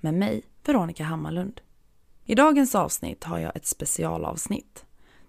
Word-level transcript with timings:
med 0.00 0.14
mig, 0.14 0.42
Veronica 0.64 1.04
Hammarlund. 1.04 1.60
I 2.24 2.34
dagens 2.34 2.74
avsnitt 2.74 3.24
har 3.24 3.38
jag 3.38 3.56
ett 3.56 3.66
specialavsnitt. 3.66 4.84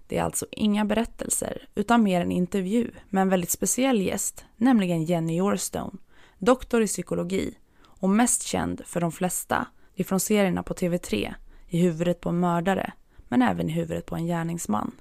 Det 0.08 0.17
är 0.17 0.23
alltså 0.23 0.45
inga 0.52 0.86
berättelser, 0.86 1.67
utan 1.75 2.03
mer 2.03 2.22
en 2.22 2.31
intervju 2.31 2.92
med 3.09 3.22
en 3.22 3.30
väldigt 3.30 3.52
speciell 3.52 4.02
gäst, 4.02 4.45
nämligen 4.58 5.03
Jenny 5.03 5.38
Yorstone, 5.38 5.97
doktor 6.38 6.81
i 6.81 6.88
psykologi 6.88 7.58
och 7.84 8.09
mest 8.09 8.44
känd 8.44 8.81
för 8.86 9.02
de 9.02 9.12
flesta 9.12 9.67
ifrån 9.95 10.20
serierna 10.20 10.64
på 10.64 10.73
TV3, 10.73 11.34
I 11.67 11.81
huvudet 11.81 12.22
på 12.22 12.30
en 12.30 12.40
mördare, 12.40 12.94
men 13.28 13.42
även 13.42 13.70
I 13.70 13.72
huvudet 13.72 14.06
på 14.06 14.16
en 14.16 14.25
gärningsman. 14.25 14.92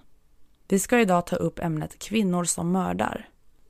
Vi 0.69 0.79
ska 0.79 1.01
idag 1.01 1.27
ta 1.27 1.37
upp 1.37 1.59
ämnet 1.59 1.99
kvinnor 1.99 2.45
som 2.45 2.73
mördar 2.73 3.29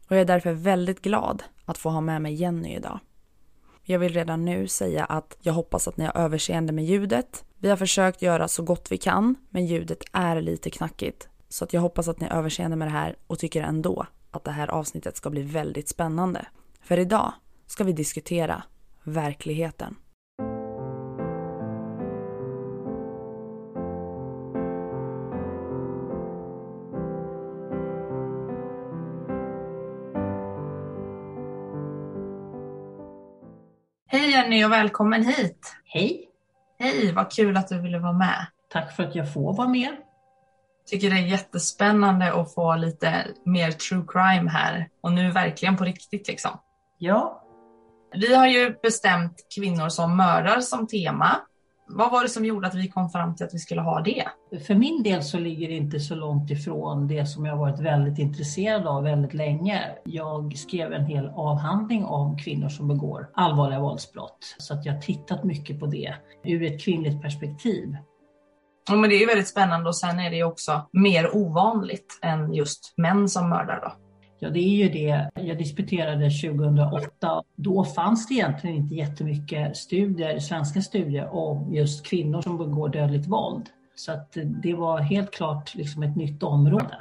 och 0.08 0.16
jag 0.16 0.20
är 0.20 0.24
därför 0.24 0.52
väldigt 0.52 1.02
glad 1.02 1.42
att 1.64 1.78
få 1.78 1.90
ha 1.90 2.00
med 2.00 2.22
mig 2.22 2.34
Jenny 2.34 2.74
idag. 2.76 3.00
Jag 3.90 3.98
vill 3.98 4.12
redan 4.12 4.44
nu 4.44 4.68
säga 4.68 5.04
att 5.04 5.36
jag 5.40 5.52
hoppas 5.52 5.88
att 5.88 5.96
ni 5.96 6.04
har 6.04 6.16
överseende 6.16 6.72
med 6.72 6.84
ljudet. 6.84 7.44
Vi 7.58 7.68
har 7.68 7.76
försökt 7.76 8.22
göra 8.22 8.48
så 8.48 8.62
gott 8.62 8.92
vi 8.92 8.98
kan, 8.98 9.34
men 9.50 9.66
ljudet 9.66 10.02
är 10.12 10.40
lite 10.40 10.70
knackigt. 10.70 11.28
Så 11.48 11.64
att 11.64 11.72
jag 11.72 11.80
hoppas 11.80 12.08
att 12.08 12.20
ni 12.20 12.26
har 12.26 12.36
överseende 12.36 12.76
med 12.76 12.88
det 12.88 12.92
här 12.92 13.16
och 13.26 13.38
tycker 13.38 13.62
ändå 13.62 14.06
att 14.30 14.44
det 14.44 14.50
här 14.50 14.68
avsnittet 14.68 15.16
ska 15.16 15.30
bli 15.30 15.42
väldigt 15.42 15.88
spännande. 15.88 16.46
För 16.82 16.98
idag 16.98 17.32
ska 17.66 17.84
vi 17.84 17.92
diskutera 17.92 18.62
verkligheten. 19.02 19.96
Jenny 34.48 34.64
och 34.64 34.72
välkommen 34.72 35.24
hit. 35.24 35.76
Hej! 35.84 36.28
Hej, 36.78 37.12
vad 37.12 37.32
kul 37.32 37.56
att 37.56 37.68
du 37.68 37.80
ville 37.80 37.98
vara 37.98 38.12
med. 38.12 38.46
Tack 38.72 38.96
för 38.96 39.02
att 39.02 39.14
jag 39.14 39.32
får 39.32 39.56
vara 39.56 39.68
med. 39.68 39.96
Tycker 40.90 41.10
det 41.10 41.16
är 41.16 41.26
jättespännande 41.26 42.32
att 42.32 42.54
få 42.54 42.76
lite 42.76 43.26
mer 43.44 43.70
true 43.72 44.04
crime 44.08 44.50
här 44.50 44.88
och 45.02 45.12
nu 45.12 45.30
verkligen 45.30 45.76
på 45.76 45.84
riktigt 45.84 46.28
liksom. 46.28 46.50
Ja, 46.98 47.42
Vi 48.12 48.34
har 48.34 48.46
ju 48.46 48.74
bestämt 48.82 49.46
kvinnor 49.56 49.88
som 49.88 50.16
mördar 50.16 50.60
som 50.60 50.86
tema. 50.86 51.36
Vad 51.90 52.12
var 52.12 52.22
det 52.22 52.28
som 52.28 52.44
gjorde 52.44 52.66
att 52.66 52.74
vi 52.74 52.88
kom 52.88 53.10
fram 53.10 53.36
till 53.36 53.46
att 53.46 53.54
vi 53.54 53.58
skulle 53.58 53.80
ha 53.80 54.00
det? 54.00 54.24
för 54.66 54.74
min 54.74 55.02
del 55.02 55.22
så 55.22 55.38
ligger 55.38 55.68
det 55.68 55.74
inte 55.74 56.00
så 56.00 56.14
långt 56.14 56.50
ifrån 56.50 57.06
det 57.08 57.26
som 57.26 57.46
jag 57.46 57.56
varit 57.56 57.80
väldigt 57.80 58.18
intresserad 58.18 58.86
av 58.86 59.02
väldigt 59.02 59.34
länge. 59.34 59.84
Jag 60.04 60.56
skrev 60.56 60.92
en 60.92 61.04
hel 61.04 61.28
avhandling 61.34 62.04
om 62.04 62.38
kvinnor 62.38 62.68
som 62.68 62.88
begår 62.88 63.30
allvarliga 63.34 63.80
våldsbrott. 63.80 64.56
Så 64.58 64.74
att 64.74 64.84
jag 64.84 64.92
har 64.92 65.00
tittat 65.00 65.44
mycket 65.44 65.80
på 65.80 65.86
det 65.86 66.14
ur 66.44 66.62
ett 66.62 66.84
kvinnligt 66.84 67.22
perspektiv. 67.22 67.96
Ja, 68.88 68.96
men 68.96 69.10
det 69.10 69.16
är 69.16 69.20
ju 69.20 69.26
väldigt 69.26 69.48
spännande 69.48 69.88
och 69.88 69.96
sen 69.96 70.20
är 70.20 70.30
det 70.30 70.36
ju 70.36 70.44
också 70.44 70.82
mer 70.92 71.36
ovanligt 71.36 72.18
än 72.22 72.54
just 72.54 72.94
män 72.96 73.28
som 73.28 73.48
mördar 73.48 73.80
då. 73.80 74.07
Ja, 74.40 74.50
det 74.50 74.60
är 74.60 74.84
ju 74.84 74.88
det. 74.88 75.30
Jag 75.34 75.58
disputerade 75.58 76.30
2008. 76.30 77.42
Då 77.56 77.84
fanns 77.84 78.26
det 78.26 78.34
egentligen 78.34 78.76
inte 78.76 78.94
jättemycket 78.94 79.76
studier, 79.76 80.38
svenska 80.38 80.82
studier 80.82 81.34
om 81.34 81.74
just 81.74 82.06
kvinnor 82.06 82.42
som 82.42 82.58
begår 82.58 82.88
dödligt 82.88 83.26
våld. 83.26 83.66
Så 83.94 84.12
att 84.12 84.36
det 84.62 84.74
var 84.74 84.98
helt 85.00 85.30
klart 85.30 85.74
liksom 85.74 86.02
ett 86.02 86.16
nytt 86.16 86.42
område. 86.42 86.96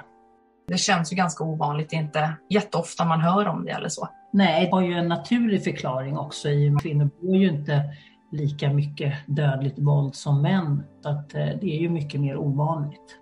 Det 0.68 0.78
känns 0.78 1.12
ju 1.12 1.16
ganska 1.16 1.44
ovanligt, 1.44 1.90
det 1.90 1.96
är 1.96 2.02
inte 2.02 2.34
jätteofta 2.50 3.06
man 3.06 3.22
hör 3.22 3.48
om 3.48 3.66
det 3.66 3.72
eller 3.72 3.90
så. 3.90 4.10
Nej, 4.34 4.66
det 4.66 4.72
har 4.72 4.82
ju 4.82 4.94
en 4.94 5.08
naturlig 5.08 5.64
förklaring 5.64 6.18
också 6.18 6.50
i 6.50 6.68
och 6.68 6.72
med 6.72 6.78
att 6.78 6.84
kvinnor 6.84 7.10
begår 7.20 7.38
ju 7.38 7.48
inte 7.48 7.84
lika 8.32 8.74
mycket 8.74 9.14
dödligt 9.26 9.80
våld 9.80 10.16
som 10.16 10.42
män. 10.42 10.84
Så 11.04 11.10
att 11.10 11.34
eh, 11.34 11.46
det 11.62 11.78
är 11.78 11.80
ju 11.80 11.90
mycket 11.90 12.22
mer 12.22 12.38
ovanligt. 12.38 13.18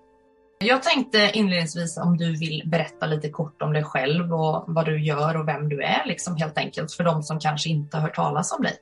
Jag 0.59 0.83
tänkte 0.83 1.31
inledningsvis 1.33 1.97
om 1.97 2.17
du 2.17 2.37
vill 2.37 2.63
berätta 2.65 3.07
lite 3.07 3.29
kort 3.29 3.61
om 3.61 3.73
dig 3.73 3.83
själv 3.83 4.33
och 4.33 4.63
vad 4.67 4.85
du 4.85 5.03
gör 5.03 5.37
och 5.37 5.47
vem 5.47 5.69
du 5.69 5.81
är, 5.83 6.05
liksom 6.05 6.35
helt 6.35 6.57
enkelt 6.57 6.91
för 6.91 7.03
de 7.03 7.23
som 7.23 7.39
kanske 7.39 7.69
inte 7.69 7.97
har 7.97 8.01
hört 8.01 8.15
talas 8.15 8.51
om 8.51 8.63
dig. 8.63 8.73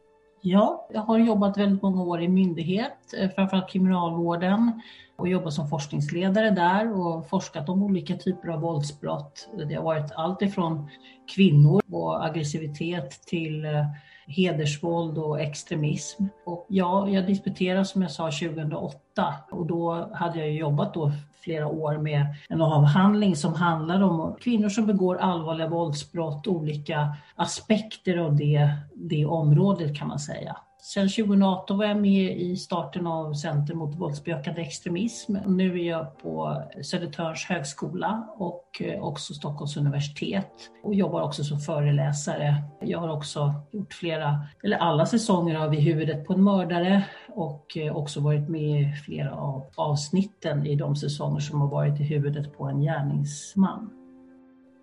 Ja, 0.42 0.88
jag 0.94 1.02
har 1.02 1.18
jobbat 1.18 1.58
väldigt 1.58 1.82
många 1.82 2.04
år 2.04 2.22
i 2.22 2.28
myndighet, 2.28 3.14
eh, 3.18 3.30
framförallt 3.30 3.70
kriminalvården 3.70 4.82
och 5.16 5.28
jobbat 5.28 5.54
som 5.54 5.70
forskningsledare 5.70 6.50
där 6.50 7.00
och 7.00 7.30
forskat 7.30 7.70
om 7.70 7.84
olika 7.84 8.16
typer 8.16 8.50
av 8.50 8.62
våldsbrott. 8.62 9.50
Det 9.70 9.76
har 9.76 9.84
varit 9.84 10.12
allt 10.16 10.42
ifrån 10.42 10.90
kvinnor 11.36 11.82
och 11.92 12.26
aggressivitet 12.26 13.12
till 13.26 13.66
eh, 13.66 13.86
hedersvåld 14.28 15.18
och 15.18 15.42
extremism. 15.42 16.24
Och 16.46 16.66
ja, 16.70 17.10
jag 17.10 17.28
disputerade 17.28 17.86
som 17.86 18.02
jag 18.02 18.12
sa 18.12 18.32
2008 18.32 19.34
och 19.52 19.66
då 19.66 20.10
hade 20.14 20.40
jag 20.40 20.52
jobbat 20.52 20.94
då 20.94 21.12
flera 21.44 21.68
år 21.68 21.98
med 21.98 22.26
en 22.50 22.62
avhandling 22.62 23.36
som 23.36 23.54
handlar 23.54 24.02
om 24.02 24.36
kvinnor 24.42 24.70
som 24.70 24.86
begår 24.86 25.16
allvarliga 25.18 25.68
våldsbrott, 25.68 26.48
olika 26.48 27.16
aspekter 27.36 28.18
av 28.18 28.36
det, 28.36 28.70
det 28.96 29.26
området 29.26 29.98
kan 29.98 30.08
man 30.08 30.20
säga. 30.20 30.58
Sen 30.86 31.10
2018 31.10 31.78
var 31.78 31.86
jag 31.86 31.98
med 31.98 32.38
i 32.38 32.56
starten 32.58 33.08
av 33.08 33.34
Center 33.34 33.74
mot 33.74 33.96
våldsbejakande 33.96 34.62
extremism. 34.62 35.38
Nu 35.46 35.80
är 35.80 35.90
jag 35.90 36.18
på 36.18 36.64
Södertörns 36.82 37.46
högskola 37.46 38.28
och 38.38 38.82
eh, 38.82 39.04
också 39.04 39.34
Stockholms 39.34 39.78
universitet 39.78 40.52
och 40.84 40.96
jobbar 40.96 41.22
också 41.22 41.44
som 41.44 41.60
föreläsare. 41.60 42.64
Jag 42.82 43.00
har 43.00 43.10
också 43.10 43.54
gjort 43.72 43.94
flera, 43.94 44.40
eller 44.64 44.78
alla 44.78 45.06
säsonger 45.06 45.56
av 45.56 45.74
I 45.74 45.80
huvudet 45.80 46.26
på 46.26 46.34
en 46.34 46.44
mördare 46.44 47.04
och 47.30 47.78
eh, 47.78 47.98
också 47.98 48.20
varit 48.20 48.50
med 48.50 48.82
i 48.82 48.94
flera 49.06 49.36
av 49.36 49.66
avsnitten 49.76 50.66
i 50.66 50.76
de 50.76 50.96
säsonger 50.96 51.40
som 51.40 51.62
har 51.62 51.68
varit 51.68 52.00
i 52.00 52.04
huvudet 52.04 52.58
på 52.58 52.64
en 52.64 52.82
gärningsman. 52.82 53.90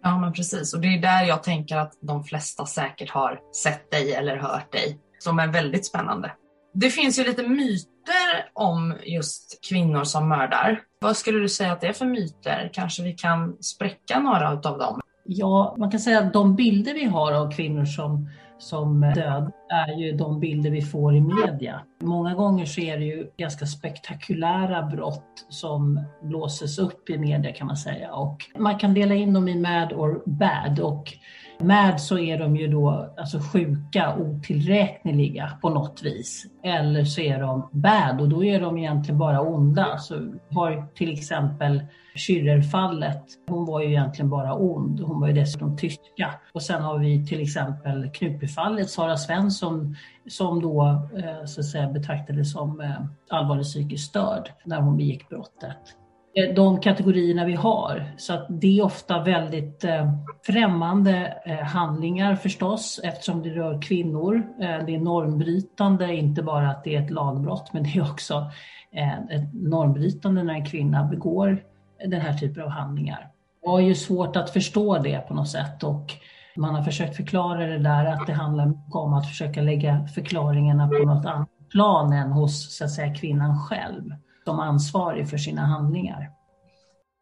Ja, 0.03 0.19
men 0.19 0.33
precis. 0.33 0.75
Och 0.75 0.81
det 0.81 0.89
är 0.89 1.01
där 1.01 1.25
jag 1.25 1.43
tänker 1.43 1.77
att 1.77 1.99
de 2.01 2.25
flesta 2.25 2.67
säkert 2.67 3.11
har 3.11 3.41
sett 3.65 3.91
dig 3.91 4.15
eller 4.15 4.37
hört 4.37 4.73
dig, 4.73 4.99
som 5.23 5.39
är 5.39 5.49
väldigt 5.49 5.87
spännande. 5.87 6.33
Det 6.75 6.91
finns 6.91 7.19
ju 7.19 7.25
lite 7.25 7.43
myter 7.49 8.51
om 8.53 8.95
just 9.03 9.59
kvinnor 9.69 10.05
som 10.05 10.29
mördar. 10.29 10.81
Vad 11.01 11.17
skulle 11.17 11.39
du 11.39 11.49
säga 11.49 11.73
att 11.73 11.81
det 11.81 11.87
är 11.87 11.93
för 11.93 12.07
myter? 12.07 12.71
Kanske 12.73 13.03
vi 13.03 13.13
kan 13.13 13.63
spräcka 13.63 14.21
några 14.21 14.49
av 14.51 14.79
dem? 14.79 15.01
Ja, 15.25 15.75
man 15.79 15.91
kan 15.91 16.01
säga 16.01 16.19
att 16.21 16.33
de 16.33 16.57
bilder 16.57 16.95
vi 16.95 17.05
har 17.05 17.33
av 17.33 17.51
kvinnor 17.51 17.85
som, 17.85 18.29
som 18.59 19.01
död 19.01 19.53
är 19.69 19.99
ju 19.99 20.13
de 20.13 20.41
bilder 20.41 20.71
vi 20.71 20.83
får 20.83 21.17
i 21.17 21.21
media. 21.21 21.81
Många 22.03 22.35
gånger 22.35 22.65
så 22.65 22.81
är 22.81 22.99
det 22.99 23.05
ju 23.05 23.31
ganska 23.37 23.67
spektakulära 23.67 24.83
brott 24.83 25.47
som 25.49 26.05
blåses 26.23 26.79
upp 26.79 27.11
i 27.11 27.19
media 27.19 27.53
kan 27.53 27.67
man 27.67 27.77
säga. 27.77 28.13
Och 28.13 28.37
man 28.59 28.79
kan 28.79 28.95
dela 28.95 29.15
in 29.15 29.33
dem 29.33 29.49
i 29.49 29.55
mad 29.55 29.93
or 29.93 30.23
bad 30.27 30.81
och 30.81 31.13
Mad 31.63 32.01
så 32.01 32.19
är 32.19 32.39
de 32.39 32.57
ju 32.57 32.67
då 32.67 33.15
alltså 33.17 33.39
sjuka, 33.39 34.17
otillräkneliga 34.17 35.51
på 35.63 35.71
något 35.71 36.03
vis. 36.03 36.47
Eller 36.63 37.05
så 37.05 37.21
är 37.21 37.41
de 37.41 37.69
bad 37.73 38.21
och 38.21 38.29
då 38.29 38.45
är 38.45 38.61
de 38.61 38.79
egentligen 38.79 39.19
bara 39.19 39.41
onda. 39.41 39.99
Så 39.99 40.15
har 40.51 40.87
till 40.95 41.13
exempel 41.13 41.83
Schürrerfallet, 42.15 43.23
hon 43.49 43.67
var 43.67 43.81
ju 43.81 43.87
egentligen 43.87 44.31
bara 44.31 44.55
ond. 44.55 45.01
Hon 45.01 45.21
var 45.21 45.29
ju 45.29 45.35
dessutom 45.35 45.77
tyska. 45.77 46.35
Och 46.53 46.63
sen 46.63 46.83
har 46.83 46.99
vi 46.99 47.27
till 47.27 47.43
exempel 47.43 48.11
Knutbyfallet, 48.11 48.91
Sara 48.91 49.17
Svensson, 49.17 49.97
som 50.29 50.63
då 50.63 51.09
eh, 51.17 51.45
så 51.47 51.61
att 51.61 51.67
säga, 51.67 51.89
betraktades 51.89 52.53
som 52.53 52.81
eh, 52.81 53.01
allvarligt 53.31 53.67
psykiskt 53.67 54.09
störd 54.09 54.51
när 54.65 54.81
hon 54.81 54.97
begick 54.97 55.29
brottet. 55.29 55.97
Eh, 56.35 56.55
de 56.55 56.81
kategorierna 56.81 57.45
vi 57.45 57.55
har. 57.55 58.13
Så 58.17 58.33
att 58.33 58.47
det 58.49 58.79
är 58.79 58.85
ofta 58.85 59.23
väldigt 59.23 59.85
eh, 59.85 60.13
främmande 60.47 61.43
eh, 61.45 61.59
handlingar 61.59 62.37
förstås 62.37 63.01
eftersom 63.05 63.43
det 63.43 63.51
rör 63.51 63.83
kvinnor. 63.83 64.37
Eh, 64.37 64.87
det 64.87 64.95
är 64.95 65.01
normbrytande, 65.01 66.15
inte 66.15 66.43
bara 66.43 66.71
att 66.71 66.85
det 66.85 66.97
är 66.97 67.03
ett 67.03 67.11
lagbrott 67.11 67.73
men 67.73 67.83
det 67.83 67.89
är 67.89 68.11
också 68.11 68.51
eh, 68.93 69.19
ett 69.19 69.55
normbrytande 69.55 70.43
när 70.43 70.55
en 70.55 70.67
kvinna 70.67 71.05
begår 71.05 71.63
den 72.07 72.21
här 72.21 72.33
typen 72.33 72.63
av 72.63 72.69
handlingar. 72.69 73.31
Det 73.63 73.69
har 73.69 73.81
ju 73.81 73.95
svårt 73.95 74.37
att 74.37 74.51
förstå 74.51 74.99
det 74.99 75.29
på 75.29 75.35
något 75.35 75.49
sätt 75.49 75.83
och 75.83 76.13
man 76.57 76.75
har 76.75 76.83
försökt 76.83 77.17
förklara 77.17 77.67
det 77.67 77.79
där 77.79 78.05
att 78.05 78.27
det 78.27 78.33
handlar 78.33 78.73
om 78.91 79.15
att 79.15 79.29
försöka 79.29 79.63
lägga 79.63 80.07
förklaringarna 80.07 80.89
på 80.89 81.05
något 81.05 81.27
annat 81.27 81.49
plan 81.71 82.13
än 82.13 82.33
hos 82.33 82.77
så 82.77 82.85
att 82.85 82.91
säga, 82.91 83.15
kvinnan 83.15 83.59
själv 83.59 84.13
som 84.51 84.61
ansvarig 84.61 85.29
för 85.31 85.39
sina 85.39 85.67
handlingar. 85.67 86.31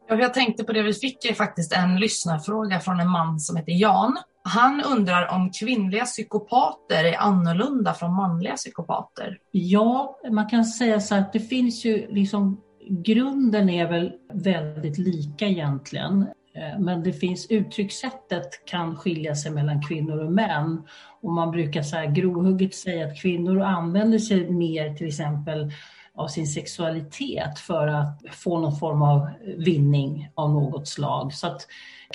Jag 0.08 0.34
tänkte 0.34 0.64
på 0.64 0.72
det, 0.72 0.82
vi 0.82 0.94
fick 0.94 1.36
faktiskt 1.36 1.72
en 1.72 2.00
lyssnarfråga 2.00 2.80
från 2.80 3.00
en 3.00 3.08
man 3.08 3.40
som 3.40 3.56
heter 3.56 3.72
Jan. 3.72 4.18
Han 4.42 4.82
undrar 4.82 5.28
om 5.34 5.50
kvinnliga 5.50 6.04
psykopater 6.04 7.04
är 7.04 7.18
annorlunda 7.18 7.94
från 7.94 8.14
manliga 8.14 8.56
psykopater? 8.56 9.38
Ja, 9.50 10.18
man 10.30 10.48
kan 10.48 10.64
säga 10.64 11.00
så 11.00 11.14
att 11.14 11.32
det 11.32 11.40
finns 11.40 11.84
ju 11.84 12.06
liksom, 12.10 12.60
grunden 12.88 13.68
är 13.68 13.88
väl 13.88 14.12
väldigt 14.32 14.98
lika 14.98 15.46
egentligen. 15.46 16.22
Eh, 16.54 16.78
men 16.78 17.02
det 17.02 17.12
finns 17.12 17.46
uttryckssättet 17.50 18.66
kan 18.66 18.96
skilja 18.96 19.34
sig 19.34 19.52
mellan 19.52 19.82
kvinnor 19.82 20.24
och 20.24 20.32
män. 20.32 20.82
Och 21.22 21.32
man 21.32 21.50
brukar 21.50 21.82
så 21.82 21.96
här 21.96 22.06
grovhugget 22.06 22.74
säga 22.74 23.06
att 23.06 23.20
kvinnor 23.20 23.60
använder 23.60 24.18
sig 24.18 24.50
mer 24.50 24.94
till 24.94 25.06
exempel 25.06 25.72
av 26.18 26.28
sin 26.28 26.46
sexualitet 26.46 27.58
för 27.58 27.88
att 27.88 28.22
få 28.32 28.60
någon 28.60 28.76
form 28.76 29.02
av 29.02 29.28
vinning 29.56 30.30
av 30.34 30.50
något 30.50 30.88
slag. 30.88 31.32
Så 31.34 31.46
att 31.46 31.66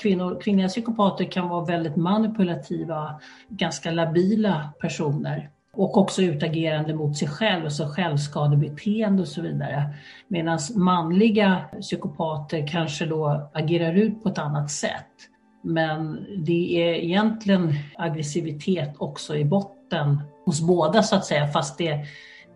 kvinnor, 0.02 0.42
kvinnliga 0.42 0.68
psykopater 0.68 1.26
kan 1.26 1.50
vara 1.50 1.66
väldigt 1.66 1.96
manipulativa, 1.96 3.22
ganska 3.50 3.92
labila 3.92 4.70
personer 4.80 5.50
och 5.76 5.98
också 5.98 6.22
utagerande 6.22 6.94
mot 6.94 7.18
sig 7.18 7.28
själv, 7.28 7.70
så 7.70 7.88
självskadebeteende 7.88 9.22
och 9.22 9.28
så 9.28 9.42
vidare. 9.42 9.94
Medan 10.28 10.60
manliga 10.76 11.62
psykopater 11.82 12.68
kanske 12.68 13.06
då 13.06 13.50
agerar 13.54 13.94
ut 13.94 14.24
på 14.24 14.30
ett 14.30 14.38
annat 14.38 14.72
sätt. 14.72 15.30
Men 15.64 16.26
det 16.38 16.82
är 16.84 16.94
egentligen 16.94 17.74
aggressivitet 17.98 18.96
också 18.98 19.36
i 19.36 19.46
botten 19.46 20.20
hos 20.46 20.62
båda 20.62 21.04
så 21.04 21.16
att 21.16 21.26
säga, 21.26 21.48
fast 21.48 21.78
det 21.78 22.06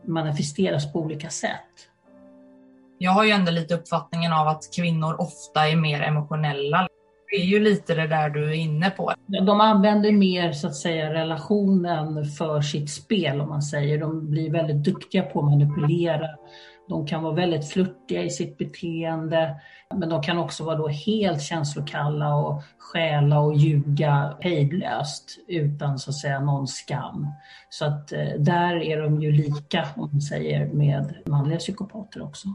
manifesteras 0.08 0.94
på 0.94 1.00
olika 1.00 1.30
sätt. 1.30 1.90
Jag 2.98 3.12
har 3.12 3.24
ju 3.24 3.32
ändå 3.32 3.52
lite 3.52 3.76
uppfattningen 3.76 4.34
av 4.34 4.48
att 4.48 4.64
kvinnor 4.76 5.16
ofta 5.22 5.68
är 5.68 5.76
mer 5.76 6.02
emotionella. 6.02 6.88
Det 7.32 7.36
är 7.36 7.46
ju 7.46 7.60
lite 7.60 7.96
det 7.96 8.08
där 8.08 8.30
du 8.30 8.50
är 8.50 8.54
inne 8.54 8.90
på. 8.90 9.14
De 9.26 9.62
använder 9.62 10.12
mer 10.12 10.52
så 10.52 10.68
att 10.68 10.76
säga 10.76 11.14
relationen 11.14 12.26
för 12.26 12.62
sitt 12.62 12.90
spel 12.90 13.42
om 13.42 13.50
man 13.50 13.62
säger. 13.62 13.98
De 13.98 14.30
blir 14.30 14.52
väldigt 14.52 14.84
duktiga 14.84 15.24
på 15.24 15.40
att 15.40 15.46
manipulera. 15.46 16.28
De 16.88 17.08
kan 17.08 17.24
vara 17.24 17.34
väldigt 17.34 17.70
flörtiga 17.70 18.24
i 18.24 18.30
sitt 18.30 18.58
beteende. 18.58 19.56
Men 19.96 20.10
de 20.10 20.24
kan 20.24 20.38
också 20.38 20.64
vara 20.64 20.76
då 20.76 20.88
helt 20.88 21.42
känslokalla 21.42 22.36
och 22.36 22.64
stjäla 22.78 23.40
och 23.40 23.56
ljuga 23.56 24.38
hejdlöst 24.40 25.38
utan 25.48 26.00
så 26.00 26.10
att 26.10 26.16
säga 26.16 26.40
någon 26.40 26.68
skam. 26.68 27.28
Så 27.70 27.86
att 27.86 28.12
eh, 28.12 28.34
där 28.40 28.76
är 28.76 29.02
de 29.02 29.22
ju 29.22 29.32
lika 29.32 29.88
om 29.96 30.10
man 30.12 30.22
säger 30.22 30.66
med 30.74 31.16
manliga 31.26 31.60
psykopater 31.60 32.24
också. 32.24 32.48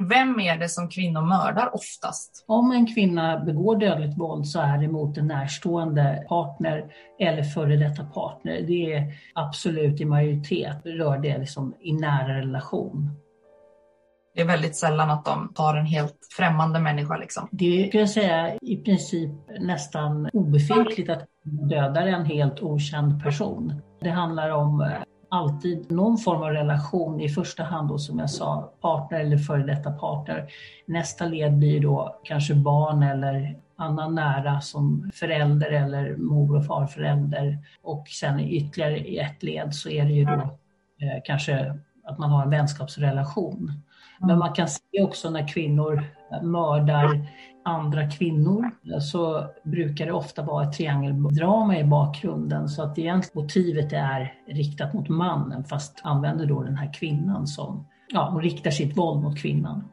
Vem 0.00 0.40
är 0.40 0.56
det 0.56 0.68
som 0.68 0.88
kvinnor 0.88 1.20
mördar 1.20 1.74
oftast? 1.74 2.44
Om 2.46 2.72
en 2.72 2.94
kvinna 2.94 3.38
begår 3.38 3.76
dödligt 3.76 4.18
våld 4.18 4.46
så 4.46 4.60
är 4.60 4.78
det 4.78 4.88
mot 4.88 5.18
en 5.18 5.26
närstående 5.26 6.24
partner 6.28 6.92
eller 7.20 7.42
före 7.42 7.76
detta 7.76 8.04
partner. 8.04 8.60
Det 8.66 8.92
är 8.92 9.12
absolut 9.34 10.00
i 10.00 10.04
majoritet 10.04 10.76
rör 10.84 11.18
det 11.18 11.38
liksom 11.38 11.74
i 11.80 11.92
nära 11.92 12.38
relation. 12.38 13.10
Det 14.34 14.42
är 14.42 14.46
väldigt 14.46 14.76
sällan 14.76 15.10
att 15.10 15.24
de 15.24 15.52
tar 15.54 15.76
en 15.76 15.86
helt 15.86 16.18
främmande 16.36 16.80
människa. 16.80 17.16
Liksom. 17.16 17.48
Det 17.50 17.86
skulle 17.88 18.02
jag 18.02 18.10
säga 18.10 18.54
i 18.62 18.76
princip 18.76 19.30
nästan 19.60 20.28
obefintligt 20.32 21.10
att 21.10 21.26
döda 21.42 22.00
en 22.00 22.24
helt 22.24 22.60
okänd 22.60 23.22
person. 23.22 23.82
Det 24.00 24.10
handlar 24.10 24.50
om 24.50 24.80
eh, 24.80 24.88
alltid 25.28 25.90
någon 25.90 26.18
form 26.18 26.42
av 26.42 26.50
relation, 26.50 27.20
i 27.20 27.28
första 27.28 27.62
hand 27.62 27.88
då 27.88 27.98
som 27.98 28.18
jag 28.18 28.30
sa 28.30 28.72
partner 28.80 29.20
eller 29.20 29.38
före 29.38 29.62
detta 29.62 29.90
partner. 29.90 30.48
Nästa 30.86 31.26
led 31.26 31.58
blir 31.58 31.80
då 31.80 32.20
kanske 32.24 32.54
barn 32.54 33.02
eller 33.02 33.56
annan 33.76 34.14
nära 34.14 34.60
som 34.60 35.10
förälder 35.14 35.70
eller 35.70 36.16
mor 36.16 36.56
och 36.56 36.66
farförälder. 36.66 37.58
Och 37.82 38.08
sen 38.08 38.40
ytterligare 38.40 38.98
i 38.98 39.18
ett 39.18 39.42
led 39.42 39.74
så 39.74 39.88
är 39.88 40.04
det 40.04 40.12
ju 40.12 40.24
då 40.24 40.32
eh, 40.32 41.22
kanske 41.24 41.74
att 42.04 42.18
man 42.18 42.30
har 42.30 42.42
en 42.42 42.50
vänskapsrelation. 42.50 43.72
Men 44.18 44.38
man 44.38 44.52
kan 44.52 44.68
se 44.68 45.02
också 45.02 45.30
när 45.30 45.48
kvinnor 45.48 46.04
mördar 46.42 47.26
andra 47.64 48.10
kvinnor 48.10 48.70
så 49.00 49.46
brukar 49.64 50.06
det 50.06 50.12
ofta 50.12 50.42
vara 50.42 50.64
ett 50.64 50.72
triangeldrama 50.72 51.78
i 51.78 51.84
bakgrunden 51.84 52.68
så 52.68 52.82
att 52.82 52.98
egentligen 52.98 53.44
motivet 53.44 53.92
är 53.92 54.34
riktat 54.46 54.94
mot 54.94 55.08
mannen 55.08 55.64
fast 55.64 56.00
använder 56.02 56.46
då 56.46 56.62
den 56.62 56.76
här 56.76 56.92
kvinnan 56.94 57.46
som, 57.46 57.86
ja, 58.08 58.28
hon 58.32 58.42
riktar 58.42 58.70
sitt 58.70 58.96
våld 58.96 59.22
mot 59.22 59.38
kvinnan. 59.38 59.84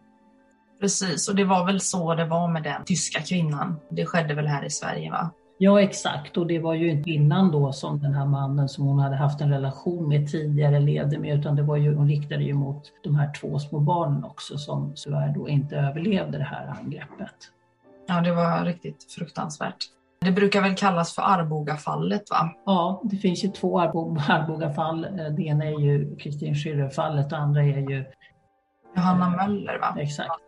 Precis, 0.80 1.30
och 1.30 1.36
det 1.36 1.44
var 1.44 1.66
väl 1.66 1.80
så 1.80 2.16
det 2.16 2.26
var 2.26 2.48
med 2.48 2.64
den 2.64 2.86
tyska 2.86 3.22
kvinnan. 3.22 3.76
Det 3.90 4.06
skedde 4.06 4.34
väl 4.34 4.48
här 4.48 4.66
i 4.66 4.70
Sverige 4.70 5.12
va? 5.12 5.32
Ja 5.58 5.82
exakt 5.82 6.38
och 6.38 6.48
det 6.48 6.60
var 6.60 6.74
ju 6.74 6.90
inte 6.90 7.10
innan 7.10 7.52
då 7.52 7.74
som 7.74 8.00
den 8.00 8.14
här 8.14 8.26
mannen 8.26 8.70
som 8.70 8.86
hon 8.86 9.00
hade 9.00 9.16
haft 9.16 9.42
en 9.42 9.50
relation 9.50 10.10
med 10.10 10.32
tidigare 10.32 10.80
levde 10.80 11.20
med 11.20 11.40
utan 11.40 11.56
det 11.56 11.64
var 11.64 11.78
ju, 11.78 11.96
hon 11.96 12.08
riktade 12.08 12.44
ju 12.44 12.54
mot 12.54 12.92
de 13.04 13.16
här 13.16 13.34
två 13.34 13.60
små 13.60 13.80
barnen 13.80 14.24
också 14.24 14.58
som 14.58 14.94
tyvärr 14.96 15.34
då 15.34 15.50
inte 15.50 15.76
överlevde 15.76 16.38
det 16.38 16.44
här 16.44 16.68
angreppet. 16.68 17.36
Ja 18.08 18.22
det 18.22 18.32
var 18.32 18.66
riktigt 18.66 19.12
fruktansvärt. 19.12 19.78
Det 20.20 20.32
brukar 20.32 20.62
väl 20.62 20.76
kallas 20.76 21.16
för 21.16 21.22
Arbogafallet 21.22 22.30
va? 22.30 22.54
Ja, 22.66 23.02
det 23.04 23.18
finns 23.18 23.44
ju 23.44 23.48
två 23.48 23.80
Arbogafall. 23.80 25.08
Det 25.38 25.44
ena 25.44 25.66
är 25.66 25.80
ju 25.80 26.16
Kristin 26.16 26.54
Schürrer-fallet 26.54 27.34
och 27.34 27.40
andra 27.40 27.64
är 27.64 27.90
ju 27.90 28.06
Johanna 28.96 29.30
Möller 29.30 29.80
va? 29.80 29.96
Exakt. 30.00 30.42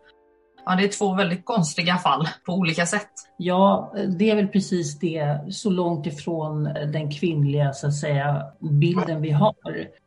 Ja, 0.68 0.76
det 0.76 0.84
är 0.84 0.88
två 0.88 1.14
väldigt 1.14 1.44
konstiga 1.44 1.96
fall 1.96 2.28
på 2.46 2.52
olika 2.52 2.86
sätt. 2.86 3.10
Ja, 3.36 3.92
det 4.18 4.30
är 4.30 4.36
väl 4.36 4.48
precis 4.48 4.98
det, 4.98 5.40
så 5.50 5.70
långt 5.70 6.06
ifrån 6.06 6.64
den 6.64 7.10
kvinnliga 7.10 7.72
så 7.72 7.86
att 7.86 7.94
säga, 7.94 8.46
bilden 8.60 9.22
vi 9.22 9.30
har. 9.30 9.54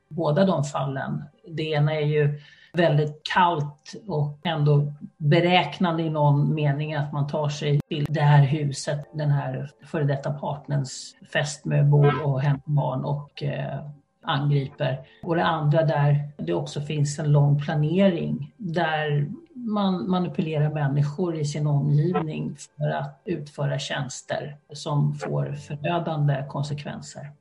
Båda 0.10 0.46
de 0.46 0.64
fallen. 0.64 1.24
Det 1.48 1.64
ena 1.64 1.96
är 1.96 2.06
ju 2.06 2.40
väldigt 2.74 3.22
kallt 3.34 3.94
och 4.08 4.40
ändå 4.44 4.94
beräknande 5.18 6.04
i 6.04 6.10
någon 6.10 6.56
mening 6.56 6.94
att 6.94 7.14
man 7.14 7.28
tar 7.28 7.50
sig 7.50 7.80
till 7.88 8.06
det 8.10 8.22
här 8.22 8.44
huset, 8.44 9.10
den 9.14 9.32
här 9.32 9.72
före 9.86 10.04
detta 10.04 10.34
partners 10.34 10.90
fästmö 11.34 11.92
och 12.24 12.42
hembarn 12.42 13.06
och 13.06 13.44
eh, 13.44 13.80
angriper. 14.24 15.00
Och 15.24 15.36
det 15.36 15.46
andra 15.46 15.84
där 15.84 16.32
det 16.38 16.54
också 16.54 16.82
finns 16.82 17.20
en 17.20 17.32
lång 17.32 17.62
planering 17.62 18.54
där 18.58 19.28
man 19.72 20.10
manipulerar 20.10 20.74
människor 20.74 21.36
i 21.36 21.46
sin 21.46 21.68
omgivning 21.68 22.56
för 22.78 22.90
att 22.90 23.22
utföra 23.26 23.80
tjänster 23.80 24.58
som 24.74 25.14
får 25.14 25.54
förödande 25.54 26.46
konsekvenser. 26.50 27.32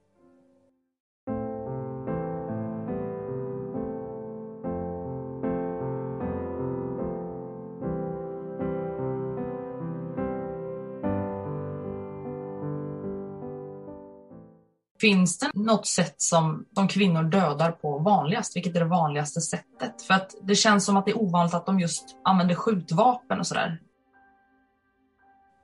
Finns 15.01 15.39
det 15.39 15.51
något 15.55 15.87
sätt 15.87 16.15
som, 16.17 16.65
som 16.75 16.89
kvinnor 16.89 17.23
dödar 17.23 17.71
på 17.71 17.99
vanligast? 17.99 18.57
Vilket 18.57 18.77
är 18.77 18.81
det 18.81 18.87
vanligaste 18.87 19.41
sättet? 19.41 20.03
För 20.03 20.15
att 20.15 20.35
det 20.43 20.55
känns 20.55 20.85
som 20.85 20.97
att 20.97 21.05
det 21.05 21.11
är 21.11 21.23
ovanligt 21.23 21.55
att 21.55 21.67
de 21.67 21.81
just 21.81 22.17
använder 22.25 22.55
skjutvapen 22.55 23.39
och 23.39 23.47
sådär. 23.47 23.81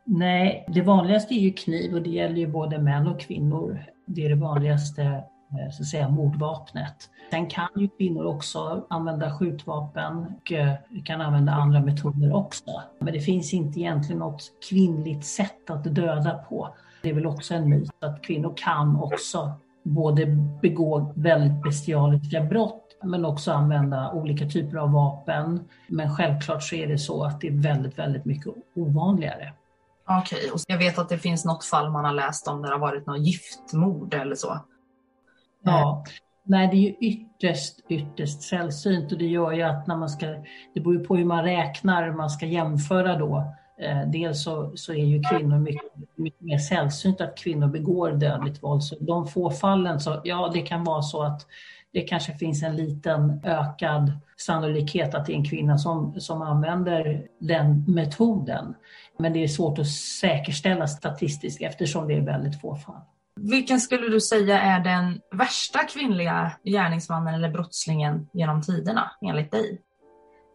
Nej, 0.07 0.65
det 0.69 0.83
vanligaste 0.83 1.35
är 1.35 1.41
ju 1.41 1.53
kniv 1.53 1.95
och 1.95 2.03
det 2.03 2.11
gäller 2.11 2.37
ju 2.37 2.47
både 2.47 2.79
män 2.79 3.07
och 3.07 3.21
kvinnor. 3.21 3.85
Det 4.07 4.25
är 4.25 4.29
det 4.29 4.35
vanligaste 4.35 5.03
eh, 5.03 5.71
så 5.73 5.83
att 5.83 5.89
säga, 5.89 6.09
mordvapnet. 6.09 7.11
Sen 7.31 7.47
kan 7.47 7.69
ju 7.77 7.89
kvinnor 7.89 8.25
också 8.25 8.87
använda 8.91 9.39
skjutvapen 9.39 10.17
och 10.17 10.53
eh, 10.53 10.75
kan 11.05 11.21
använda 11.21 11.53
andra 11.53 11.81
metoder 11.81 12.35
också. 12.35 12.83
Men 12.99 13.13
det 13.13 13.21
finns 13.21 13.55
inte 13.55 13.81
egentligen 13.81 14.19
något 14.19 14.43
kvinnligt 14.69 15.25
sätt 15.25 15.71
att 15.71 15.85
döda 15.85 16.39
på. 16.49 16.75
Det 17.07 17.11
är 17.11 17.15
väl 17.15 17.27
också 17.27 17.55
en 17.55 17.69
myt 17.69 17.91
att 18.01 18.23
kvinnor 18.23 18.55
kan 18.57 18.97
också 18.97 19.53
både 19.83 20.27
begå 20.63 21.13
väldigt 21.17 21.63
bestialiska 21.63 22.41
brott 22.41 22.99
men 23.03 23.25
också 23.25 23.53
använda 23.53 24.13
olika 24.13 24.49
typer 24.49 24.77
av 24.79 24.93
vapen. 24.93 25.69
Men 25.89 26.17
självklart 26.17 26.63
så 26.63 26.75
är 26.75 26.87
det 26.87 26.99
så 26.99 27.25
att 27.25 27.41
det 27.41 27.49
är 27.49 27.63
väldigt, 27.63 27.99
väldigt 27.99 28.25
mycket 28.25 28.53
ovanligare. 28.75 29.53
Okej, 30.09 30.39
okay. 30.53 30.65
jag 30.67 30.79
vet 30.79 30.99
att 30.99 31.09
det 31.09 31.19
finns 31.19 31.45
något 31.45 31.65
fall 31.65 31.91
man 31.91 32.05
har 32.05 32.13
läst 32.13 32.49
om 32.49 32.63
där 32.63 32.69
det 32.69 32.75
har 32.75 32.81
varit 32.81 33.07
något 33.07 33.21
giftmord 33.21 34.15
eller 34.15 34.35
så. 34.35 34.59
Ja, 35.63 36.05
nej 36.45 36.69
det 36.69 36.77
är 36.77 36.81
ju 36.81 36.95
ytterst, 37.01 37.81
ytterst 37.89 38.43
sällsynt 38.43 39.13
och 39.13 39.19
det 39.19 39.27
gör 39.27 39.53
ju 39.53 39.63
att 39.63 39.87
när 39.87 39.97
man 39.97 40.09
ska, 40.09 40.27
det 40.75 40.81
beror 40.81 40.95
ju 40.95 41.05
på 41.05 41.17
hur 41.17 41.25
man 41.25 41.45
räknar, 41.45 42.13
man 42.13 42.31
ska 42.31 42.47
jämföra 42.47 43.19
då. 43.19 43.55
Eh, 43.81 44.03
dels 44.07 44.43
så, 44.43 44.73
så 44.77 44.93
är 44.93 45.05
ju 45.05 45.23
kvinnor 45.23 45.59
mycket, 45.59 45.93
mycket 46.15 46.41
mer 46.41 46.59
sällsynt 46.59 47.21
att 47.21 47.39
kvinnor 47.39 47.67
begår 47.67 48.13
dödligt 48.13 48.63
våld. 48.63 48.83
Så 48.83 48.97
de 49.01 49.27
få 49.27 49.51
fallen, 49.51 50.01
så 50.01 50.21
ja 50.25 50.51
det 50.55 50.63
kan 50.63 50.85
vara 50.85 51.03
så 51.03 51.23
att 51.23 51.47
det 51.93 52.01
kanske 52.01 52.33
finns 52.33 52.63
en 52.63 52.77
liten 52.77 53.41
ökad 53.45 54.13
sannolikhet 54.37 55.15
att 55.15 55.27
det 55.27 55.33
är 55.33 55.37
en 55.37 55.45
kvinna 55.45 55.79
som, 55.79 56.21
som 56.21 56.43
använder 56.43 57.27
den 57.39 57.85
metoden. 57.89 58.75
Men 59.19 59.33
det 59.33 59.45
är 59.45 59.49
svårt 59.49 59.79
att 59.79 59.89
säkerställa 59.89 60.87
statistiskt 60.87 61.63
eftersom 61.63 62.09
det 62.09 62.15
är 62.15 62.21
väldigt 62.21 62.61
få 62.61 62.77
fall. 62.77 63.01
Vilken 63.41 63.81
skulle 63.81 64.09
du 64.09 64.21
säga 64.21 64.61
är 64.61 64.81
den 64.81 65.21
värsta 65.31 65.79
kvinnliga 65.79 66.53
gärningsmannen 66.65 67.35
eller 67.35 67.49
brottslingen 67.49 68.29
genom 68.33 68.63
tiderna 68.63 69.11
enligt 69.23 69.51
dig? 69.51 69.81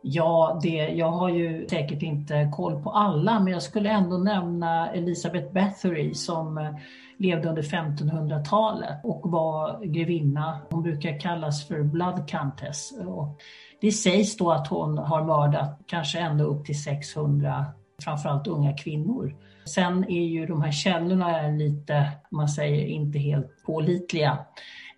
Ja, 0.03 0.59
det, 0.63 0.75
jag 0.75 1.11
har 1.11 1.29
ju 1.29 1.67
säkert 1.67 2.01
inte 2.01 2.49
koll 2.53 2.83
på 2.83 2.91
alla, 2.91 3.39
men 3.39 3.53
jag 3.53 3.61
skulle 3.61 3.89
ändå 3.89 4.17
nämna 4.17 4.91
Elisabeth 4.91 5.53
Bathory 5.53 6.13
som 6.13 6.57
eh, 6.57 6.71
levde 7.17 7.49
under 7.49 7.61
1500-talet 7.61 8.99
och 9.03 9.31
var 9.31 9.85
grevinna. 9.85 10.59
Hon 10.69 10.83
brukar 10.83 11.19
kallas 11.19 11.67
för 11.67 11.83
Blood 11.83 12.27
Countess. 12.29 12.91
Och 13.07 13.41
det 13.81 13.91
sägs 13.91 14.37
då 14.37 14.51
att 14.51 14.67
hon 14.67 14.97
har 14.97 15.23
mördat 15.23 15.79
kanske 15.87 16.19
ända 16.19 16.43
upp 16.43 16.65
till 16.65 16.83
600 16.83 17.65
framförallt 18.03 18.47
unga 18.47 18.73
kvinnor. 18.73 19.35
Sen 19.65 20.03
är 20.09 20.25
ju 20.25 20.45
de 20.45 20.61
här 20.61 20.71
källorna 20.71 21.47
lite, 21.47 22.11
man 22.29 22.49
säger, 22.49 22.85
inte 22.85 23.19
helt 23.19 23.63
pålitliga. 23.65 24.37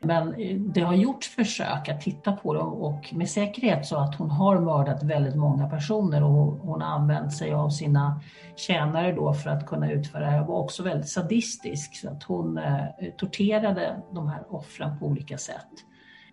Men 0.04 0.34
eh, 0.34 0.58
det 0.58 0.82
har 0.82 0.94
gjorts 0.94 1.28
försök 1.28 1.90
att 1.90 2.02
titta 2.02 2.32
på 2.32 2.54
dem 2.54 2.74
och 2.74 3.14
med 3.14 3.30
säkerhet 3.30 3.86
så 3.86 3.98
att 3.98 4.16
hon 4.16 4.32
har 4.32 4.60
mördat 4.60 5.04
väldigt 5.04 5.36
många 5.36 5.70
personer 5.70 6.24
och 6.24 6.46
hon 6.46 6.82
har 6.82 6.90
använt 6.90 7.34
sig 7.34 7.54
av 7.54 7.70
sina 7.70 8.22
tjänare 8.56 9.12
då 9.12 9.34
för 9.34 9.50
att 9.50 9.66
kunna 9.66 9.92
utföra 9.92 10.20
det 10.22 10.32
här. 10.32 10.40
Hon 10.40 10.48
var 10.48 10.60
också 10.60 10.84
väldigt 10.84 11.10
sadistisk 11.10 11.96
så 11.96 12.10
att 12.10 12.24
hon 12.24 12.58
eh, 12.58 12.86
torterade 13.18 14.02
de 14.12 14.28
här 14.28 14.44
offren 14.50 15.00
på 15.00 15.06
olika 15.06 15.38
sätt. 15.38 15.70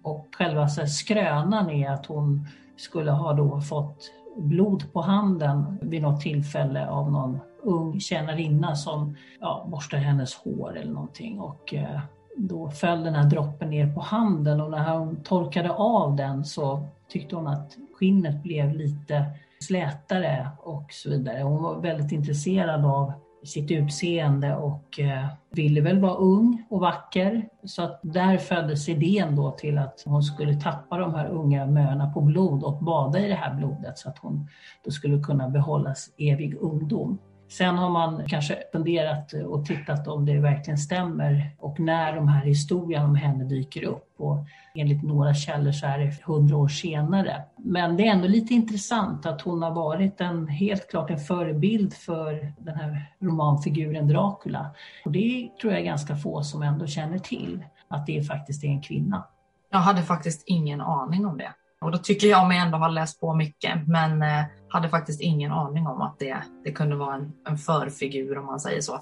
Och 0.03 0.27
själva 0.39 0.69
så 0.69 0.87
skrönan 0.87 1.71
är 1.71 1.91
att 1.91 2.07
hon 2.07 2.47
skulle 2.77 3.11
ha 3.11 3.33
då 3.33 3.61
fått 3.61 4.11
blod 4.37 4.93
på 4.93 5.01
handen 5.01 5.79
vid 5.83 6.03
något 6.03 6.21
tillfälle 6.21 6.87
av 6.87 7.13
någon 7.13 7.41
ung 7.63 8.01
tjänarinna 8.01 8.77
som 8.77 9.17
ja, 9.41 9.67
borstar 9.71 9.99
hennes 9.99 10.35
hår 10.35 10.79
eller 10.79 10.93
någonting. 10.93 11.41
Och, 11.41 11.75
eh, 11.75 12.01
då 12.37 12.71
föll 12.71 13.05
den 13.05 13.15
här 13.15 13.31
droppen 13.31 13.71
ner 13.71 13.95
på 13.95 14.01
handen 14.01 14.61
och 14.61 14.71
när 14.71 14.99
hon 14.99 15.23
torkade 15.23 15.71
av 15.71 16.17
den 16.17 16.45
så 16.45 16.89
tyckte 17.09 17.37
hon 17.37 17.47
att 17.47 17.77
skinnet 17.99 18.43
blev 18.43 18.75
lite 18.75 19.25
slätare 19.61 20.51
och 20.59 20.87
så 20.91 21.11
vidare. 21.11 21.43
Hon 21.43 21.63
var 21.63 21.81
väldigt 21.81 22.13
intresserad 22.13 22.85
av 22.85 23.13
sitt 23.45 23.71
utseende 23.71 24.57
och 24.57 25.01
eh, 25.01 25.27
ville 25.51 25.81
väl 25.81 26.01
vara 26.01 26.15
ung 26.15 26.67
och 26.71 26.81
vacker. 26.81 27.49
Så 27.65 27.83
att 27.83 28.01
där 28.03 28.39
föddes 28.39 28.89
idén 28.89 29.37
då 29.37 29.51
till 29.51 29.79
att 29.79 30.03
hon 30.07 30.23
skulle 30.23 30.61
tappa 30.61 30.99
de 30.99 31.15
här 31.15 31.27
unga 31.29 31.67
möna 31.67 32.13
på 32.13 32.21
blod 32.21 32.63
och 32.63 32.85
bada 32.85 33.19
i 33.19 33.29
det 33.29 33.35
här 33.35 33.55
blodet 33.55 33.99
så 33.99 34.09
att 34.09 34.19
hon 34.19 34.49
då 34.85 34.91
skulle 34.91 35.23
kunna 35.23 35.49
behållas 35.49 36.11
evig 36.19 36.57
ungdom. 36.61 37.19
Sen 37.51 37.79
har 37.79 37.91
man 37.91 38.29
kanske 38.29 38.59
funderat 38.73 39.33
och 39.33 39.67
tittat 39.67 40.09
om 40.09 40.27
det 40.27 40.39
verkligen 40.39 40.79
stämmer 40.79 41.51
och 41.59 41.81
när 41.81 42.17
de 42.17 42.29
här 42.29 42.45
historierna 42.45 43.05
om 43.05 43.15
henne 43.15 43.45
dyker 43.45 43.85
upp. 43.85 44.15
Och 44.19 44.37
enligt 44.75 45.03
några 45.03 45.35
källor 45.35 45.73
så 45.73 45.87
är 45.87 45.99
det 45.99 46.23
hundra 46.25 46.57
år 46.57 46.69
senare. 46.69 47.43
Men 47.57 47.97
det 47.97 48.07
är 48.07 48.13
ändå 48.13 48.29
lite 48.29 48.55
intressant 48.55 49.27
att 49.27 49.43
hon 49.43 49.63
har 49.63 49.71
varit 49.71 50.21
en, 50.21 50.49
helt 50.49 50.91
klart 50.91 51.11
en 51.11 51.19
förebild 51.19 51.95
för 51.95 52.53
den 52.59 52.77
här 52.77 53.13
romanfiguren 53.21 54.09
Dracula. 54.09 54.71
Och 55.05 55.13
det 55.13 55.51
tror 55.61 55.73
jag 55.73 55.81
är 55.81 55.87
ganska 55.87 56.17
få 56.17 56.43
som 56.43 56.63
ändå 56.63 56.87
känner 56.87 57.19
till, 57.19 57.65
att 57.89 58.07
det 58.07 58.23
faktiskt 58.23 58.65
är 58.65 58.69
en 58.69 58.83
kvinna. 58.83 59.25
Jag 59.71 59.79
hade 59.79 60.03
faktiskt 60.03 60.43
ingen 60.47 60.81
aning 60.81 61.27
om 61.27 61.39
det. 61.39 61.53
Och 61.85 61.91
då 61.91 61.99
tycker 61.99 62.27
jag 62.27 62.49
mig 62.49 62.59
ändå 62.59 62.79
ha 62.79 62.89
läst 62.89 63.21
på 63.21 63.35
mycket, 63.35 63.89
men 63.89 64.23
eh, 64.23 64.45
hade 64.69 64.89
faktiskt 64.89 65.21
ingen 65.21 65.53
aning 65.53 65.87
om 65.87 66.01
att 66.01 66.19
det, 66.19 66.37
det 66.65 66.73
kunde 66.73 66.97
vara 66.97 67.15
en, 67.15 67.33
en 67.49 67.59
förfigur 67.59 68.39
om 68.39 68.47
man 68.47 68.61
säger 68.61 68.81
så. 68.81 69.01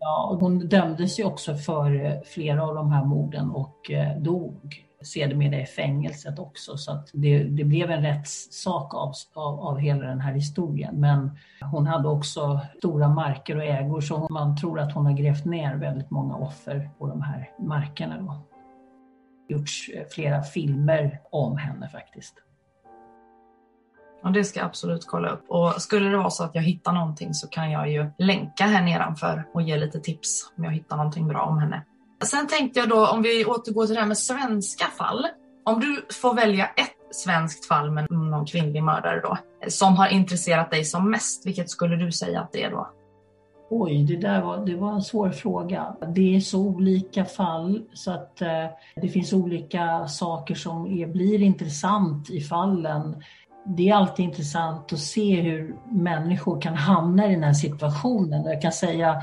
Ja, 0.00 0.28
och 0.30 0.40
hon 0.40 0.68
dömdes 0.68 1.18
ju 1.18 1.24
också 1.24 1.54
för 1.54 2.04
eh, 2.04 2.20
flera 2.26 2.62
av 2.62 2.74
de 2.74 2.92
här 2.92 3.04
morden 3.04 3.50
och 3.50 3.90
eh, 3.90 4.18
dog 4.18 4.86
sedermera 5.02 5.60
i 5.60 5.66
fängelset 5.66 6.38
också. 6.38 6.76
Så 6.76 6.92
att 6.92 7.10
det, 7.12 7.44
det 7.44 7.64
blev 7.64 7.90
en 7.90 8.02
rättssak 8.02 8.94
av, 8.94 9.12
av, 9.34 9.60
av 9.60 9.78
hela 9.78 10.06
den 10.06 10.20
här 10.20 10.32
historien. 10.32 11.00
Men 11.00 11.38
hon 11.72 11.86
hade 11.86 12.08
också 12.08 12.60
stora 12.78 13.08
marker 13.08 13.56
och 13.56 13.64
ägor 13.64 14.00
så 14.00 14.26
man 14.30 14.56
tror 14.56 14.80
att 14.80 14.92
hon 14.92 15.06
har 15.06 15.12
grävt 15.12 15.44
ner 15.44 15.76
väldigt 15.76 16.10
många 16.10 16.36
offer 16.36 16.90
på 16.98 17.06
de 17.06 17.22
här 17.22 17.50
markerna. 17.58 18.18
Då 18.18 18.55
gjorts 19.48 19.88
eh, 19.88 20.06
flera 20.10 20.42
filmer 20.42 21.20
om 21.30 21.56
henne 21.56 21.88
faktiskt. 21.88 22.34
Ja, 24.22 24.30
det 24.30 24.44
ska 24.44 24.60
jag 24.60 24.66
absolut 24.66 25.06
kolla 25.06 25.28
upp. 25.28 25.44
Och 25.48 25.82
skulle 25.82 26.08
det 26.08 26.16
vara 26.16 26.30
så 26.30 26.44
att 26.44 26.54
jag 26.54 26.62
hittar 26.62 26.92
någonting 26.92 27.34
så 27.34 27.48
kan 27.48 27.70
jag 27.70 27.90
ju 27.90 28.10
länka 28.18 28.64
här 28.64 28.82
nedanför 28.82 29.48
och 29.54 29.62
ge 29.62 29.76
lite 29.76 30.00
tips 30.00 30.52
om 30.56 30.64
jag 30.64 30.72
hittar 30.72 30.96
någonting 30.96 31.28
bra 31.28 31.42
om 31.42 31.58
henne. 31.58 31.84
Sen 32.24 32.46
tänkte 32.46 32.80
jag 32.80 32.88
då 32.88 33.06
om 33.06 33.22
vi 33.22 33.44
återgår 33.44 33.86
till 33.86 33.94
det 33.94 34.00
här 34.00 34.08
med 34.08 34.18
svenska 34.18 34.86
fall. 34.86 35.26
Om 35.64 35.80
du 35.80 36.06
får 36.20 36.34
välja 36.34 36.66
ett 36.66 37.14
svenskt 37.14 37.68
fall 37.68 37.90
med 37.90 38.10
någon 38.10 38.46
kvinnlig 38.46 38.82
mördare 38.82 39.20
då, 39.20 39.38
som 39.68 39.96
har 39.96 40.08
intresserat 40.08 40.70
dig 40.70 40.84
som 40.84 41.10
mest, 41.10 41.46
vilket 41.46 41.70
skulle 41.70 41.96
du 41.96 42.12
säga 42.12 42.40
att 42.40 42.52
det 42.52 42.62
är 42.62 42.70
då? 42.70 42.90
Oj, 43.68 44.04
det 44.04 44.16
där 44.16 44.42
var, 44.42 44.66
det 44.66 44.76
var 44.76 44.92
en 44.92 45.02
svår 45.02 45.30
fråga. 45.30 45.96
Det 46.14 46.36
är 46.36 46.40
så 46.40 46.60
olika 46.60 47.24
fall 47.24 47.82
så 47.92 48.10
att 48.10 48.42
eh, 48.42 48.66
det 49.02 49.08
finns 49.08 49.32
olika 49.32 50.08
saker 50.08 50.54
som 50.54 50.86
är, 50.86 51.06
blir 51.06 51.42
intressant 51.42 52.30
i 52.30 52.40
fallen. 52.40 53.22
Det 53.64 53.88
är 53.88 53.94
alltid 53.94 54.24
intressant 54.24 54.92
att 54.92 54.98
se 54.98 55.40
hur 55.40 55.76
människor 55.90 56.60
kan 56.60 56.74
hamna 56.74 57.26
i 57.26 57.34
den 57.34 57.42
här 57.42 57.52
situationen. 57.52 58.44
Jag 58.44 58.62
kan 58.62 58.72
säga 58.72 59.22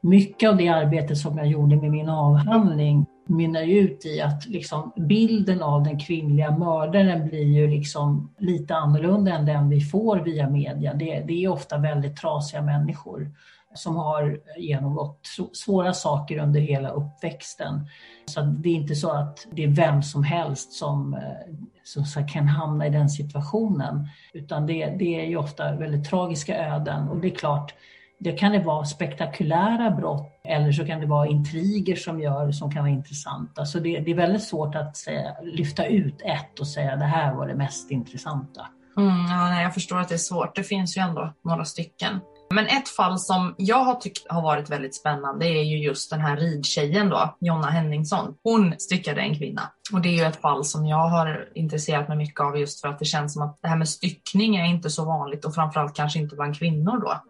mycket 0.00 0.50
av 0.50 0.56
det 0.56 0.68
arbete 0.68 1.16
som 1.16 1.38
jag 1.38 1.46
gjorde 1.46 1.76
med 1.76 1.90
min 1.90 2.08
avhandling 2.08 3.06
mynnar 3.26 3.62
ut 3.62 4.06
i 4.06 4.20
att 4.20 4.46
liksom 4.46 4.92
bilden 4.96 5.62
av 5.62 5.82
den 5.82 5.98
kvinnliga 5.98 6.50
mördaren 6.50 7.28
blir 7.28 7.44
ju 7.44 7.68
liksom 7.68 8.34
lite 8.38 8.74
annorlunda 8.74 9.32
än 9.32 9.46
den 9.46 9.68
vi 9.68 9.80
får 9.80 10.16
via 10.16 10.50
media. 10.50 10.94
Det, 10.94 11.24
det 11.26 11.44
är 11.44 11.48
ofta 11.48 11.78
väldigt 11.78 12.16
trasiga 12.16 12.62
människor 12.62 13.30
som 13.74 13.96
har 13.96 14.30
eh, 14.30 14.62
genomgått 14.62 15.20
svåra 15.52 15.92
saker 15.92 16.38
under 16.38 16.60
hela 16.60 16.88
uppväxten. 16.90 17.88
Så 18.26 18.40
det 18.40 18.68
är 18.68 18.74
inte 18.74 18.94
så 18.94 19.10
att 19.10 19.46
det 19.52 19.64
är 19.64 19.68
vem 19.68 20.02
som 20.02 20.24
helst 20.24 20.72
som, 20.72 21.14
eh, 21.14 21.54
som 21.84 22.28
kan 22.28 22.48
hamna 22.48 22.86
i 22.86 22.90
den 22.90 23.08
situationen. 23.08 24.08
Utan 24.32 24.66
det, 24.66 24.86
det 24.86 25.20
är 25.20 25.26
ju 25.26 25.36
ofta 25.36 25.76
väldigt 25.76 26.10
tragiska 26.10 26.66
öden 26.66 27.08
och 27.08 27.16
det 27.16 27.28
är 27.28 27.34
klart, 27.34 27.74
det 28.18 28.32
kan 28.32 28.52
det 28.52 28.58
vara 28.58 28.84
spektakulära 28.84 29.90
brott 29.90 30.40
eller 30.44 30.72
så 30.72 30.86
kan 30.86 31.00
det 31.00 31.06
vara 31.06 31.26
intriger 31.26 31.96
som 31.96 32.20
gör 32.20 32.52
som 32.52 32.70
kan 32.70 32.82
vara 32.82 32.92
intressanta. 32.92 33.64
Så 33.64 33.78
det, 33.78 34.00
det 34.00 34.10
är 34.10 34.14
väldigt 34.14 34.42
svårt 34.42 34.74
att 34.74 34.96
säga, 34.96 35.36
lyfta 35.42 35.86
ut 35.86 36.22
ett 36.24 36.60
och 36.60 36.68
säga 36.68 36.96
det 36.96 37.04
här 37.04 37.34
var 37.34 37.48
det 37.48 37.54
mest 37.54 37.90
intressanta. 37.90 38.66
Mm, 38.96 39.26
ja, 39.28 39.62
jag 39.62 39.74
förstår 39.74 40.00
att 40.00 40.08
det 40.08 40.14
är 40.14 40.18
svårt. 40.18 40.56
Det 40.56 40.62
finns 40.62 40.96
ju 40.96 41.00
ändå 41.00 41.34
några 41.42 41.64
stycken. 41.64 42.20
Men 42.54 42.66
ett 42.66 42.88
fall 42.88 43.18
som 43.18 43.54
jag 43.58 43.84
har 43.84 43.94
tyckt 43.94 44.30
har 44.30 44.42
varit 44.42 44.70
väldigt 44.70 44.94
spännande 44.94 45.46
är 45.46 45.62
ju 45.62 45.78
just 45.78 46.10
den 46.10 46.20
här 46.20 46.36
ridtjejen 46.36 47.08
då, 47.08 47.36
Jonna 47.40 47.66
Henningsson. 47.66 48.34
Hon 48.42 48.74
styckade 48.78 49.20
en 49.20 49.38
kvinna. 49.38 49.62
Och 49.92 50.00
det 50.00 50.08
är 50.08 50.12
ju 50.12 50.24
ett 50.24 50.40
fall 50.40 50.64
som 50.64 50.86
jag 50.86 51.08
har 51.08 51.48
intresserat 51.54 52.08
mig 52.08 52.16
mycket 52.16 52.40
av 52.40 52.58
just 52.58 52.80
för 52.80 52.88
att 52.88 52.98
det 52.98 53.04
känns 53.04 53.32
som 53.32 53.42
att 53.42 53.58
det 53.62 53.68
här 53.68 53.76
med 53.76 53.88
styckning 53.88 54.56
är 54.56 54.64
inte 54.64 54.90
så 54.90 55.04
vanligt 55.04 55.44
och 55.44 55.54
framförallt 55.54 55.96
kanske 55.96 56.18
inte 56.18 56.36
bland 56.36 56.58
kvinnor 56.58 57.00
då. 57.00 57.22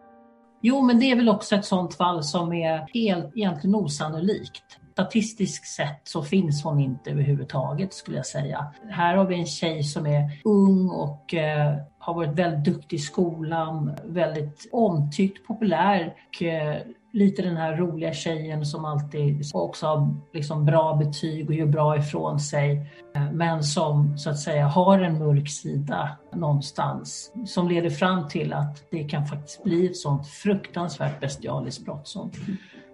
Jo, 0.61 0.81
men 0.81 0.99
det 0.99 1.11
är 1.11 1.15
väl 1.15 1.29
också 1.29 1.55
ett 1.55 1.65
sånt 1.65 1.95
fall 1.95 2.23
som 2.23 2.53
är 2.53 2.77
helt 2.93 3.31
egentligen 3.35 3.75
osannolikt. 3.75 4.79
Statistiskt 4.95 5.67
sett 5.67 6.01
så 6.03 6.23
finns 6.23 6.63
hon 6.63 6.79
inte 6.79 7.11
överhuvudtaget 7.11 7.93
skulle 7.93 8.17
jag 8.17 8.25
säga. 8.25 8.65
Här 8.89 9.15
har 9.15 9.25
vi 9.25 9.35
en 9.35 9.45
tjej 9.45 9.83
som 9.83 10.05
är 10.05 10.41
ung 10.43 10.89
och 10.89 11.33
eh, 11.33 11.75
har 11.99 12.13
varit 12.13 12.39
väldigt 12.39 12.73
duktig 12.73 12.97
i 12.97 12.99
skolan, 12.99 13.95
väldigt 14.05 14.69
omtyckt, 14.71 15.47
populär 15.47 16.13
och 16.27 16.43
eh, 16.43 16.77
lite 17.15 17.41
den 17.41 17.57
här 17.57 17.77
roliga 17.77 18.13
tjejen 18.13 18.65
som 18.65 18.85
alltid 18.85 19.41
också 19.53 19.87
har 19.87 20.15
liksom 20.33 20.65
bra 20.65 20.95
betyg 20.95 21.49
och 21.49 21.55
gör 21.55 21.65
bra 21.65 21.97
ifrån 21.97 22.39
sig. 22.39 22.91
Eh, 23.15 23.31
men 23.31 23.63
som 23.63 24.17
så 24.17 24.29
att 24.29 24.39
säga 24.39 24.67
har 24.67 24.99
en 24.99 25.19
mörk 25.19 25.49
sida 25.49 26.09
någonstans 26.33 27.31
som 27.45 27.67
leder 27.69 27.89
fram 27.89 28.27
till 28.27 28.53
att 28.53 28.83
det 28.91 29.03
kan 29.03 29.25
faktiskt 29.25 29.63
bli 29.63 29.85
ett 29.85 29.97
sånt 29.97 30.27
fruktansvärt 30.27 31.19
bestialiskt 31.19 31.85
brott 31.85 32.07
som, 32.07 32.31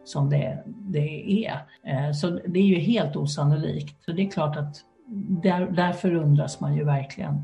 som 0.03 0.29
det, 0.29 0.63
det 0.65 1.45
är. 1.45 1.65
Eh, 1.83 2.11
så 2.11 2.29
det 2.29 2.59
är 2.59 2.63
ju 2.63 2.79
helt 2.79 3.15
osannolikt. 3.15 4.03
Så 4.05 4.11
det 4.11 4.21
är 4.21 4.31
klart 4.31 4.57
att 4.57 4.75
där, 5.43 5.65
där 5.65 5.93
förundras 5.93 6.59
man 6.59 6.75
ju 6.75 6.83
verkligen. 6.83 7.43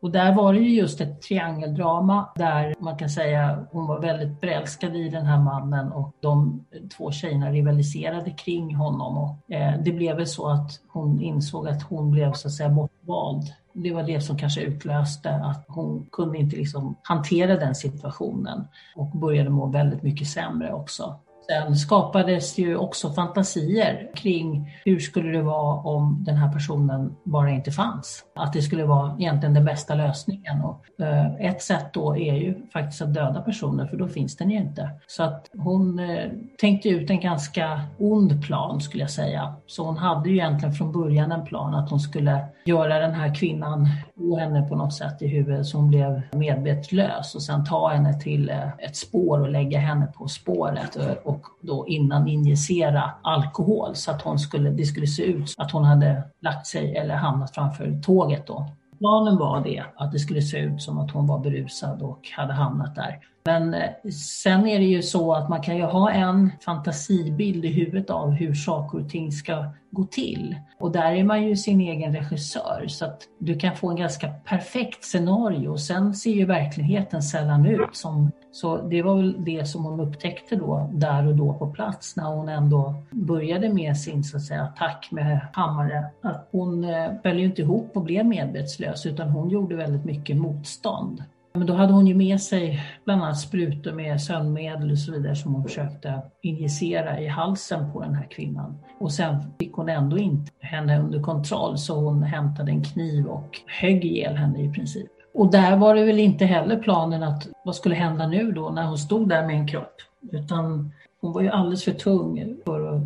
Och 0.00 0.10
där 0.10 0.34
var 0.34 0.52
det 0.52 0.60
ju 0.60 0.74
just 0.74 1.00
ett 1.00 1.22
triangeldrama 1.22 2.28
där 2.34 2.74
man 2.78 2.96
kan 2.96 3.08
säga 3.08 3.66
hon 3.70 3.86
var 3.86 4.00
väldigt 4.00 4.40
förälskad 4.40 4.96
i 4.96 5.08
den 5.08 5.26
här 5.26 5.38
mannen 5.38 5.92
och 5.92 6.12
de 6.20 6.64
två 6.96 7.12
tjejerna 7.12 7.50
rivaliserade 7.50 8.30
kring 8.30 8.74
honom. 8.74 9.18
Och, 9.18 9.54
eh, 9.54 9.80
det 9.80 9.92
blev 9.92 10.16
väl 10.16 10.26
så 10.26 10.48
att 10.48 10.80
hon 10.88 11.20
insåg 11.20 11.68
att 11.68 11.82
hon 11.82 12.10
blev 12.10 12.32
så 12.32 12.48
att 12.48 12.54
säga 12.54 12.68
bortvald. 12.68 13.44
Det 13.72 13.92
var 13.92 14.02
det 14.02 14.20
som 14.20 14.38
kanske 14.38 14.60
utlöste 14.60 15.34
att 15.34 15.64
hon 15.68 16.06
kunde 16.12 16.38
inte 16.38 16.56
liksom 16.56 16.96
hantera 17.02 17.56
den 17.56 17.74
situationen 17.74 18.64
och 18.96 19.06
började 19.06 19.50
må 19.50 19.66
väldigt 19.66 20.02
mycket 20.02 20.28
sämre 20.28 20.72
också. 20.72 21.14
Sen 21.46 21.76
skapades 21.76 22.58
ju 22.58 22.76
också 22.76 23.12
fantasier 23.12 24.10
kring 24.14 24.72
hur 24.84 24.98
skulle 24.98 25.32
det 25.32 25.42
vara 25.42 25.76
om 25.76 26.24
den 26.24 26.36
här 26.36 26.52
personen 26.52 27.16
bara 27.24 27.50
inte 27.50 27.70
fanns. 27.70 28.24
Att 28.34 28.52
det 28.52 28.62
skulle 28.62 28.84
vara 28.84 29.16
egentligen 29.18 29.54
den 29.54 29.64
bästa 29.64 29.94
lösningen. 29.94 30.60
Och, 30.60 31.04
eh, 31.04 31.34
ett 31.40 31.62
sätt 31.62 31.92
då 31.92 32.16
är 32.16 32.34
ju 32.34 32.66
faktiskt 32.72 33.02
att 33.02 33.14
döda 33.14 33.40
personen 33.40 33.88
för 33.88 33.96
då 33.96 34.08
finns 34.08 34.36
den 34.36 34.50
ju 34.50 34.56
inte. 34.56 34.90
Så 35.06 35.22
att 35.22 35.50
hon 35.58 35.98
eh, 35.98 36.30
tänkte 36.58 36.88
ut 36.88 37.10
en 37.10 37.20
ganska 37.20 37.80
ond 37.98 38.46
plan 38.46 38.80
skulle 38.80 39.02
jag 39.02 39.10
säga. 39.10 39.54
Så 39.66 39.84
hon 39.84 39.96
hade 39.96 40.28
ju 40.28 40.34
egentligen 40.34 40.74
från 40.74 40.92
början 40.92 41.32
en 41.32 41.44
plan 41.44 41.74
att 41.74 41.90
hon 41.90 42.00
skulle 42.00 42.44
göra 42.64 42.98
den 42.98 43.14
här 43.14 43.34
kvinnan 43.34 43.88
och 44.20 44.38
henne 44.38 44.68
på 44.68 44.76
något 44.76 44.94
sätt 44.94 45.22
i 45.22 45.26
huvudet 45.26 45.66
så 45.66 45.78
hon 45.78 45.88
blev 45.88 46.22
medvetslös 46.32 47.34
och 47.34 47.42
sen 47.42 47.64
ta 47.64 47.88
henne 47.88 48.20
till 48.20 48.50
eh, 48.50 48.68
ett 48.78 48.96
spår 48.96 49.40
och 49.40 49.50
lägga 49.50 49.78
henne 49.78 50.06
på 50.06 50.28
spåret 50.28 50.96
och 51.24 51.40
och 51.40 51.46
då 51.60 51.88
innan 51.88 52.28
injicera 52.28 53.10
alkohol 53.22 53.94
så 53.94 54.10
att 54.10 54.22
hon 54.22 54.38
skulle, 54.38 54.70
det 54.70 54.84
skulle 54.84 55.06
se 55.06 55.22
ut 55.22 55.54
att 55.58 55.70
hon 55.72 55.84
hade 55.84 56.22
lagt 56.40 56.66
sig 56.66 56.96
eller 56.96 57.14
hamnat 57.14 57.54
framför 57.54 58.00
tåget 58.02 58.46
då. 58.46 58.66
Planen 58.98 59.36
var 59.36 59.60
det, 59.60 59.84
att 59.96 60.12
det 60.12 60.18
skulle 60.18 60.42
se 60.42 60.58
ut 60.58 60.82
som 60.82 60.98
att 60.98 61.10
hon 61.10 61.26
var 61.26 61.38
berusad 61.38 62.02
och 62.02 62.28
hade 62.36 62.52
hamnat 62.52 62.94
där. 62.94 63.18
Men 63.44 63.74
eh, 63.74 64.10
sen 64.12 64.66
är 64.66 64.78
det 64.78 64.84
ju 64.84 65.02
så 65.02 65.32
att 65.34 65.48
man 65.48 65.62
kan 65.62 65.76
ju 65.76 65.82
ha 65.82 66.10
en 66.10 66.52
fantasibild 66.64 67.64
i 67.64 67.68
huvudet 67.68 68.10
av 68.10 68.30
hur 68.30 68.54
saker 68.54 68.98
och 68.98 69.08
ting 69.08 69.32
ska 69.32 69.64
gå 69.90 70.04
till. 70.04 70.56
Och 70.78 70.92
där 70.92 71.12
är 71.12 71.24
man 71.24 71.42
ju 71.42 71.56
sin 71.56 71.80
egen 71.80 72.16
regissör 72.16 72.84
så 72.88 73.04
att 73.04 73.22
du 73.38 73.58
kan 73.58 73.76
få 73.76 73.90
en 73.90 73.96
ganska 73.96 74.28
perfekt 74.28 75.04
scenario. 75.04 75.76
Sen 75.76 76.14
ser 76.14 76.30
ju 76.30 76.44
verkligheten 76.44 77.22
sällan 77.22 77.66
ut 77.66 77.96
som 77.96 78.30
så 78.52 78.76
det 78.76 79.02
var 79.02 79.16
väl 79.16 79.44
det 79.44 79.68
som 79.68 79.84
hon 79.84 80.00
upptäckte 80.00 80.56
då, 80.56 80.90
där 80.92 81.26
och 81.26 81.36
då 81.36 81.54
på 81.54 81.70
plats 81.70 82.16
när 82.16 82.24
hon 82.24 82.48
ändå 82.48 82.94
började 83.10 83.68
med 83.68 83.96
sin 83.96 84.24
så 84.24 84.36
att 84.36 84.42
säga, 84.42 84.62
attack 84.62 85.08
med 85.10 85.40
hammare. 85.52 86.04
Att 86.22 86.48
hon 86.50 86.84
eh, 86.84 87.10
föll 87.22 87.38
ju 87.38 87.44
inte 87.44 87.62
ihop 87.62 87.90
och 87.94 88.02
blev 88.02 88.26
medvetslös 88.26 89.06
utan 89.06 89.28
hon 89.28 89.50
gjorde 89.50 89.76
väldigt 89.76 90.04
mycket 90.04 90.36
motstånd. 90.36 91.24
Men 91.52 91.66
då 91.66 91.74
hade 91.74 91.92
hon 91.92 92.06
ju 92.06 92.14
med 92.14 92.40
sig 92.40 92.80
bland 93.04 93.22
annat 93.22 93.38
sprutor 93.38 93.92
med 93.92 94.20
sömnmedel 94.20 94.90
och 94.90 94.98
så 94.98 95.12
vidare 95.12 95.36
som 95.36 95.54
hon 95.54 95.64
försökte 95.64 96.22
injicera 96.42 97.20
i 97.20 97.28
halsen 97.28 97.92
på 97.92 98.00
den 98.00 98.14
här 98.14 98.26
kvinnan. 98.30 98.78
Och 99.00 99.12
sen 99.12 99.36
fick 99.58 99.72
hon 99.72 99.88
ändå 99.88 100.18
inte 100.18 100.52
henne 100.60 101.00
under 101.00 101.22
kontroll 101.22 101.78
så 101.78 101.94
hon 101.94 102.22
hämtade 102.22 102.70
en 102.70 102.84
kniv 102.84 103.26
och 103.26 103.60
högg 103.66 104.04
ihjäl 104.04 104.36
henne 104.36 104.62
i 104.62 104.72
princip. 104.72 105.10
Och 105.34 105.50
där 105.50 105.76
var 105.76 105.94
det 105.94 106.04
väl 106.04 106.18
inte 106.18 106.44
heller 106.44 106.78
planen 106.78 107.22
att 107.22 107.48
vad 107.64 107.76
skulle 107.76 107.94
hända 107.94 108.26
nu 108.26 108.52
då 108.52 108.70
när 108.70 108.86
hon 108.86 108.98
stod 108.98 109.28
där 109.28 109.46
med 109.46 109.56
en 109.56 109.68
kropp. 109.68 109.94
Utan 110.32 110.92
hon 111.20 111.32
var 111.32 111.40
ju 111.40 111.48
alldeles 111.48 111.84
för 111.84 111.92
tung 111.92 112.56
för 112.64 112.96
att 112.96 113.02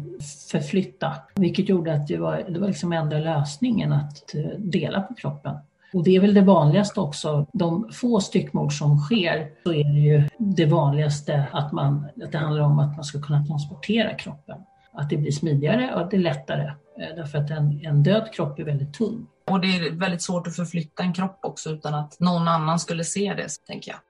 förflytta. 0.50 1.12
Vilket 1.34 1.68
gjorde 1.68 1.94
att 1.94 2.06
det 2.06 2.16
var, 2.16 2.42
det 2.48 2.58
var 2.58 2.66
liksom 2.66 2.92
enda 2.92 3.18
lösningen 3.18 3.92
att 3.92 4.34
dela 4.58 5.00
på 5.00 5.14
kroppen. 5.14 5.56
Och 5.94 6.04
det 6.04 6.16
är 6.16 6.20
väl 6.20 6.34
det 6.34 6.40
vanligaste 6.40 7.00
också. 7.00 7.46
De 7.52 7.90
få 7.92 8.20
styckmord 8.20 8.72
som 8.72 8.98
sker 8.98 9.50
så 9.64 9.72
är 9.72 9.84
det 9.84 10.00
ju 10.00 10.28
det 10.38 10.66
vanligaste 10.66 11.46
att, 11.52 11.72
man, 11.72 12.06
att 12.24 12.32
det 12.32 12.38
handlar 12.38 12.62
om 12.62 12.78
att 12.78 12.96
man 12.96 13.04
ska 13.04 13.20
kunna 13.20 13.46
transportera 13.46 14.14
kroppen. 14.14 14.58
Att 14.92 15.10
det 15.10 15.16
blir 15.16 15.32
smidigare 15.32 15.94
och 15.94 16.00
att 16.00 16.10
det 16.10 16.16
är 16.16 16.20
lättare. 16.20 16.64
Eh, 17.00 17.16
därför 17.16 17.38
att 17.38 17.50
en, 17.50 17.80
en 17.84 18.02
död 18.02 18.32
kropp 18.32 18.58
är 18.58 18.64
väldigt 18.64 18.94
tung. 18.94 19.26
Och 19.50 19.60
det 19.60 19.66
är 19.66 19.90
väldigt 19.92 20.22
svårt 20.22 20.46
att 20.46 20.56
förflytta 20.56 21.02
en 21.02 21.12
kropp 21.12 21.38
också 21.42 21.70
utan 21.70 21.94
att 21.94 22.20
någon 22.20 22.48
annan 22.48 22.78
skulle 22.78 23.04
se 23.04 23.34
det, 23.34 23.48
tänker 23.66 23.90
jag. 23.90 24.00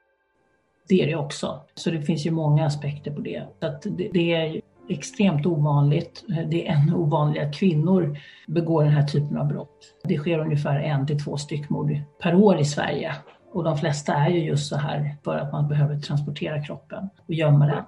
Det 0.89 1.03
är 1.03 1.07
det 1.07 1.17
också. 1.17 1.61
Så 1.75 1.91
det 1.91 2.03
finns 2.03 2.27
ju 2.27 2.31
många 2.31 2.67
aspekter 2.67 3.11
på 3.11 3.21
det. 3.21 3.47
Så 3.61 3.89
det, 3.89 4.11
det 4.13 4.35
är 4.35 4.61
extremt 4.89 5.47
ovanligt. 5.47 6.25
Eh, 6.31 6.49
det 6.49 6.69
är 6.69 6.73
ännu 6.73 6.95
ovanligare 6.95 7.49
att 7.49 7.55
kvinnor 7.55 8.19
begår 8.47 8.85
den 8.85 8.93
här 8.93 9.07
typen 9.07 9.39
av 9.39 9.47
brott. 9.47 9.95
Det 10.05 10.19
sker 10.19 10.39
ungefär 10.39 10.81
en 10.81 11.07
till 11.07 11.25
två 11.25 11.37
styckmord 11.37 11.97
per 12.23 12.35
år 12.35 12.59
i 12.59 12.65
Sverige. 12.65 13.15
Och 13.53 13.65
de 13.65 13.79
flesta 13.79 14.15
är 14.15 14.29
ju 14.29 14.45
just 14.45 14.69
så 14.69 14.77
här 14.77 15.17
för 15.25 15.37
att 15.37 15.53
man 15.53 15.69
behöver 15.69 16.01
transportera 16.01 16.65
kroppen 16.65 17.09
och 17.29 17.35
gömma 17.35 17.67
den. 17.67 17.85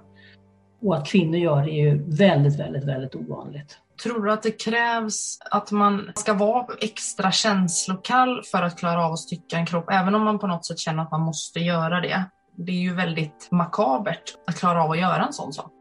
Och 0.81 0.97
att 0.97 1.07
kvinnor 1.07 1.37
gör 1.37 1.63
det 1.65 1.71
är 1.71 1.91
ju 1.91 2.17
väldigt, 2.17 2.59
väldigt, 2.59 2.83
väldigt 2.83 3.15
ovanligt. 3.15 3.79
Tror 4.03 4.23
du 4.23 4.31
att 4.31 4.43
det 4.43 4.51
krävs 4.51 5.39
att 5.51 5.71
man 5.71 6.11
ska 6.15 6.33
vara 6.33 6.65
extra 6.81 7.31
känslokall 7.31 8.43
för 8.51 8.63
att 8.63 8.79
klara 8.79 9.05
av 9.05 9.13
att 9.13 9.19
stycka 9.19 9.57
en 9.57 9.65
kropp, 9.65 9.89
även 9.91 10.15
om 10.15 10.23
man 10.23 10.39
på 10.39 10.47
något 10.47 10.65
sätt 10.65 10.79
känner 10.79 11.03
att 11.03 11.11
man 11.11 11.21
måste 11.21 11.59
göra 11.59 12.01
det? 12.01 12.23
Det 12.55 12.71
är 12.71 12.81
ju 12.81 12.93
väldigt 12.93 13.47
makabert 13.51 14.23
att 14.47 14.55
klara 14.55 14.83
av 14.83 14.91
att 14.91 14.99
göra 14.99 15.25
en 15.25 15.33
sån 15.33 15.53
sak. 15.53 15.71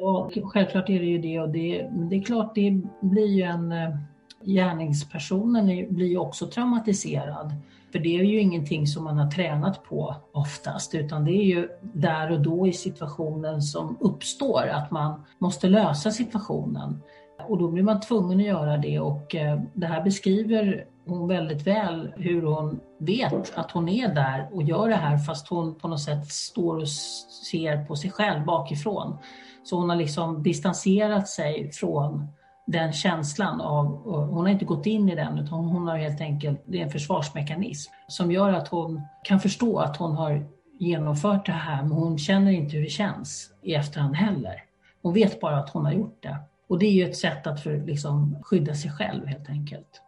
Ja, 0.00 0.30
självklart 0.44 0.90
är 0.90 0.98
det 0.98 1.06
ju 1.06 1.18
det 1.18 1.40
och 1.40 1.48
det, 1.48 1.88
men 1.92 2.08
det 2.08 2.16
är 2.16 2.22
klart 2.22 2.54
det 2.54 2.80
blir 3.00 3.26
ju 3.26 3.42
en 3.42 3.72
eh, 3.72 3.96
gärningspersonen 4.44 5.66
blir 5.94 6.06
ju 6.06 6.18
också 6.18 6.46
traumatiserad. 6.46 7.54
För 7.92 7.98
det 7.98 8.18
är 8.18 8.24
ju 8.24 8.40
ingenting 8.40 8.86
som 8.86 9.04
man 9.04 9.18
har 9.18 9.30
tränat 9.30 9.84
på 9.84 10.16
oftast 10.32 10.94
utan 10.94 11.24
det 11.24 11.32
är 11.32 11.44
ju 11.44 11.68
där 11.80 12.32
och 12.32 12.40
då 12.40 12.66
i 12.66 12.72
situationen 12.72 13.62
som 13.62 13.96
uppstår 14.00 14.66
att 14.68 14.90
man 14.90 15.24
måste 15.38 15.68
lösa 15.68 16.10
situationen. 16.10 17.02
Och 17.48 17.58
då 17.58 17.68
blir 17.68 17.82
man 17.82 18.00
tvungen 18.00 18.38
att 18.38 18.46
göra 18.46 18.76
det 18.76 19.00
och 19.00 19.34
eh, 19.34 19.60
det 19.74 19.86
här 19.86 20.02
beskriver 20.04 20.86
hon 21.06 21.28
väldigt 21.28 21.66
väl 21.66 22.12
hur 22.16 22.42
hon 22.42 22.80
vet 22.98 23.58
att 23.58 23.70
hon 23.70 23.88
är 23.88 24.14
där 24.14 24.48
och 24.52 24.62
gör 24.62 24.88
det 24.88 24.94
här 24.94 25.18
fast 25.18 25.48
hon 25.48 25.74
på 25.74 25.88
något 25.88 26.00
sätt 26.00 26.26
står 26.26 26.76
och 26.76 26.88
ser 26.88 27.84
på 27.84 27.96
sig 27.96 28.10
själv 28.10 28.44
bakifrån. 28.44 29.18
Så 29.64 29.76
hon 29.76 29.88
har 29.90 29.96
liksom 29.96 30.42
distanserat 30.42 31.28
sig 31.28 31.72
från 31.72 32.28
den 32.66 32.92
känslan 32.92 33.60
av, 33.60 33.86
hon 34.30 34.44
har 34.44 34.48
inte 34.48 34.64
gått 34.64 34.86
in 34.86 35.08
i 35.08 35.14
den 35.14 35.38
utan 35.38 35.64
hon 35.64 35.88
har 35.88 35.98
helt 35.98 36.20
enkelt, 36.20 36.62
det 36.66 36.78
är 36.78 36.84
en 36.84 36.90
försvarsmekanism 36.90 37.92
som 38.08 38.32
gör 38.32 38.52
att 38.52 38.68
hon 38.68 39.02
kan 39.24 39.40
förstå 39.40 39.78
att 39.78 39.96
hon 39.96 40.12
har 40.12 40.46
genomfört 40.78 41.46
det 41.46 41.52
här 41.52 41.82
men 41.82 41.92
hon 41.92 42.18
känner 42.18 42.52
inte 42.52 42.76
hur 42.76 42.82
det 42.82 42.90
känns 42.90 43.50
i 43.62 43.74
efterhand 43.74 44.14
heller. 44.14 44.62
Hon 45.02 45.14
vet 45.14 45.40
bara 45.40 45.56
att 45.56 45.70
hon 45.70 45.84
har 45.84 45.92
gjort 45.92 46.22
det. 46.22 46.36
Och 46.68 46.78
det 46.78 46.86
är 46.86 46.92
ju 46.92 47.04
ett 47.04 47.16
sätt 47.16 47.46
att 47.46 47.60
för, 47.60 47.86
liksom, 47.86 48.38
skydda 48.42 48.74
sig 48.74 48.90
själv 48.90 49.26
helt 49.26 49.48
enkelt. 49.48 50.00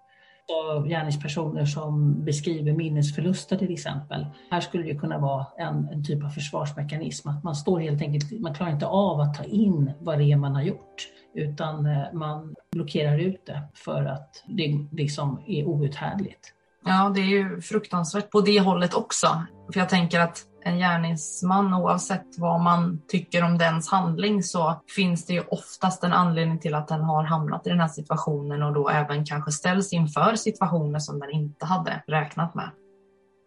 Typ 0.47 0.57
också 0.57 0.89
gärningspersoner 0.89 1.65
som 1.65 2.25
beskriver 2.25 2.73
minnesförluster 2.73 3.57
till 3.57 3.73
exempel. 3.73 4.27
Här 4.51 4.61
skulle 4.61 4.85
det 4.85 4.99
kunna 4.99 5.19
vara 5.19 5.47
en, 5.59 5.89
en 5.89 6.05
typ 6.05 6.25
av 6.25 6.29
försvarsmekanism, 6.29 7.29
att 7.29 7.45
man 7.45 7.55
står 7.55 7.81
helt 7.81 8.03
enkelt, 8.03 8.41
man 8.41 8.55
klarar 8.55 8.73
inte 8.73 8.87
av 8.87 9.21
att 9.21 9.35
ta 9.35 9.45
in 9.45 9.93
vad 10.01 10.19
det 10.19 10.33
är 10.33 10.37
man 10.37 10.55
har 10.55 10.63
gjort 10.63 11.09
utan 11.35 11.87
eh, 11.87 12.13
man 12.13 12.55
blockerar 12.73 13.19
ut 13.19 13.47
det 13.47 13.63
för 13.75 14.05
att 14.05 14.45
det 14.47 14.79
liksom 14.93 15.43
är 15.47 15.65
outhärdligt. 15.65 16.53
Ja, 16.85 17.13
det 17.15 17.21
är 17.21 17.25
ju 17.25 17.61
fruktansvärt 17.61 18.31
på 18.31 18.41
det 18.41 18.61
hållet 18.61 18.95
också. 18.95 19.27
För 19.73 19.81
jag 19.81 19.89
tänker 19.89 20.21
att 20.21 20.45
en 20.67 20.79
gärningsman, 20.79 21.75
oavsett 21.75 22.39
vad 22.39 22.61
man 22.61 23.01
tycker 23.09 23.45
om 23.45 23.59
dens 23.59 23.89
handling, 23.89 24.43
så 24.43 24.83
finns 24.97 25.27
det 25.27 25.33
ju 25.33 25.41
oftast 25.41 26.05
en 26.05 26.13
anledning 26.13 26.59
till 26.59 26.75
att 26.75 26.89
den 26.89 27.03
har 27.03 27.25
hamnat 27.25 27.67
i 27.67 27.71
den 27.71 27.81
här 27.81 27.89
situationen 27.89 28.63
och 28.63 28.75
då 28.75 28.89
även 28.89 29.25
kanske 29.25 29.53
ställs 29.53 29.93
inför 29.93 30.35
situationer 30.37 30.99
som 30.99 31.21
den 31.21 31.31
inte 31.31 31.67
hade 31.67 32.03
räknat 32.07 32.55
med. 32.55 32.71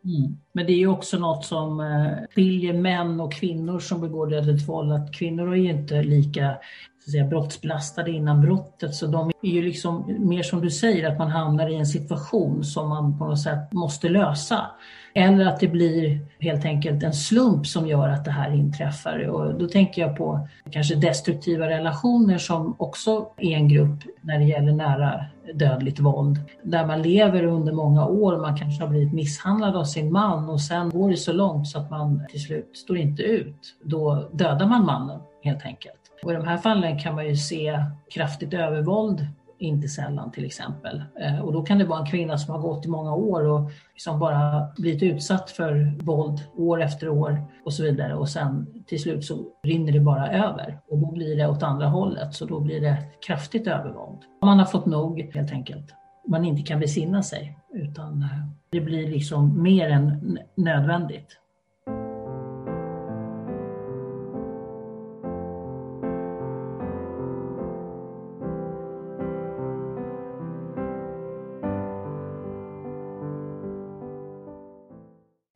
Mm. 0.03 0.37
Men 0.51 0.65
det 0.65 0.71
är 0.71 0.77
ju 0.77 0.87
också 0.87 1.19
något 1.19 1.45
som 1.45 1.79
eh, 1.79 2.33
skiljer 2.35 2.73
män 2.73 3.19
och 3.19 3.33
kvinnor 3.33 3.79
som 3.79 4.01
begår 4.01 4.27
dödligt 4.27 4.67
våld, 4.67 4.91
att 4.91 5.13
kvinnor 5.13 5.53
är 5.53 5.57
ju 5.57 5.69
inte 5.69 6.03
lika 6.03 6.57
så 7.03 7.09
att 7.09 7.11
säga, 7.11 7.25
brottsbelastade 7.25 8.11
innan 8.11 8.41
brottet. 8.41 8.95
Så 8.95 9.07
de 9.07 9.31
är 9.41 9.49
ju 9.49 9.61
liksom 9.61 10.15
mer 10.19 10.43
som 10.43 10.61
du 10.61 10.69
säger, 10.69 11.11
att 11.11 11.17
man 11.17 11.31
hamnar 11.31 11.69
i 11.69 11.75
en 11.75 11.85
situation 11.85 12.63
som 12.63 12.89
man 12.89 13.19
på 13.19 13.25
något 13.25 13.41
sätt 13.41 13.73
måste 13.73 14.09
lösa. 14.09 14.65
Eller 15.13 15.45
att 15.45 15.59
det 15.59 15.67
blir 15.67 16.19
helt 16.39 16.65
enkelt 16.65 17.03
en 17.03 17.13
slump 17.13 17.67
som 17.67 17.87
gör 17.87 18.09
att 18.09 18.25
det 18.25 18.31
här 18.31 18.53
inträffar. 18.53 19.27
Och 19.27 19.59
då 19.59 19.67
tänker 19.67 20.01
jag 20.01 20.17
på 20.17 20.47
kanske 20.71 20.95
destruktiva 20.95 21.69
relationer 21.69 22.37
som 22.37 22.75
också 22.77 23.25
är 23.37 23.55
en 23.55 23.67
grupp 23.67 23.99
när 24.21 24.39
det 24.39 24.45
gäller 24.45 24.71
nära 24.71 25.25
dödligt 25.53 25.99
våld. 25.99 26.39
Där 26.63 26.85
man 26.85 27.01
lever 27.01 27.43
under 27.43 27.73
många 27.73 28.05
år, 28.05 28.37
man 28.37 28.57
kanske 28.57 28.83
har 28.83 28.89
blivit 28.89 29.13
misshandlad 29.13 29.75
av 29.75 29.83
sin 29.83 30.11
man 30.11 30.48
och 30.49 30.61
sen 30.61 30.89
går 30.89 31.09
det 31.09 31.17
så 31.17 31.33
långt 31.33 31.67
så 31.67 31.79
att 31.79 31.89
man 31.89 32.25
till 32.29 32.41
slut 32.41 32.77
står 32.77 32.97
inte 32.97 33.23
ut. 33.23 33.75
Då 33.83 34.29
dödar 34.33 34.67
man 34.67 34.85
mannen 34.85 35.19
helt 35.43 35.65
enkelt. 35.65 35.99
Och 36.23 36.31
I 36.31 36.35
de 36.35 36.47
här 36.47 36.57
fallen 36.57 36.99
kan 36.99 37.15
man 37.15 37.27
ju 37.27 37.35
se 37.35 37.83
kraftigt 38.09 38.53
övervåld 38.53 39.27
inte 39.59 39.87
sällan 39.87 40.31
till 40.31 40.45
exempel. 40.45 41.03
Eh, 41.21 41.39
och 41.39 41.53
då 41.53 41.61
kan 41.61 41.77
det 41.77 41.85
vara 41.85 41.99
en 41.99 42.05
kvinna 42.05 42.37
som 42.37 42.53
har 42.53 42.61
gått 42.61 42.85
i 42.85 42.89
många 42.89 43.13
år 43.13 43.45
och 43.45 43.71
som 43.97 44.19
bara 44.19 44.67
blivit 44.77 45.03
utsatt 45.03 45.51
för 45.51 46.03
våld 46.03 46.39
år 46.57 46.81
efter 46.81 47.09
år 47.09 47.43
och 47.65 47.73
så 47.73 47.83
vidare 47.83 48.15
och 48.15 48.29
sen 48.29 48.83
till 48.87 49.01
slut 49.01 49.25
så 49.25 49.45
rinner 49.63 49.91
det 49.91 49.99
bara 49.99 50.27
över 50.27 50.79
och 50.89 50.97
då 50.97 51.11
blir 51.11 51.37
det 51.37 51.47
åt 51.47 51.63
andra 51.63 51.87
hållet 51.87 52.33
så 52.33 52.45
då 52.45 52.59
blir 52.59 52.81
det 52.81 52.97
kraftigt 53.27 53.67
övervåld. 53.67 54.19
Man 54.41 54.59
har 54.59 54.65
fått 54.65 54.85
nog 54.85 55.31
helt 55.33 55.51
enkelt. 55.51 55.95
Man 56.29 56.45
inte 56.45 56.61
kan 56.61 56.79
besinna 56.79 57.23
sig 57.23 57.57
utan 57.73 58.21
eh, 58.23 58.29
det 58.69 58.81
blir 58.81 59.07
liksom 59.07 59.63
mer 59.63 59.89
än 59.89 60.39
nödvändigt. 60.55 61.37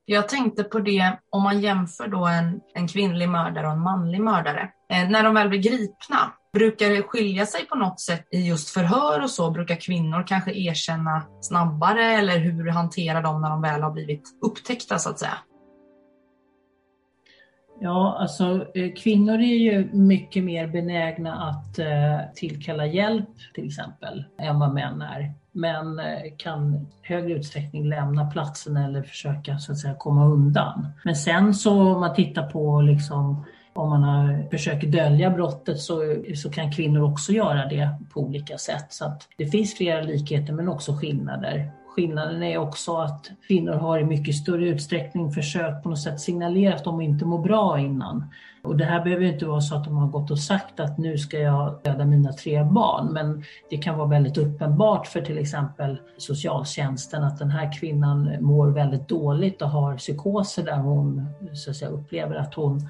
Jag 0.06 0.30
tänkte 0.30 0.64
på 0.64 0.80
det 0.80 1.18
om 1.30 1.44
man 1.44 1.62
jämför 1.62 2.08
då 2.08 2.28
en, 2.28 2.62
en 2.74 2.88
kvinnlig 2.88 3.30
mördare 3.30 3.68
och 3.68 3.74
en 3.74 3.80
manlig 3.80 4.22
mördare. 4.22 4.70
Eh, 4.90 5.10
när 5.10 5.24
de 5.24 5.34
väl 5.34 5.50
blir 5.50 5.60
gripna, 5.60 6.34
brukar 6.54 6.90
det 6.90 7.04
skilja 7.04 7.46
sig 7.46 7.66
på 7.66 7.76
något 7.76 8.00
sätt 8.00 8.28
i 8.32 8.48
just 8.48 8.70
förhör 8.70 9.24
och 9.24 9.30
så? 9.30 9.52
Brukar 9.52 9.76
kvinnor 9.76 10.28
kanske 10.28 10.52
erkänna 10.52 11.24
snabbare 11.42 12.06
eller 12.06 12.38
hur 12.38 12.70
hanterar 12.70 13.22
de 13.22 13.42
när 13.42 13.50
de 13.50 13.62
väl 13.62 13.82
har 13.82 13.92
blivit 13.92 14.24
upptäckta 14.42 15.00
så 15.00 15.10
att 15.10 15.20
säga? 15.20 15.38
Ja, 17.80 18.18
alltså 18.20 18.68
eh, 18.76 18.94
kvinnor 18.94 19.34
är 19.34 19.58
ju 19.58 19.90
mycket 19.94 20.44
mer 20.44 20.68
benägna 20.68 21.50
att 21.50 21.80
eh, 21.80 22.20
tillkalla 22.36 22.86
hjälp 22.86 23.30
till 23.54 23.66
exempel 23.66 24.24
än 24.40 24.60
vad 24.60 24.74
män 24.74 25.02
är. 25.02 25.34
Män 25.52 26.00
eh, 26.00 26.22
kan 26.38 26.76
i 26.76 26.88
högre 27.02 27.34
utsträckning 27.34 27.90
lämna 27.90 28.32
platsen 28.32 28.78
eller 28.78 29.04
försöka 29.04 29.58
så 29.58 29.72
att 29.72 29.78
säga 29.78 29.96
komma 29.96 30.26
undan. 30.26 30.88
Men 31.04 31.16
sen 31.16 31.54
så 31.54 31.82
om 31.82 32.00
man 32.00 32.16
tittar 32.16 32.50
på 32.50 32.82
liksom 32.82 33.46
om 33.74 33.90
man 33.90 34.04
har, 34.04 34.50
försöker 34.52 34.88
dölja 34.88 35.30
brottet 35.30 35.80
så, 35.80 36.16
så 36.36 36.50
kan 36.52 36.72
kvinnor 36.72 37.02
också 37.12 37.32
göra 37.32 37.66
det 37.66 37.90
på 38.14 38.20
olika 38.20 38.58
sätt. 38.58 38.86
Så 38.90 39.06
att 39.06 39.28
det 39.38 39.46
finns 39.46 39.78
flera 39.78 40.02
likheter 40.02 40.54
men 40.54 40.68
också 40.70 40.94
skillnader. 40.94 41.72
Skillnaden 41.96 42.44
är 42.44 42.58
också 42.58 42.98
att 42.98 43.32
kvinnor 43.48 43.74
har 43.74 44.00
i 44.00 44.04
mycket 44.04 44.36
större 44.36 44.68
utsträckning 44.68 45.32
försökt 45.32 45.84
på 45.84 45.90
något 45.90 46.02
sätt 46.02 46.20
signalera 46.20 46.76
att 46.76 46.84
de 46.84 47.02
inte 47.02 47.26
mår 47.26 47.40
bra 47.40 47.80
innan. 47.80 48.26
Och 48.64 48.78
det 48.78 48.86
här 48.86 49.04
behöver 49.04 49.26
inte 49.26 49.46
vara 49.46 49.62
så 49.62 49.76
att 49.76 49.84
de 49.84 49.98
har 49.98 50.08
gått 50.08 50.32
och 50.32 50.40
sagt 50.40 50.80
att 50.80 50.98
nu 50.98 51.18
ska 51.18 51.40
jag 51.40 51.80
döda 51.84 52.06
mina 52.06 52.34
tre 52.34 52.64
barn, 52.64 53.14
men 53.14 53.44
det 53.70 53.78
kan 53.78 53.98
vara 53.98 54.08
väldigt 54.08 54.38
uppenbart 54.38 55.08
för 55.08 55.22
till 55.22 55.38
exempel 55.38 55.98
socialtjänsten 56.18 57.24
att 57.24 57.40
den 57.40 57.52
här 57.52 57.80
kvinnan 57.80 58.38
mår 58.42 58.68
väldigt 58.68 59.08
dåligt 59.08 59.62
och 59.62 59.70
har 59.70 59.98
psykoser 59.98 60.64
där 60.64 60.78
hon 60.78 61.28
så 61.54 61.70
att 61.70 61.76
säga, 61.76 61.92
upplever 61.92 62.36
att 62.36 62.54
hon 62.54 62.90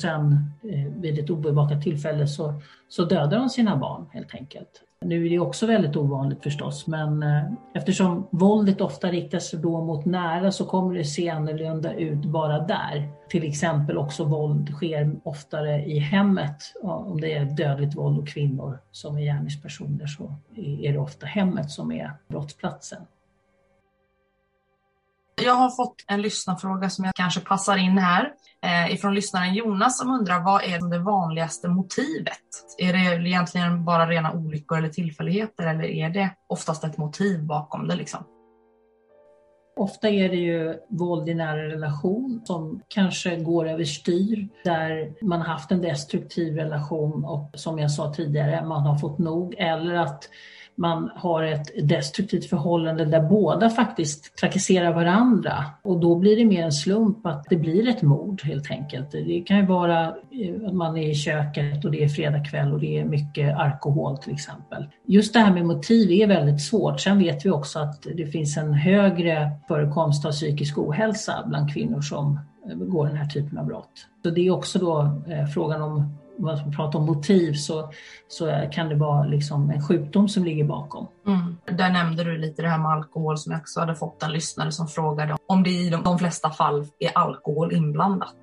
Sen 0.00 0.32
eh, 0.62 0.92
vid 1.00 1.18
ett 1.18 1.30
obevakat 1.30 1.82
tillfälle 1.82 2.26
så, 2.26 2.60
så 2.88 3.04
dödar 3.04 3.38
de 3.38 3.48
sina 3.48 3.76
barn 3.76 4.06
helt 4.12 4.34
enkelt. 4.34 4.82
Nu 5.04 5.26
är 5.26 5.30
det 5.30 5.38
också 5.38 5.66
väldigt 5.66 5.96
ovanligt 5.96 6.42
förstås, 6.42 6.86
men 6.86 7.22
eh, 7.22 7.42
eftersom 7.74 8.28
våldet 8.30 8.80
ofta 8.80 9.08
riktas 9.08 9.50
då 9.50 9.84
mot 9.84 10.04
nära 10.04 10.52
så 10.52 10.66
kommer 10.66 10.94
det 10.94 11.04
se 11.04 11.28
annorlunda 11.28 11.94
ut 11.94 12.24
bara 12.24 12.58
där. 12.58 13.08
Till 13.28 13.44
exempel 13.44 13.98
också 13.98 14.24
våld 14.24 14.68
sker 14.68 15.20
oftare 15.22 15.84
i 15.84 15.98
hemmet. 15.98 16.56
Om 16.82 17.20
det 17.20 17.34
är 17.34 17.44
dödligt 17.44 17.96
våld 17.96 18.18
och 18.18 18.28
kvinnor 18.28 18.78
som 18.90 19.16
är 19.16 19.20
gärningspersoner 19.20 20.06
så 20.06 20.34
är 20.56 20.92
det 20.92 20.98
ofta 20.98 21.26
hemmet 21.26 21.70
som 21.70 21.92
är 21.92 22.12
brottsplatsen. 22.28 23.02
Jag 25.44 25.54
har 25.54 25.70
fått 25.70 26.04
en 26.06 26.22
lyssnarfråga 26.22 26.90
som 26.90 27.04
jag 27.04 27.14
kanske 27.14 27.40
passar 27.40 27.76
in 27.76 27.98
här 27.98 28.32
eh, 28.62 28.94
ifrån 28.94 29.14
lyssnaren 29.14 29.54
Jonas 29.54 29.98
som 29.98 30.10
undrar 30.10 30.44
vad 30.44 30.64
är 30.64 30.90
det 30.90 30.98
vanligaste 30.98 31.68
motivet? 31.68 32.38
Är 32.78 32.92
det 32.92 33.28
egentligen 33.28 33.84
bara 33.84 34.06
rena 34.06 34.32
olyckor 34.32 34.78
eller 34.78 34.88
tillfälligheter 34.88 35.66
eller 35.66 35.84
är 35.84 36.10
det 36.10 36.30
oftast 36.46 36.84
ett 36.84 36.98
motiv 36.98 37.44
bakom 37.44 37.88
det 37.88 37.96
liksom? 37.96 38.24
Ofta 39.76 40.08
är 40.08 40.28
det 40.28 40.36
ju 40.36 40.74
våld 40.88 41.28
i 41.28 41.34
nära 41.34 41.68
relation 41.68 42.42
som 42.44 42.82
kanske 42.88 43.36
går 43.36 43.68
överstyr, 43.68 44.48
där 44.64 45.12
man 45.22 45.40
haft 45.40 45.70
en 45.70 45.82
destruktiv 45.82 46.56
relation 46.56 47.24
och 47.24 47.50
som 47.54 47.78
jag 47.78 47.90
sa 47.90 48.14
tidigare, 48.14 48.66
man 48.66 48.82
har 48.82 48.98
fått 48.98 49.18
nog. 49.18 49.54
Eller 49.58 49.94
att 49.94 50.28
man 50.80 51.10
har 51.14 51.42
ett 51.42 51.88
destruktivt 51.88 52.50
förhållande 52.50 53.04
där 53.04 53.20
båda 53.20 53.70
faktiskt 53.70 54.36
trakasserar 54.36 54.92
varandra 54.92 55.64
och 55.82 56.00
då 56.00 56.16
blir 56.16 56.36
det 56.36 56.44
mer 56.44 56.62
en 56.62 56.72
slump 56.72 57.26
att 57.26 57.46
det 57.50 57.56
blir 57.56 57.88
ett 57.88 58.02
mord 58.02 58.42
helt 58.42 58.70
enkelt. 58.70 59.10
Det 59.10 59.42
kan 59.46 59.56
ju 59.56 59.66
vara 59.66 60.06
eh, 60.06 60.66
att 60.66 60.74
man 60.74 60.96
är 60.96 61.10
i 61.10 61.14
köket 61.14 61.84
och 61.84 61.90
det 61.90 62.04
är 62.04 62.08
fredag 62.08 62.44
kväll 62.44 62.72
och 62.72 62.80
det 62.80 62.98
är 62.98 63.04
mycket 63.04 63.56
alkohol 63.56 64.18
till 64.18 64.32
exempel. 64.32 64.86
Just 65.06 65.32
det 65.32 65.40
här 65.40 65.52
med 65.52 65.66
motiv 65.66 66.10
är 66.10 66.26
väldigt 66.26 66.62
svårt. 66.62 67.00
Sen 67.00 67.18
vet 67.18 67.46
vi 67.46 67.50
också 67.50 67.78
att 67.78 68.06
det 68.14 68.26
finns 68.26 68.56
en 68.56 68.74
högre 68.74 69.50
förekomst 69.68 70.26
av 70.26 70.30
psykisk 70.30 70.78
ohälsa 70.78 71.44
bland 71.46 71.72
kvinnor 71.72 72.00
som 72.00 72.40
begår 72.74 73.06
den 73.06 73.16
här 73.16 73.28
typen 73.28 73.58
av 73.58 73.66
brott. 73.66 74.06
Så 74.22 74.30
det 74.30 74.46
är 74.46 74.50
också 74.50 74.78
då 74.78 75.00
eh, 75.28 75.46
frågan 75.46 75.82
om 75.82 76.19
man 76.40 76.72
pratar 76.72 76.98
om 76.98 77.06
motiv 77.06 77.52
så, 77.52 77.90
så 78.28 78.68
kan 78.72 78.88
det 78.88 78.94
vara 78.94 79.24
liksom 79.24 79.70
en 79.70 79.82
sjukdom 79.82 80.28
som 80.28 80.44
ligger 80.44 80.64
bakom. 80.64 81.06
Mm. 81.26 81.56
Där 81.78 81.90
nämnde 81.90 82.24
du 82.24 82.38
lite 82.38 82.62
det 82.62 82.68
här 82.68 82.78
med 82.78 82.90
alkohol 82.90 83.38
som 83.38 83.52
jag 83.52 83.60
också 83.60 83.80
hade 83.80 83.94
fått 83.94 84.22
en 84.22 84.32
lyssnare 84.32 84.72
som 84.72 84.88
frågade 84.88 85.36
om 85.46 85.62
det 85.62 85.70
i 85.70 85.90
de, 85.90 86.02
de 86.02 86.18
flesta 86.18 86.50
fall 86.50 86.86
är 86.98 87.18
alkohol 87.18 87.72
inblandat. 87.72 88.36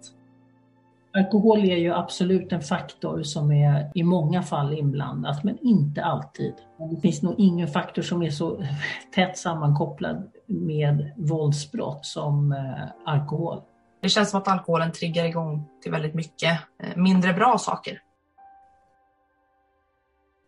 Alkohol 1.18 1.60
är 1.60 1.78
ju 1.78 1.94
absolut 1.94 2.52
en 2.52 2.62
faktor 2.62 3.24
som 3.24 3.52
är 3.52 3.92
i 3.96 4.04
många 4.04 4.44
fall 4.44 4.74
inblandat, 4.74 5.44
men 5.44 5.58
inte 5.62 6.04
alltid. 6.04 6.54
Det 6.92 7.02
finns 7.02 7.22
nog 7.22 7.36
ingen 7.38 7.68
faktor 7.68 8.02
som 8.02 8.24
är 8.24 8.30
så 8.30 8.64
tätt 9.16 9.38
sammankopplad 9.38 10.32
med 10.46 11.12
våldsbrott 11.18 12.06
som 12.06 12.52
eh, 12.52 13.14
alkohol. 13.14 13.62
Det 14.08 14.12
känns 14.12 14.30
som 14.30 14.42
att 14.42 14.48
alkoholen 14.48 14.92
triggar 14.92 15.26
igång 15.26 15.70
till 15.84 15.92
väldigt 15.92 16.14
mycket 16.14 16.60
eh, 16.84 16.96
mindre 16.96 17.34
bra 17.34 17.58
saker. 17.58 18.02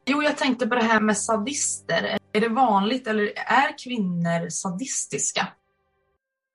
Jo, 0.05 0.23
jag 0.23 0.37
tänkte 0.37 0.67
på 0.67 0.75
det 0.75 0.83
här 0.83 1.01
med 1.01 1.17
sadister. 1.17 2.17
Är 2.33 2.41
det 2.41 2.49
vanligt 2.49 3.07
eller 3.07 3.23
är 3.35 3.77
kvinnor 3.83 4.49
sadistiska? 4.49 5.47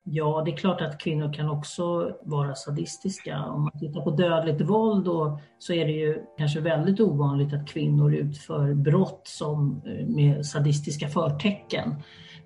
Ja, 0.03 0.41
det 0.45 0.51
är 0.51 0.57
klart 0.57 0.81
att 0.81 0.99
kvinnor 0.99 1.33
kan 1.33 1.49
också 1.49 2.11
vara 2.21 2.55
sadistiska. 2.55 3.43
Om 3.43 3.61
man 3.61 3.79
tittar 3.79 4.01
på 4.01 4.11
dödligt 4.11 4.61
våld 4.61 5.05
då, 5.05 5.39
så 5.59 5.73
är 5.73 5.85
det 5.85 5.91
ju 5.91 6.23
kanske 6.37 6.59
väldigt 6.59 6.99
ovanligt 6.99 7.53
att 7.53 7.67
kvinnor 7.67 8.13
utför 8.13 8.73
brott 8.73 9.21
som, 9.23 9.81
eh, 9.85 10.07
med 10.07 10.45
sadistiska 10.45 11.07
förtecken. 11.07 11.95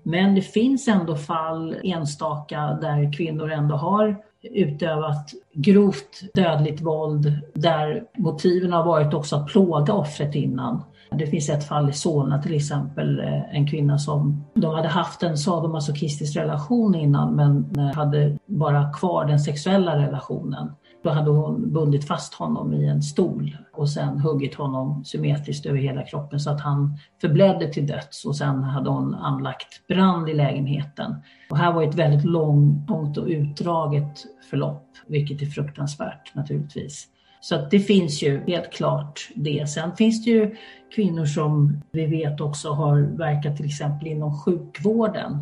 Men 0.02 0.34
det 0.34 0.42
finns 0.42 0.88
ändå 0.88 1.16
fall, 1.16 1.76
enstaka, 1.82 2.78
där 2.80 3.12
kvinnor 3.12 3.50
ändå 3.50 3.76
har 3.76 4.29
utövat 4.42 5.30
grovt 5.54 6.34
dödligt 6.34 6.80
våld 6.80 7.32
där 7.54 8.04
motiven 8.18 8.72
har 8.72 8.84
varit 8.84 9.14
också 9.14 9.36
att 9.36 9.46
plåga 9.46 9.92
offret 9.94 10.34
innan. 10.34 10.82
Det 11.10 11.26
finns 11.26 11.50
ett 11.50 11.68
fall 11.68 11.90
i 11.90 11.92
Solna 11.92 12.42
till 12.42 12.54
exempel, 12.54 13.20
eh, 13.20 13.56
en 13.56 13.66
kvinna 13.66 13.98
som 13.98 14.44
de 14.54 14.74
hade 14.74 14.88
haft 14.88 15.22
en 15.22 15.38
sadomasochistisk 15.38 16.36
relation 16.36 16.94
innan 16.94 17.36
men 17.36 17.74
eh, 17.78 17.96
hade 17.96 18.38
bara 18.46 18.92
kvar 18.92 19.24
den 19.24 19.40
sexuella 19.40 19.96
relationen. 19.96 20.72
Då 21.02 21.10
hade 21.10 21.30
hon 21.30 21.72
bundit 21.72 22.06
fast 22.06 22.34
honom 22.34 22.72
i 22.72 22.86
en 22.86 23.02
stol 23.02 23.56
och 23.72 23.90
sen 23.90 24.18
huggit 24.18 24.54
honom 24.54 25.04
symmetriskt 25.04 25.66
över 25.66 25.78
hela 25.78 26.02
kroppen 26.02 26.40
så 26.40 26.50
att 26.50 26.60
han 26.60 26.98
förblödde 27.20 27.72
till 27.72 27.86
döds 27.86 28.24
och 28.24 28.36
sen 28.36 28.62
hade 28.62 28.90
hon 28.90 29.14
anlagt 29.14 29.86
brand 29.88 30.28
i 30.28 30.34
lägenheten. 30.34 31.14
Och 31.50 31.58
här 31.58 31.72
var 31.72 31.82
ett 31.82 31.94
väldigt 31.94 32.24
långt 32.24 33.18
och 33.18 33.26
utdraget 33.26 34.24
förlopp, 34.50 34.86
vilket 35.06 35.42
är 35.42 35.46
fruktansvärt 35.46 36.34
naturligtvis. 36.34 37.08
Så 37.40 37.54
att 37.54 37.70
det 37.70 37.80
finns 37.80 38.22
ju 38.22 38.44
helt 38.46 38.72
klart 38.72 39.30
det. 39.34 39.68
Sen 39.68 39.96
finns 39.96 40.24
det 40.24 40.30
ju 40.30 40.56
kvinnor 40.94 41.24
som 41.24 41.82
vi 41.92 42.06
vet 42.06 42.40
också 42.40 42.72
har 42.72 43.00
verkat 43.00 43.56
till 43.56 43.66
exempel 43.66 44.08
inom 44.08 44.40
sjukvården 44.40 45.38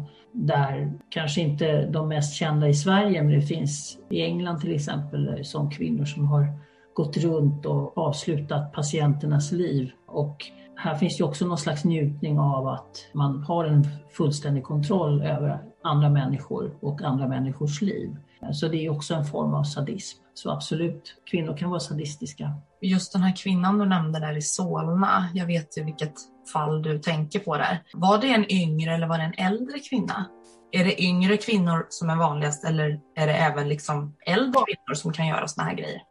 där 0.46 0.92
kanske 1.09 1.40
inte 1.40 1.87
de 1.87 2.09
mest 2.09 2.35
kända 2.35 2.68
i 2.68 2.74
Sverige, 2.74 3.22
men 3.22 3.33
det 3.33 3.42
finns 3.42 3.98
i 4.11 4.22
England 4.22 4.61
till 4.61 4.74
exempel 4.74 5.44
som 5.44 5.70
kvinnor 5.70 6.05
som 6.05 6.27
har 6.27 6.46
gått 6.94 7.16
runt 7.16 7.66
och 7.66 7.98
avslutat 7.98 8.72
patienternas 8.72 9.53
liv. 9.53 9.90
Och 10.07 10.37
här 10.77 10.94
finns 10.94 11.20
ju 11.20 11.24
också 11.24 11.46
någon 11.46 11.59
slags 11.59 11.85
njutning 11.85 12.38
av 12.38 12.68
att 12.68 13.09
man 13.14 13.42
har 13.42 13.64
en 13.64 13.87
fullständig 14.11 14.64
kontroll 14.64 15.22
över 15.22 15.62
andra 15.83 16.11
människor 16.11 16.77
och 16.81 17.03
andra 17.03 17.29
människors 17.29 17.83
liv. 17.83 18.16
Så 18.53 18.68
det 18.68 18.87
är 18.87 18.90
också 18.90 19.14
en 19.14 19.24
form 19.24 19.55
av 19.55 19.62
sadism. 19.62 20.22
Så 20.35 20.51
absolut, 20.51 21.14
kvinnor 21.31 21.57
kan 21.57 21.70
vara 21.70 21.81
sadistiska. 21.81 22.53
Just 22.81 23.12
den 23.12 23.22
här 23.22 23.37
kvinnan 23.37 23.79
du 23.79 23.87
nämnde 23.87 24.20
där 24.20 24.37
i 24.37 24.42
Solna, 24.42 25.29
jag 25.35 25.46
vet 25.46 25.79
ju 25.79 25.85
vilket 25.85 26.14
fall 26.52 26.82
du 26.82 26.98
tänker 26.98 27.38
på 27.38 27.56
där. 27.56 27.82
Var 27.92 28.18
det 28.18 28.26
en 28.26 28.52
yngre 28.52 28.94
eller 28.94 29.06
var 29.06 29.18
det 29.18 29.24
en 29.24 29.46
äldre 29.46 29.78
kvinna? 29.78 30.26
Är 30.70 30.84
det 30.84 31.02
yngre 31.02 31.37
kvinnor 31.37 31.87
som 31.88 32.11
är 32.11 32.16
vanligast 32.16 32.64
eller 32.64 33.00
är 33.16 33.26
det 33.26 33.32
även 33.32 33.68
liksom 33.68 34.16
äldre 34.26 34.61
kvinnor 34.66 34.94
som 34.94 35.12
kan 35.12 35.26
göra 35.26 35.48
såna 35.48 35.68
här 35.68 35.74
grejer? 35.74 36.02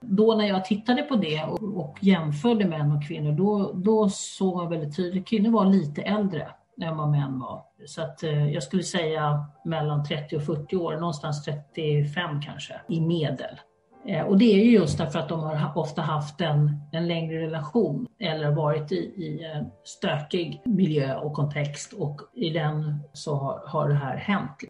Då 0.00 0.34
när 0.34 0.48
jag 0.48 0.64
tittade 0.64 1.02
på 1.02 1.16
det 1.16 1.44
och, 1.44 1.62
och 1.62 1.96
jämförde 2.00 2.64
män 2.64 2.92
och 2.92 3.06
kvinnor, 3.08 3.32
då, 3.32 3.72
då 3.72 4.08
såg 4.08 4.56
man 4.56 4.70
väldigt 4.70 4.96
tydligt 4.96 5.22
att 5.22 5.28
kvinnor 5.28 5.50
var 5.50 5.64
lite 5.64 6.02
äldre 6.02 6.48
än 6.82 6.96
vad 6.96 7.10
män 7.10 7.40
var. 7.40 7.64
Så 7.86 8.02
att 8.02 8.22
eh, 8.22 8.50
jag 8.50 8.62
skulle 8.62 8.82
säga 8.82 9.46
mellan 9.64 10.04
30 10.04 10.36
och 10.36 10.42
40 10.42 10.76
år, 10.76 10.96
någonstans 10.96 11.44
35 11.44 12.40
kanske, 12.40 12.80
i 12.88 13.00
medel. 13.00 13.60
Eh, 14.06 14.22
och 14.22 14.38
det 14.38 14.44
är 14.44 14.64
ju 14.64 14.70
just 14.70 14.98
därför 14.98 15.18
att 15.18 15.28
de 15.28 15.40
har 15.40 15.72
ofta 15.74 16.02
haft 16.02 16.40
en, 16.40 16.80
en 16.92 17.08
längre 17.08 17.40
relation 17.40 18.06
eller 18.18 18.50
varit 18.50 18.92
i, 18.92 18.96
i 18.96 19.44
en 19.44 19.66
stökig 19.84 20.62
miljö 20.64 21.16
och 21.16 21.32
kontext 21.32 21.92
och 21.92 22.20
i 22.34 22.50
den 22.50 23.02
så 23.12 23.34
har, 23.34 23.62
har 23.66 23.88
det 23.88 23.94
här 23.94 24.16
hänt. 24.16 24.64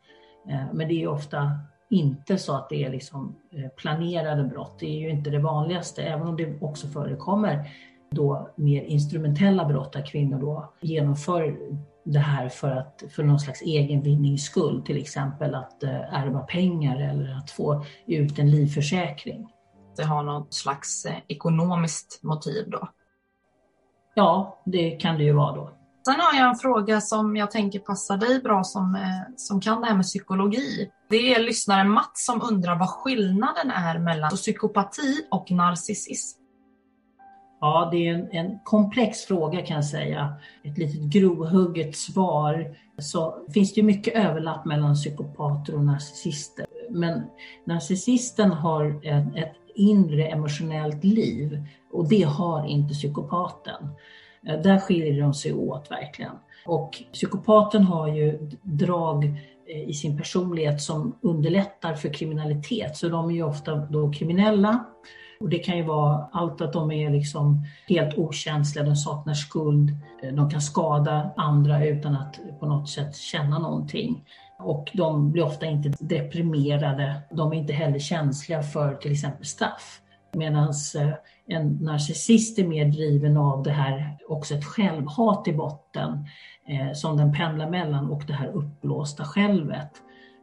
Eh, 0.49 0.73
men 0.73 0.89
det 0.89 0.95
är 0.95 1.01
ju 1.01 1.09
ofta 1.09 1.51
inte 1.91 2.39
så 2.39 2.57
att 2.57 2.69
det 2.69 2.85
är 2.85 2.91
liksom 2.91 3.37
eh, 3.53 3.69
planerade 3.69 4.45
brott. 4.45 4.77
Det 4.81 4.87
är 4.87 5.01
ju 5.01 5.11
inte 5.11 5.31
det 5.31 5.39
vanligaste, 5.39 6.03
även 6.03 6.27
om 6.27 6.37
det 6.37 6.63
också 6.63 6.87
förekommer 6.87 7.71
då 8.11 8.49
mer 8.57 8.83
instrumentella 8.83 9.65
brott 9.65 9.93
där 9.93 10.07
kvinnor 10.07 10.41
då 10.41 10.73
genomför 10.81 11.57
det 12.13 12.19
här 12.19 12.49
för, 12.49 12.71
att, 12.71 13.03
för 13.11 13.23
någon 13.23 13.41
slags 13.41 13.63
egen 13.63 14.03
vinnings 14.03 14.45
skull, 14.45 14.83
till 14.83 14.99
exempel 14.99 15.55
att 15.55 15.83
eh, 15.83 16.15
ärva 16.15 16.41
pengar 16.41 17.11
eller 17.11 17.39
att 17.39 17.51
få 17.51 17.85
ut 18.07 18.39
en 18.39 18.51
livförsäkring. 18.51 19.49
Det 19.97 20.05
har 20.05 20.23
något 20.23 20.55
slags 20.55 21.05
eh, 21.05 21.17
ekonomiskt 21.29 22.21
motiv 22.23 22.71
då? 22.71 22.89
Ja, 24.15 24.63
det 24.65 24.91
kan 24.91 25.19
det 25.19 25.25
ju 25.25 25.33
vara 25.33 25.57
då. 25.57 25.71
Sen 26.05 26.21
har 26.21 26.41
jag 26.41 26.49
en 26.49 26.57
fråga 26.57 27.01
som 27.01 27.37
jag 27.37 27.51
tänker 27.51 27.79
passar 27.79 28.17
dig 28.17 28.41
bra 28.41 28.65
som, 28.65 28.95
eh, 28.95 29.35
som 29.37 29.61
kan 29.61 29.81
det 29.81 29.87
här 29.87 29.95
med 29.95 30.05
psykologi. 30.05 30.91
Det 31.11 31.35
är 31.35 31.41
lyssnaren 31.41 31.91
Mats 31.91 32.27
som 32.27 32.43
undrar 32.43 32.79
vad 32.79 32.89
skillnaden 32.89 33.71
är 33.71 33.99
mellan 33.99 34.31
psykopati 34.31 35.27
och 35.31 35.51
narcissism. 35.51 36.38
Ja, 37.61 37.89
det 37.93 38.09
är 38.09 38.15
en, 38.15 38.29
en, 38.31 38.59
komplex 38.65 39.25
fråga 39.25 39.63
kan 39.63 39.75
jag 39.75 39.85
säga. 39.85 40.35
Ett 40.65 40.79
litet 40.79 41.01
grovhugget 41.01 41.97
svar. 41.97 42.77
Så 42.99 43.47
finns 43.55 43.75
det 43.75 43.83
mycket 43.83 44.15
överlapp 44.15 44.65
mellan 44.65 44.95
psykopater 44.95 45.75
och 45.75 45.85
narcissister. 45.85 46.67
Men 46.91 47.23
narcissisten 47.65 48.51
har 48.51 49.01
ett, 49.07 49.37
ett 49.37 49.55
inre 49.75 50.27
emotionellt 50.27 51.05
liv 51.05 51.65
och 51.93 52.09
det 52.09 52.23
har 52.23 52.67
inte 52.67 52.95
psykopaten. 52.95 53.89
Där 54.43 54.79
skiljer 54.79 55.23
de 55.23 55.35
sig 55.35 55.55
åt 55.55 55.91
verkligen. 55.91 56.33
Och 56.67 57.03
psykopaten 57.13 57.83
har 57.83 58.09
ju 58.09 58.51
drag 58.63 59.25
eh, 59.69 59.89
i 59.89 59.93
sin 59.95 60.19
personlighet 60.19 60.83
som 60.83 61.15
underlättar 61.21 61.95
för 61.95 62.15
kriminalitet. 62.15 62.97
Så 62.97 63.09
de 63.09 63.31
är 63.31 63.35
ju 63.35 63.43
ofta 63.43 63.77
då 63.77 64.13
kriminella 64.13 64.85
och 65.41 65.49
det 65.49 65.59
kan 65.59 65.77
ju 65.77 65.83
vara 65.83 66.29
allt 66.33 66.61
att 66.61 66.73
de 66.73 66.91
är 66.91 67.11
liksom 67.11 67.65
helt 67.89 68.19
okänsliga, 68.19 68.85
de 68.85 68.97
saknar 68.97 69.35
skuld, 69.35 69.91
de 70.33 70.51
kan 70.51 70.61
skada 70.61 71.31
andra 71.37 71.85
utan 71.85 72.17
att 72.17 72.41
på 72.61 72.67
något 72.67 72.89
sätt 72.89 73.17
känna 73.17 73.59
någonting. 73.59 74.25
Och 74.59 74.91
de 74.95 75.33
blir 75.33 75.45
ofta 75.45 75.67
inte 75.67 75.93
deprimerade, 76.01 77.21
de 77.31 77.53
är 77.53 77.57
inte 77.57 77.73
heller 77.73 77.99
känsliga 77.99 78.63
för 78.63 78.95
till 78.95 79.13
exempel 79.13 79.47
straff. 79.47 80.01
Medan 80.33 80.69
eh, 80.99 81.13
en 81.47 81.69
narcissist 81.69 82.59
är 82.59 82.67
mer 82.67 82.85
driven 82.85 83.37
av 83.37 83.63
det 83.63 83.71
här, 83.71 84.19
också 84.29 84.55
ett 84.55 84.65
självhat 84.65 85.49
i 85.49 85.53
botten, 85.53 86.27
eh, 86.69 86.93
som 86.93 87.17
den 87.17 87.33
pendlar 87.33 87.71
mellan 87.71 88.11
och 88.11 88.23
det 88.27 88.33
här 88.33 88.49
uppblåsta 88.49 89.25
självet. 89.25 89.91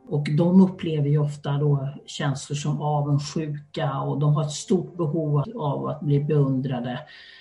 Och 0.09 0.27
de 0.37 0.61
upplever 0.61 1.09
ju 1.09 1.17
ofta 1.17 1.51
då 1.51 1.89
känslor 2.05 2.55
som 2.55 2.81
avundsjuka 2.81 3.99
och 3.99 4.19
de 4.19 4.33
har 4.33 4.43
ett 4.43 4.51
stort 4.51 4.97
behov 4.97 5.43
av 5.55 5.87
att 5.87 6.01
bli 6.01 6.19
beundrade. 6.19 6.99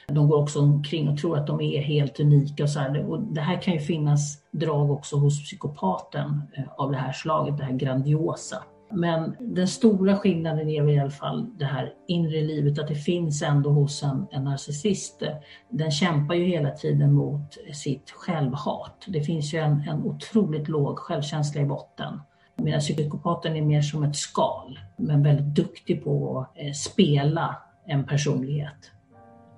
De 0.08 0.28
går 0.28 0.42
också 0.42 0.60
omkring 0.60 1.08
och 1.08 1.18
tror 1.18 1.38
att 1.38 1.46
de 1.46 1.60
är 1.60 1.82
helt 1.82 2.20
unika. 2.20 2.62
Och 2.62 2.70
så 2.70 2.80
här. 2.80 3.10
Och 3.10 3.22
det 3.22 3.40
här 3.40 3.62
kan 3.62 3.74
ju 3.74 3.80
finnas 3.80 4.38
drag 4.52 4.90
också 4.90 5.16
hos 5.16 5.44
psykopaten 5.44 6.42
eh, 6.56 6.64
av 6.76 6.90
det 6.90 6.96
här 6.96 7.12
slaget, 7.12 7.58
det 7.58 7.64
här 7.64 7.72
grandiosa. 7.72 8.62
Men 8.92 9.36
den 9.40 9.68
stora 9.68 10.16
skillnaden 10.16 10.68
är 10.68 10.82
väl 10.82 10.94
i 10.94 10.98
alla 10.98 11.10
fall 11.10 11.46
det 11.58 11.64
här 11.64 11.92
inre 12.08 12.40
livet, 12.40 12.78
att 12.78 12.88
det 12.88 12.94
finns 12.94 13.42
ändå 13.42 13.70
hos 13.70 14.02
en, 14.02 14.26
en 14.30 14.44
narcissist. 14.44 15.22
Den 15.70 15.90
kämpar 15.90 16.34
ju 16.34 16.44
hela 16.44 16.70
tiden 16.70 17.12
mot 17.12 17.58
sitt 17.72 18.10
självhat. 18.10 19.04
Det 19.06 19.20
finns 19.20 19.54
ju 19.54 19.58
en, 19.58 19.80
en 19.88 20.02
otroligt 20.02 20.68
låg 20.68 20.98
självkänsla 20.98 21.60
i 21.60 21.64
botten. 21.64 22.20
Medan 22.56 22.80
psykopaten 22.80 23.56
är 23.56 23.62
mer 23.62 23.82
som 23.82 24.04
ett 24.04 24.16
skal, 24.16 24.78
men 24.96 25.22
väldigt 25.22 25.54
duktig 25.54 26.04
på 26.04 26.40
att 26.40 26.58
eh, 26.62 26.72
spela 26.72 27.56
en 27.86 28.04
personlighet. 28.04 28.90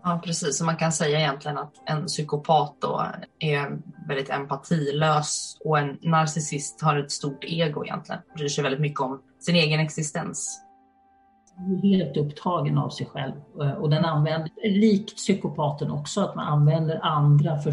Ja, 0.06 0.20
precis. 0.24 0.58
Så 0.58 0.64
man 0.64 0.76
kan 0.76 0.92
säga 0.92 1.18
egentligen 1.20 1.58
att 1.58 1.72
en 1.84 2.06
psykopat 2.06 2.76
då 2.80 3.06
är 3.38 3.78
väldigt 4.08 4.30
empatilös 4.30 5.56
och 5.64 5.78
en 5.78 5.98
narcissist 6.02 6.82
har 6.82 6.98
ett 6.98 7.10
stort 7.10 7.44
ego 7.44 7.84
egentligen. 7.84 8.20
Bryr 8.36 8.48
sig 8.48 8.64
väldigt 8.64 8.80
mycket 8.80 9.00
om 9.00 9.20
sin 9.40 9.56
egen 9.56 9.80
existens. 9.80 10.62
Helt 11.82 12.16
upptagen 12.16 12.78
av 12.78 12.90
sig 12.90 13.06
själv 13.06 13.34
eh, 13.60 13.72
och 13.72 13.90
den 13.90 14.04
använder, 14.04 14.50
likt 14.64 15.16
psykopaten 15.16 15.90
också, 15.90 16.20
att 16.20 16.34
man 16.34 16.46
använder 16.46 17.00
andra 17.02 17.58
för, 17.58 17.72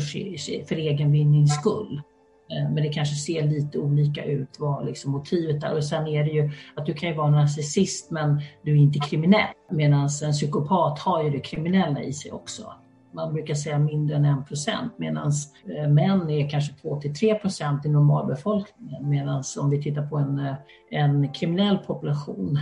för 0.65 0.75
egen 0.75 1.11
vinnings 1.11 1.55
skull. 1.55 2.01
Eh, 2.49 2.69
men 2.69 2.83
det 2.83 2.89
kanske 2.89 3.15
ser 3.15 3.43
lite 3.43 3.79
olika 3.79 4.25
ut 4.25 4.59
vad 4.59 4.85
liksom 4.85 5.11
motivet 5.11 5.63
är. 5.63 5.75
Och 5.75 5.83
sen 5.83 6.07
är 6.07 6.23
det 6.23 6.31
ju 6.31 6.51
att 6.75 6.85
du 6.85 6.93
kan 6.93 7.09
ju 7.09 7.15
vara 7.15 7.29
narcissist 7.29 8.11
men 8.11 8.41
du 8.63 8.71
är 8.71 8.75
inte 8.75 8.99
kriminell. 8.99 9.53
Medan 9.71 10.09
en 10.23 10.31
psykopat 10.31 10.99
har 10.99 11.23
ju 11.23 11.29
det 11.29 11.39
kriminella 11.39 12.01
i 12.01 12.13
sig 12.13 12.31
också. 12.31 12.73
Man 13.15 13.33
brukar 13.33 13.53
säga 13.53 13.79
mindre 13.79 14.15
än 14.15 14.25
1 14.25 14.47
procent 14.47 14.93
medan 14.97 15.31
eh, 15.77 15.89
män 15.89 16.29
är 16.29 16.49
kanske 16.49 16.73
2 16.73 17.01
till 17.01 17.15
3 17.15 17.35
procent 17.35 17.85
i 17.85 17.89
normalbefolkningen. 17.89 19.09
Medan 19.09 19.43
om 19.59 19.69
vi 19.69 19.83
tittar 19.83 20.07
på 20.07 20.17
en, 20.17 20.39
eh, 20.39 20.55
en 20.91 21.33
kriminell 21.33 21.77
population, 21.77 22.59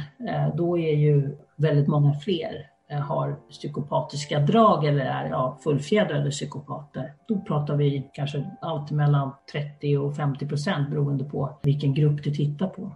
då 0.57 0.77
är 0.77 0.95
ju 0.95 1.37
väldigt 1.55 1.87
många 1.87 2.13
fler 2.13 2.71
Eh, 2.91 2.99
har 2.99 3.35
psykopatiska 3.49 4.39
drag 4.39 4.85
eller 4.85 5.05
är 5.05 5.29
ja, 5.29 5.57
fullfjädrade 5.63 6.31
psykopater. 6.31 7.13
Då 7.27 7.41
pratar 7.41 7.75
vi 7.75 8.09
kanske 8.13 8.51
allt 8.61 8.91
mellan 8.91 9.31
30 9.51 9.97
och 9.97 10.15
50 10.15 10.47
procent 10.47 10.89
beroende 10.89 11.23
på 11.23 11.59
vilken 11.63 11.93
grupp 11.93 12.23
du 12.23 12.31
tittar 12.31 12.67
på. 12.67 12.91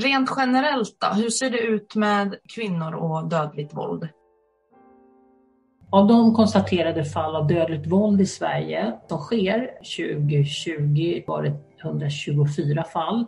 Rent 0.00 0.30
generellt 0.36 0.96
då, 1.00 1.06
hur 1.06 1.30
ser 1.30 1.50
det 1.50 1.60
ut 1.60 1.94
med 1.94 2.34
kvinnor 2.54 2.94
och 2.94 3.28
dödligt 3.28 3.74
våld? 3.74 4.08
Av 5.94 6.06
de 6.06 6.34
konstaterade 6.34 7.04
fall 7.04 7.36
av 7.36 7.46
dödligt 7.46 7.86
våld 7.86 8.20
i 8.20 8.26
Sverige 8.26 8.92
som 9.08 9.18
sker 9.18 9.70
2020 9.96 11.22
var 11.26 11.42
det 11.42 11.56
124 11.82 12.84
fall. 12.84 13.24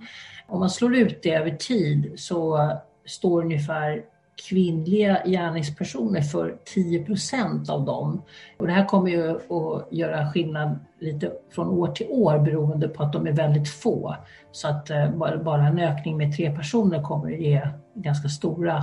Om 0.49 0.61
man 0.61 0.71
slår 0.71 0.97
ut 0.97 1.23
det 1.23 1.35
över 1.35 1.51
tid 1.51 2.13
så 2.17 2.71
står 3.07 3.43
ungefär 3.43 4.03
kvinnliga 4.49 5.23
gärningspersoner 5.27 6.21
för 6.21 6.57
10 6.75 7.05
procent 7.05 7.71
av 7.71 7.85
dem. 7.85 8.23
Och 8.59 8.67
det 8.67 8.73
här 8.73 8.85
kommer 8.85 9.11
ju 9.11 9.31
att 9.31 9.93
göra 9.93 10.33
skillnad 10.33 10.79
lite 11.01 11.33
från 11.55 11.69
år 11.69 11.89
till 11.89 12.07
år 12.11 12.39
beroende 12.39 12.89
på 12.89 13.03
att 13.03 13.13
de 13.13 13.27
är 13.27 13.33
väldigt 13.33 13.69
få. 13.69 14.17
Så 14.53 14.69
att 14.69 14.91
eh, 14.91 15.11
bara 15.43 15.67
en 15.67 15.79
ökning 15.79 16.17
med 16.17 16.37
tre 16.37 16.57
personer 16.57 17.03
kommer 17.03 17.33
att 17.33 17.41
ge 17.41 17.69
ganska 17.95 18.29
stora 18.29 18.77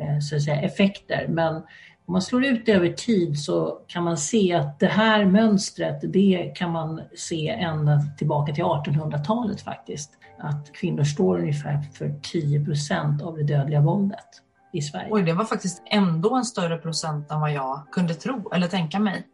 eh, 0.00 0.18
så 0.20 0.36
att 0.36 0.42
säga, 0.42 0.60
effekter. 0.60 1.26
Men 1.28 1.62
om 2.08 2.12
man 2.12 2.22
slår 2.22 2.44
ut 2.44 2.66
det 2.66 2.72
över 2.72 2.92
tid 2.92 3.38
så 3.38 3.78
kan 3.86 4.04
man 4.04 4.16
se 4.16 4.54
att 4.54 4.80
det 4.80 4.86
här 4.86 5.24
mönstret, 5.24 6.12
det 6.12 6.52
kan 6.56 6.72
man 6.72 7.00
se 7.16 7.48
ända 7.48 8.00
tillbaka 8.18 8.54
till 8.54 8.64
1800-talet 8.64 9.60
faktiskt. 9.60 10.10
Att 10.38 10.72
kvinnor 10.72 11.04
står 11.04 11.38
ungefär 11.38 11.82
för 11.92 12.20
10 12.22 12.64
procent 12.64 13.22
av 13.22 13.36
det 13.36 13.44
dödliga 13.44 13.80
våldet 13.80 14.42
i 14.72 14.82
Sverige. 14.82 15.08
Oj, 15.10 15.22
det 15.22 15.32
var 15.32 15.44
faktiskt 15.44 15.82
ändå 15.86 16.36
en 16.36 16.44
större 16.44 16.76
procent 16.76 17.30
än 17.30 17.40
vad 17.40 17.52
jag 17.52 17.82
kunde 17.92 18.14
tro 18.14 18.50
eller 18.52 18.66
tänka 18.66 18.98
mig. 18.98 19.26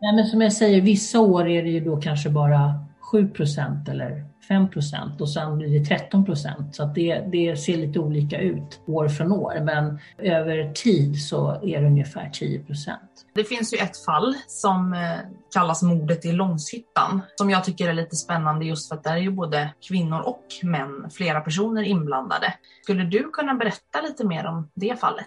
Nej, 0.00 0.14
men 0.14 0.26
som 0.26 0.40
jag 0.40 0.52
säger, 0.52 0.80
vissa 0.80 1.20
år 1.20 1.48
är 1.48 1.62
det 1.62 1.70
ju 1.70 1.80
då 1.80 1.96
kanske 1.96 2.30
bara 2.30 2.85
7 3.10 3.28
procent 3.28 3.88
eller 3.88 4.24
5 4.48 4.70
procent 4.70 5.20
och 5.20 5.30
sen 5.30 5.58
blir 5.58 5.78
det 5.78 5.84
13 5.84 6.24
procent. 6.24 6.74
Så 6.74 6.84
det, 6.84 7.20
det 7.32 7.56
ser 7.56 7.76
lite 7.76 7.98
olika 7.98 8.40
ut 8.40 8.80
år 8.86 9.08
från 9.08 9.32
år 9.32 9.60
men 9.62 9.98
över 10.18 10.72
tid 10.72 11.22
så 11.22 11.50
är 11.50 11.80
det 11.80 11.86
ungefär 11.86 12.30
10 12.30 12.58
procent. 12.58 13.10
Det 13.34 13.44
finns 13.44 13.74
ju 13.74 13.78
ett 13.78 14.04
fall 14.04 14.34
som 14.46 14.92
eh, 14.92 15.18
kallas 15.54 15.82
mordet 15.82 16.24
i 16.24 16.32
Långshyttan 16.32 17.22
som 17.36 17.50
jag 17.50 17.64
tycker 17.64 17.88
är 17.88 17.92
lite 17.92 18.16
spännande 18.16 18.64
just 18.64 18.88
för 18.88 18.96
att 18.96 19.04
där 19.04 19.12
är 19.12 19.20
ju 19.20 19.30
både 19.30 19.70
kvinnor 19.88 20.20
och 20.20 20.44
män, 20.62 21.10
flera 21.10 21.40
personer 21.40 21.82
inblandade. 21.82 22.54
Skulle 22.82 23.04
du 23.04 23.30
kunna 23.30 23.54
berätta 23.54 24.00
lite 24.00 24.26
mer 24.26 24.46
om 24.46 24.70
det 24.74 25.00
fallet? 25.00 25.26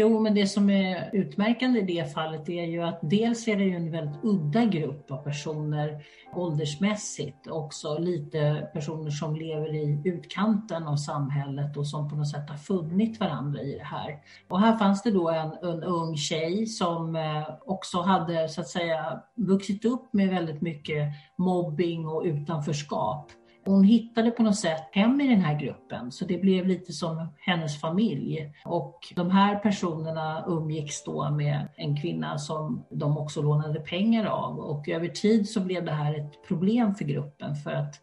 Jo, 0.00 0.20
men 0.20 0.34
det 0.34 0.46
som 0.46 0.70
är 0.70 1.10
utmärkande 1.12 1.80
i 1.80 1.82
det 1.82 2.14
fallet 2.14 2.48
är 2.48 2.64
ju 2.64 2.82
att 2.82 2.98
dels 3.02 3.48
är 3.48 3.56
det 3.56 3.64
ju 3.64 3.76
en 3.76 3.90
väldigt 3.90 4.24
udda 4.24 4.64
grupp 4.64 5.10
av 5.10 5.16
personer 5.16 6.04
åldersmässigt, 6.34 7.46
också 7.46 7.98
lite 7.98 8.68
personer 8.72 9.10
som 9.10 9.36
lever 9.36 9.74
i 9.74 10.02
utkanten 10.04 10.88
av 10.88 10.96
samhället 10.96 11.76
och 11.76 11.86
som 11.86 12.10
på 12.10 12.16
något 12.16 12.30
sätt 12.30 12.50
har 12.50 12.56
funnit 12.56 13.20
varandra 13.20 13.62
i 13.62 13.78
det 13.78 13.84
här. 13.84 14.18
Och 14.48 14.60
här 14.60 14.76
fanns 14.76 15.02
det 15.02 15.10
då 15.10 15.28
en, 15.28 15.52
en 15.62 15.82
ung 15.82 16.16
tjej 16.16 16.66
som 16.66 17.16
eh, 17.16 17.48
också 17.66 18.00
hade 18.00 18.48
så 18.48 18.60
att 18.60 18.68
säga 18.68 19.22
vuxit 19.34 19.84
upp 19.84 20.12
med 20.12 20.28
väldigt 20.28 20.60
mycket 20.60 21.04
mobbing 21.38 22.06
och 22.06 22.22
utanförskap. 22.24 23.32
Hon 23.68 23.84
hittade 23.84 24.30
på 24.30 24.42
något 24.42 24.56
sätt 24.56 24.88
hem 24.92 25.20
i 25.20 25.28
den 25.28 25.40
här 25.40 25.60
gruppen 25.60 26.12
så 26.12 26.24
det 26.24 26.38
blev 26.38 26.66
lite 26.66 26.92
som 26.92 27.28
hennes 27.38 27.80
familj. 27.80 28.52
Och 28.64 28.98
de 29.16 29.30
här 29.30 29.56
personerna 29.56 30.44
umgicks 30.46 31.04
då 31.04 31.30
med 31.30 31.68
en 31.76 32.00
kvinna 32.00 32.38
som 32.38 32.84
de 32.90 33.18
också 33.18 33.42
lånade 33.42 33.80
pengar 33.80 34.24
av 34.24 34.58
och 34.58 34.88
över 34.88 35.08
tid 35.08 35.48
så 35.48 35.60
blev 35.60 35.84
det 35.84 35.92
här 35.92 36.14
ett 36.14 36.48
problem 36.48 36.94
för 36.94 37.04
gruppen 37.04 37.54
för 37.54 37.72
att 37.72 37.94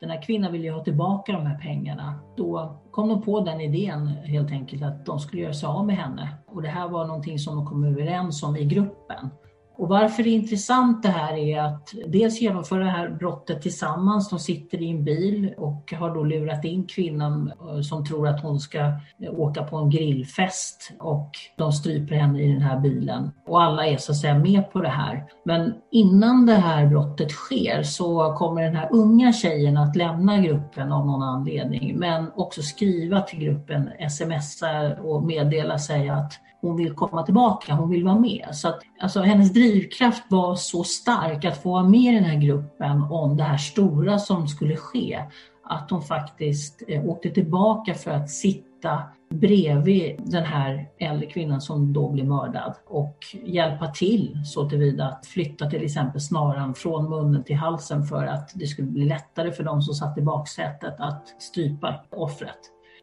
den 0.00 0.10
här 0.10 0.22
kvinnan 0.22 0.52
ville 0.52 0.64
ju 0.64 0.72
ha 0.72 0.84
tillbaka 0.84 1.32
de 1.32 1.46
här 1.46 1.58
pengarna. 1.58 2.20
Då 2.36 2.80
kom 2.90 3.08
de 3.08 3.22
på 3.22 3.40
den 3.40 3.60
idén 3.60 4.06
helt 4.06 4.50
enkelt 4.50 4.82
att 4.82 5.06
de 5.06 5.18
skulle 5.18 5.42
göra 5.42 5.54
sig 5.54 5.66
av 5.66 5.86
med 5.86 5.96
henne. 5.96 6.28
Och 6.46 6.62
det 6.62 6.68
här 6.68 6.88
var 6.88 7.06
någonting 7.06 7.38
som 7.38 7.56
de 7.56 7.66
kom 7.66 7.84
överens 7.84 8.42
om 8.42 8.56
i 8.56 8.64
gruppen. 8.64 9.30
Och 9.78 9.88
varför 9.88 10.22
det 10.22 10.28
är 10.28 10.34
intressant 10.34 11.02
det 11.02 11.08
här 11.08 11.36
är 11.36 11.62
att 11.62 11.94
dels 12.06 12.40
genomför 12.40 12.78
det 12.78 12.90
här 12.90 13.08
brottet 13.08 13.62
tillsammans. 13.62 14.30
De 14.30 14.38
sitter 14.38 14.82
i 14.82 14.90
en 14.90 15.04
bil 15.04 15.54
och 15.56 15.92
har 15.92 16.14
då 16.14 16.24
lurat 16.24 16.64
in 16.64 16.86
kvinnan 16.86 17.52
eh, 17.60 17.80
som 17.80 18.04
tror 18.04 18.28
att 18.28 18.42
hon 18.42 18.60
ska 18.60 18.78
eh, 18.78 19.32
åka 19.36 19.62
på 19.62 19.76
en 19.76 19.90
grillfest 19.90 20.92
och 20.98 21.30
de 21.56 21.72
stryper 21.72 22.14
henne 22.14 22.42
i 22.42 22.52
den 22.52 22.62
här 22.62 22.80
bilen. 22.80 23.30
Och 23.46 23.62
alla 23.62 23.86
är 23.86 23.96
så 23.96 24.12
att 24.12 24.18
säga 24.18 24.38
med 24.38 24.72
på 24.72 24.80
det 24.80 24.88
här. 24.88 25.24
Men 25.44 25.74
innan 25.90 26.46
det 26.46 26.54
här 26.54 26.86
brottet 26.86 27.30
sker 27.30 27.82
så 27.82 28.34
kommer 28.38 28.62
den 28.62 28.76
här 28.76 28.88
unga 28.92 29.32
tjejen 29.32 29.76
att 29.76 29.96
lämna 29.96 30.38
gruppen 30.38 30.92
av 30.92 31.06
någon 31.06 31.22
anledning 31.22 31.98
men 31.98 32.30
också 32.36 32.62
skriva 32.62 33.20
till 33.20 33.38
gruppen, 33.38 33.90
smsa 34.10 34.96
och 35.02 35.22
meddela 35.22 35.78
sig 35.78 36.08
att 36.08 36.32
hon 36.60 36.76
vill 36.76 36.92
komma 36.92 37.22
tillbaka, 37.22 37.74
hon 37.74 37.90
vill 37.90 38.04
vara 38.04 38.18
med. 38.18 38.48
Så 38.52 38.68
att, 38.68 38.80
alltså, 39.00 39.20
hennes 39.20 39.52
drivkraft 39.52 40.22
var 40.28 40.54
så 40.54 40.84
stark 40.84 41.44
att 41.44 41.62
få 41.62 41.70
vara 41.72 41.88
med 41.88 42.12
i 42.12 42.14
den 42.14 42.24
här 42.24 42.40
gruppen 42.40 43.02
om 43.02 43.36
det 43.36 43.44
här 43.44 43.56
stora 43.56 44.18
som 44.18 44.48
skulle 44.48 44.76
ske. 44.76 45.24
Att 45.64 45.90
hon 45.90 46.02
faktiskt 46.02 46.82
eh, 46.88 47.04
åkte 47.04 47.30
tillbaka 47.30 47.94
för 47.94 48.10
att 48.10 48.30
sitta 48.30 49.02
bredvid 49.30 50.20
den 50.24 50.44
här 50.44 50.88
äldre 50.98 51.26
kvinnan 51.26 51.60
som 51.60 51.92
då 51.92 52.08
blev 52.08 52.26
mördad 52.26 52.74
och 52.86 53.16
hjälpa 53.44 53.86
till 53.86 54.40
så 54.44 54.68
tillvida 54.68 55.04
att 55.04 55.26
flytta 55.26 55.70
till 55.70 55.84
exempel 55.84 56.20
snaran 56.20 56.74
från 56.74 57.10
munnen 57.10 57.44
till 57.44 57.56
halsen 57.56 58.04
för 58.04 58.26
att 58.26 58.50
det 58.54 58.66
skulle 58.66 58.88
bli 58.88 59.04
lättare 59.04 59.52
för 59.52 59.64
de 59.64 59.82
som 59.82 59.94
satt 59.94 60.18
i 60.18 60.22
baksätet 60.22 60.94
att 60.98 61.42
strypa 61.42 62.04
offret. 62.10 62.58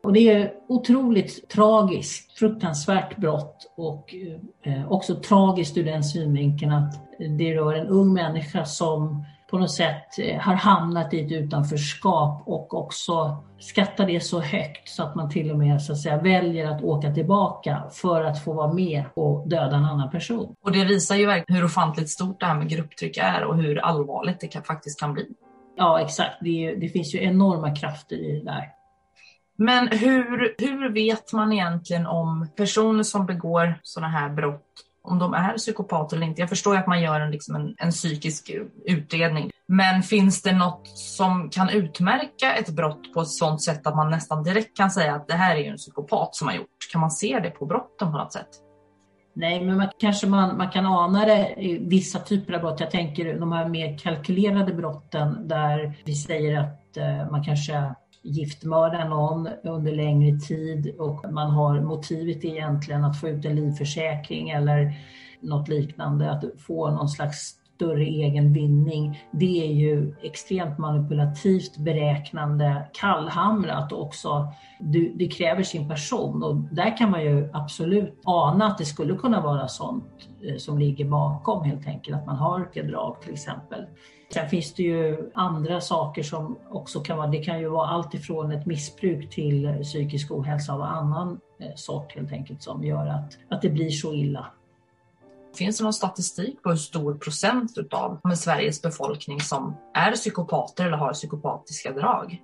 Och 0.05 0.13
det 0.13 0.29
är 0.29 0.53
otroligt 0.67 1.49
tragiskt, 1.49 2.37
fruktansvärt 2.37 3.17
brott 3.17 3.73
och 3.77 4.15
eh, 4.63 4.91
också 4.91 5.15
tragiskt 5.15 5.77
ur 5.77 5.83
den 5.83 6.03
synvinkeln 6.03 6.71
att 6.71 6.93
det 7.37 7.55
rör 7.55 7.73
en 7.73 7.87
ung 7.87 8.13
människa 8.13 8.65
som 8.65 9.25
på 9.49 9.57
något 9.57 9.71
sätt 9.71 10.19
eh, 10.19 10.39
har 10.39 10.53
hamnat 10.53 11.13
i 11.13 11.25
ett 11.25 11.31
utanförskap 11.31 12.43
och 12.45 12.73
också 12.73 13.43
skattar 13.59 14.07
det 14.07 14.19
så 14.19 14.39
högt 14.39 14.89
så 14.89 15.03
att 15.03 15.15
man 15.15 15.29
till 15.29 15.51
och 15.51 15.57
med 15.57 15.81
så 15.81 15.91
att 15.91 15.99
säga, 15.99 16.21
väljer 16.21 16.67
att 16.67 16.83
åka 16.83 17.13
tillbaka 17.13 17.83
för 17.91 18.23
att 18.23 18.43
få 18.43 18.53
vara 18.53 18.73
med 18.73 19.03
och 19.13 19.49
döda 19.49 19.75
en 19.75 19.85
annan 19.85 20.11
person. 20.11 20.55
Och 20.63 20.71
det 20.71 20.85
visar 20.85 21.15
ju 21.15 21.25
verkligen 21.25 21.57
hur 21.57 21.65
ofantligt 21.65 22.09
stort 22.09 22.39
det 22.39 22.45
här 22.45 22.55
med 22.55 22.69
grupptryck 22.69 23.17
är 23.17 23.43
och 23.43 23.57
hur 23.57 23.77
allvarligt 23.77 24.39
det 24.39 24.47
kan, 24.47 24.63
faktiskt 24.63 24.99
kan 24.99 25.13
bli. 25.13 25.27
Ja 25.77 26.01
exakt, 26.01 26.37
det, 26.41 26.75
det 26.75 26.89
finns 26.89 27.15
ju 27.15 27.23
enorma 27.23 27.75
krafter 27.75 28.15
i 28.15 28.31
det 28.31 28.43
där. 28.43 28.75
Men 29.57 29.87
hur, 29.87 30.55
hur 30.57 30.89
vet 30.89 31.33
man 31.33 31.53
egentligen 31.53 32.05
om 32.05 32.47
personer 32.55 33.03
som 33.03 33.25
begår 33.25 33.79
sådana 33.83 34.11
här 34.11 34.29
brott, 34.29 34.61
om 35.03 35.19
de 35.19 35.33
är 35.33 35.57
psykopater 35.57 36.17
eller 36.17 36.27
inte? 36.27 36.41
Jag 36.41 36.49
förstår 36.49 36.77
att 36.77 36.87
man 36.87 37.01
gör 37.01 37.19
en, 37.19 37.31
liksom 37.31 37.55
en, 37.55 37.75
en 37.77 37.91
psykisk 37.91 38.51
utredning. 38.85 39.51
Men 39.67 40.03
finns 40.03 40.41
det 40.41 40.51
något 40.51 40.87
som 40.97 41.49
kan 41.49 41.69
utmärka 41.69 42.55
ett 42.55 42.69
brott 42.69 43.13
på 43.13 43.21
ett 43.21 43.27
sådant 43.27 43.61
sätt 43.61 43.87
att 43.87 43.95
man 43.95 44.11
nästan 44.11 44.43
direkt 44.43 44.77
kan 44.77 44.91
säga 44.91 45.15
att 45.15 45.27
det 45.27 45.33
här 45.33 45.55
är 45.55 45.71
en 45.71 45.77
psykopat 45.77 46.35
som 46.35 46.47
har 46.47 46.55
gjort? 46.55 46.91
Kan 46.91 47.01
man 47.01 47.11
se 47.11 47.39
det 47.39 47.49
på 47.49 47.65
brotten 47.65 48.11
på 48.11 48.17
något 48.17 48.33
sätt? 48.33 48.49
Nej, 49.35 49.65
men 49.65 49.77
man, 49.77 49.89
kanske 49.99 50.27
man, 50.27 50.57
man 50.57 50.69
kan 50.69 50.85
ana 50.85 51.25
det 51.25 51.55
i 51.57 51.77
vissa 51.77 52.19
typer 52.19 52.53
av 52.53 52.61
brott. 52.61 52.79
Jag 52.79 52.91
tänker 52.91 53.39
de 53.39 53.51
här 53.51 53.69
mer 53.69 53.97
kalkylerade 53.97 54.73
brotten 54.73 55.47
där 55.47 55.97
vi 56.05 56.15
säger 56.15 56.59
att 56.59 56.97
eh, 56.97 57.31
man 57.31 57.43
kanske 57.43 57.95
giftmörda 58.25 59.09
någon 59.09 59.47
under 59.63 59.91
längre 59.91 60.39
tid 60.39 60.95
och 60.99 61.31
man 61.31 61.51
har 61.51 61.81
motivet 61.81 62.45
egentligen 62.45 63.03
att 63.03 63.19
få 63.19 63.29
ut 63.29 63.45
en 63.45 63.55
livförsäkring 63.55 64.49
eller 64.49 64.93
något 65.41 65.67
liknande, 65.67 66.31
att 66.31 66.43
få 66.57 66.91
någon 66.91 67.09
slags 67.09 67.55
större 67.75 68.03
egen 68.03 68.53
vinning, 68.53 69.19
det 69.31 69.67
är 69.67 69.73
ju 69.73 70.15
extremt 70.21 70.77
manipulativt, 70.77 71.77
beräknande, 71.77 72.89
kallhamrat 72.93 73.91
och 73.91 74.01
också 74.01 74.47
du, 74.79 75.13
det 75.15 75.27
kräver 75.27 75.63
sin 75.63 75.89
person 75.89 76.43
och 76.43 76.55
där 76.55 76.97
kan 76.97 77.11
man 77.11 77.23
ju 77.23 77.49
absolut 77.53 78.21
ana 78.23 78.67
att 78.67 78.77
det 78.77 78.85
skulle 78.85 79.15
kunna 79.15 79.41
vara 79.41 79.67
sånt 79.67 80.29
eh, 80.43 80.57
som 80.57 80.79
ligger 80.79 81.05
bakom 81.05 81.63
helt 81.63 81.87
enkelt, 81.87 82.17
att 82.17 82.25
man 82.25 82.35
har 82.35 82.87
drag 82.87 83.21
till 83.21 83.33
exempel. 83.33 83.85
Sen 84.35 84.49
finns 84.49 84.73
det 84.73 84.83
ju 84.83 85.31
andra 85.33 85.81
saker 85.81 86.23
som 86.23 86.57
också 86.69 86.99
kan 86.99 87.17
vara, 87.17 87.27
det 87.27 87.43
kan 87.43 87.59
ju 87.59 87.67
vara 87.67 87.87
allt 87.87 88.13
ifrån 88.13 88.51
ett 88.51 88.65
missbruk 88.65 89.29
till 89.29 89.79
psykisk 89.83 90.31
ohälsa 90.31 90.73
av 90.73 90.81
annan 90.81 91.39
eh, 91.59 91.75
sort 91.75 92.15
helt 92.15 92.31
enkelt 92.31 92.63
som 92.63 92.83
gör 92.83 93.07
att, 93.07 93.37
att 93.49 93.61
det 93.61 93.69
blir 93.69 93.89
så 93.89 94.13
illa. 94.13 94.47
Finns 95.57 95.77
det 95.77 95.83
någon 95.83 95.93
statistik 95.93 96.63
på 96.63 96.69
hur 96.69 96.77
stor 96.77 97.13
procent 97.13 97.77
utav 97.77 98.19
Sveriges 98.35 98.81
befolkning 98.81 99.41
som 99.41 99.75
är 99.93 100.11
psykopater 100.11 100.85
eller 100.85 100.97
har 100.97 101.13
psykopatiska 101.13 101.91
drag? 101.91 102.41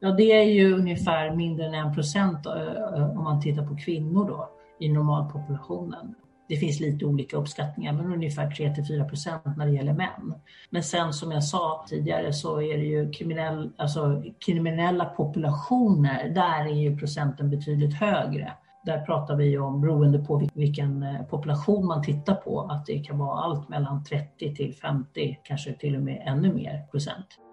Ja, 0.00 0.10
det 0.10 0.32
är 0.32 0.44
ju 0.44 0.74
ungefär 0.74 1.36
mindre 1.36 1.66
än 1.66 1.74
en 1.74 1.94
procent 1.94 2.46
eh, 2.46 3.16
om 3.18 3.24
man 3.24 3.40
tittar 3.40 3.66
på 3.66 3.76
kvinnor 3.76 4.28
då 4.28 4.48
i 4.78 4.88
normalpopulationen. 4.88 6.14
Det 6.48 6.56
finns 6.56 6.80
lite 6.80 7.04
olika 7.04 7.36
uppskattningar, 7.36 7.92
men 7.92 8.12
ungefär 8.12 8.50
3 8.50 8.74
till 8.74 8.86
4 8.86 9.04
procent 9.04 9.42
när 9.56 9.66
det 9.66 9.72
gäller 9.72 9.92
män. 9.92 10.34
Men 10.70 10.82
sen 10.82 11.12
som 11.12 11.32
jag 11.32 11.44
sa 11.44 11.84
tidigare 11.88 12.32
så 12.32 12.62
är 12.62 12.78
det 12.78 12.84
ju 12.84 13.10
kriminell, 13.10 13.72
alltså, 13.76 14.22
kriminella 14.46 15.04
populationer, 15.04 16.28
där 16.28 16.66
är 16.66 16.74
ju 16.74 16.96
procenten 16.96 17.50
betydligt 17.50 17.94
högre. 17.94 18.52
Där 18.84 19.00
pratar 19.00 19.36
vi 19.36 19.58
om, 19.58 19.80
beroende 19.80 20.18
på 20.18 20.48
vilken 20.54 21.02
eh, 21.02 21.22
population 21.22 21.86
man 21.86 22.02
tittar 22.02 22.34
på, 22.34 22.60
att 22.60 22.86
det 22.86 22.98
kan 22.98 23.18
vara 23.18 23.40
allt 23.40 23.68
mellan 23.68 24.04
30 24.04 24.54
till 24.54 24.74
50, 24.74 25.38
kanske 25.42 25.72
till 25.72 25.96
och 25.96 26.02
med 26.02 26.22
ännu 26.26 26.54
mer 26.54 26.86
procent 26.90 27.47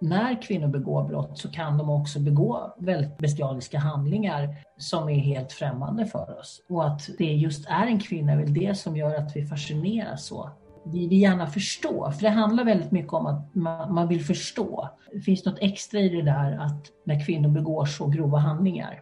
när 0.00 0.42
kvinnor 0.42 0.68
begår 0.68 1.04
brott 1.04 1.38
så 1.38 1.50
kan 1.50 1.78
de 1.78 1.90
också 1.90 2.20
begå 2.20 2.74
väldigt 2.78 3.18
bestialiska 3.18 3.78
handlingar 3.78 4.56
som 4.78 5.08
är 5.08 5.18
helt 5.18 5.52
främmande 5.52 6.06
för 6.06 6.38
oss. 6.40 6.62
Och 6.68 6.86
att 6.86 7.08
det 7.18 7.24
just 7.24 7.68
är 7.68 7.86
en 7.86 8.00
kvinna 8.00 8.32
är 8.32 8.36
väl 8.36 8.54
det 8.54 8.78
som 8.78 8.96
gör 8.96 9.14
att 9.16 9.36
vi 9.36 9.46
fascineras 9.46 10.26
så. 10.26 10.50
Vi 10.86 11.08
vill 11.08 11.20
gärna 11.20 11.46
förstå, 11.46 12.10
för 12.10 12.22
det 12.22 12.28
handlar 12.28 12.64
väldigt 12.64 12.90
mycket 12.90 13.12
om 13.12 13.26
att 13.26 13.54
man 13.90 14.08
vill 14.08 14.24
förstå. 14.24 14.88
Det 15.12 15.20
finns 15.20 15.44
något 15.44 15.58
extra 15.60 16.00
i 16.00 16.08
det 16.08 16.22
där 16.22 16.58
att 16.58 16.86
när 17.06 17.26
kvinnor 17.26 17.48
begår 17.48 17.84
så 17.84 18.06
grova 18.06 18.38
handlingar. 18.38 19.00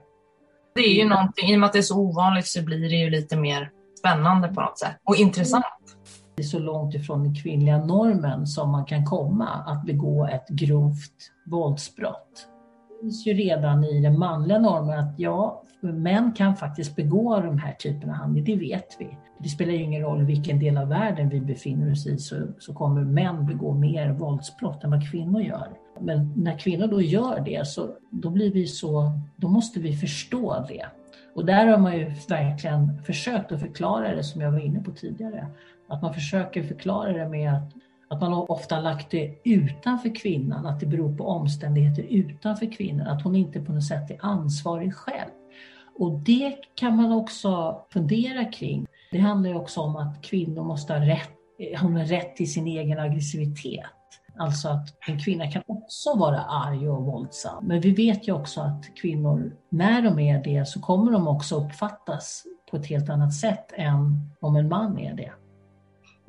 Det 0.75 0.81
är 0.81 0.95
ju 1.03 1.09
någonting, 1.09 1.51
i 1.51 1.57
och 1.57 1.61
med 1.61 1.67
att 1.67 1.73
det 1.73 1.79
är 1.79 1.83
så 1.83 1.99
ovanligt 1.99 2.47
så 2.47 2.63
blir 2.63 2.89
det 2.91 2.97
ju 2.97 3.11
lite 3.11 3.37
mer 3.37 3.71
spännande 3.99 4.49
på 4.49 4.61
något 4.61 4.79
sätt 4.79 4.97
och 5.05 5.17
intressant. 5.17 5.65
Det 6.35 6.43
är 6.43 6.47
så 6.47 6.59
långt 6.59 6.95
ifrån 6.95 7.23
den 7.23 7.35
kvinnliga 7.35 7.85
normen 7.85 8.47
som 8.47 8.71
man 8.71 8.85
kan 8.85 9.05
komma 9.05 9.49
att 9.49 9.87
begå 9.87 10.27
ett 10.27 10.49
grovt 10.49 11.33
våldsbrott. 11.47 12.49
Det 12.89 13.05
finns 13.05 13.27
ju 13.27 13.35
redan 13.35 13.85
i 13.85 14.01
den 14.01 14.19
manliga 14.19 14.59
normen 14.59 14.99
att 14.99 15.15
ja, 15.19 15.63
män 15.81 16.33
kan 16.33 16.57
faktiskt 16.57 16.97
begå 16.97 17.41
de 17.41 17.59
här 17.59 17.73
typerna 17.73 18.13
av 18.13 18.19
handlingar, 18.19 18.47
det 18.47 18.57
vet 18.57 18.97
vi. 18.99 19.19
Det 19.39 19.49
spelar 19.49 19.73
ju 19.73 19.83
ingen 19.83 20.03
roll 20.03 20.25
vilken 20.25 20.59
del 20.59 20.79
av 20.79 20.89
världen 20.89 21.29
vi 21.29 21.41
befinner 21.41 21.93
oss 21.93 22.07
i 22.07 22.19
så, 22.19 22.37
så 22.59 22.75
kommer 22.75 23.05
män 23.05 23.47
begå 23.47 23.75
mer 23.75 24.13
våldsbrott 24.13 24.85
än 24.85 24.91
vad 24.91 25.11
kvinnor 25.11 25.43
gör. 25.43 25.69
Men 26.01 26.33
när 26.37 26.59
kvinnor 26.59 26.87
då 26.87 27.03
gör 27.03 27.41
det 27.41 27.67
så 27.67 27.89
då 28.11 28.31
blir 28.31 28.53
vi 28.53 28.67
så, 28.67 29.13
då 29.37 29.49
måste 29.49 29.81
vi 29.81 29.97
förstå 29.97 30.65
det. 30.69 30.87
Och 31.35 31.45
där 31.45 31.67
har 31.67 31.79
man 31.79 31.99
ju 31.99 32.05
verkligen 32.29 33.03
försökt 33.03 33.53
att 33.53 33.61
förklara 33.61 34.15
det 34.15 34.25
som 34.25 34.41
jag 34.41 34.53
var 34.53 34.59
inne 34.59 34.83
på 34.83 34.91
tidigare. 34.91 35.47
Att 35.93 36.03
man 36.03 36.15
försöker 36.15 36.63
förklara 36.63 37.13
det 37.13 37.29
med 37.29 37.55
att, 37.55 37.73
att 38.09 38.21
man 38.21 38.33
ofta 38.33 38.81
lagt 38.81 39.11
det 39.11 39.35
utanför 39.45 40.15
kvinnan, 40.15 40.67
att 40.67 40.81
det 40.81 40.87
beror 40.87 41.17
på 41.17 41.25
omständigheter 41.25 42.03
utanför 42.03 42.73
kvinnan, 42.73 43.07
att 43.07 43.23
hon 43.23 43.37
inte 43.37 43.61
på 43.61 43.73
något 43.73 43.85
sätt 43.85 44.11
är 44.11 44.19
ansvarig 44.21 44.95
själv. 44.95 45.31
Och 45.99 46.19
det 46.19 46.57
kan 46.75 46.97
man 46.97 47.13
också 47.13 47.81
fundera 47.93 48.45
kring. 48.45 48.87
Det 49.11 49.19
handlar 49.19 49.51
ju 49.51 49.57
också 49.57 49.81
om 49.81 49.97
att 49.97 50.23
kvinnor 50.23 50.65
måste 50.65 50.93
ha 50.93 51.01
rätt, 51.01 51.31
eh, 51.59 51.81
hon 51.81 51.97
har 51.97 52.05
rätt 52.05 52.37
till 52.37 52.53
sin 52.53 52.67
egen 52.67 52.99
aggressivitet. 52.99 53.87
Alltså 54.39 54.69
att 54.69 54.89
en 55.09 55.19
kvinna 55.19 55.51
kan 55.51 55.63
också 55.67 56.15
vara 56.17 56.41
arg 56.41 56.89
och 56.89 57.05
våldsam. 57.05 57.67
Men 57.67 57.81
vi 57.81 57.91
vet 57.91 58.29
ju 58.29 58.33
också 58.33 58.61
att 58.61 58.95
kvinnor, 58.95 59.57
när 59.69 60.03
de 60.03 60.19
är 60.19 60.45
det, 60.45 60.69
så 60.69 60.81
kommer 60.81 61.13
de 61.13 61.29
också 61.29 61.65
uppfattas 61.65 62.45
på 62.71 62.77
ett 62.77 62.87
helt 62.87 63.11
annat 63.11 63.35
sätt 63.35 63.73
än 63.77 64.31
om 64.41 64.57
en 64.57 64.69
man 64.69 64.99
är 64.99 65.15
det. 65.15 65.33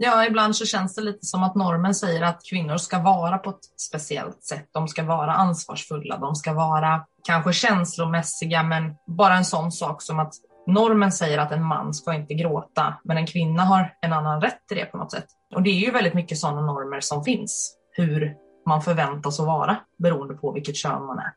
Ja, 0.05 0.25
ibland 0.25 0.55
så 0.55 0.65
känns 0.65 0.95
det 0.95 1.01
lite 1.01 1.25
som 1.25 1.43
att 1.43 1.55
normen 1.55 1.95
säger 1.95 2.21
att 2.21 2.45
kvinnor 2.49 2.77
ska 2.77 2.99
vara 2.99 3.37
på 3.37 3.49
ett 3.49 3.65
speciellt 3.77 4.43
sätt. 4.43 4.69
De 4.73 4.87
ska 4.87 5.03
vara 5.03 5.31
ansvarsfulla, 5.33 6.17
de 6.17 6.35
ska 6.35 6.53
vara 6.53 7.05
kanske 7.23 7.53
känslomässiga, 7.53 8.63
men 8.63 8.95
bara 9.07 9.37
en 9.37 9.45
sån 9.45 9.71
sak 9.71 10.01
som 10.01 10.19
att 10.19 10.33
normen 10.67 11.11
säger 11.11 11.37
att 11.37 11.51
en 11.51 11.63
man 11.63 11.93
ska 11.93 12.13
inte 12.13 12.33
gråta, 12.33 12.93
men 13.03 13.17
en 13.17 13.27
kvinna 13.27 13.63
har 13.63 13.93
en 14.01 14.13
annan 14.13 14.41
rätt 14.41 14.67
till 14.67 14.77
det 14.77 14.85
på 14.85 14.97
något 14.97 15.11
sätt. 15.11 15.25
Och 15.55 15.63
det 15.63 15.69
är 15.69 15.79
ju 15.85 15.91
väldigt 15.91 16.13
mycket 16.13 16.37
sådana 16.37 16.61
normer 16.61 16.99
som 16.99 17.23
finns, 17.23 17.77
hur 17.91 18.33
man 18.67 18.81
förväntas 18.81 19.39
att 19.39 19.45
vara 19.45 19.77
beroende 19.97 20.33
på 20.33 20.51
vilket 20.51 20.75
kön 20.75 21.05
man 21.05 21.19
är. 21.19 21.33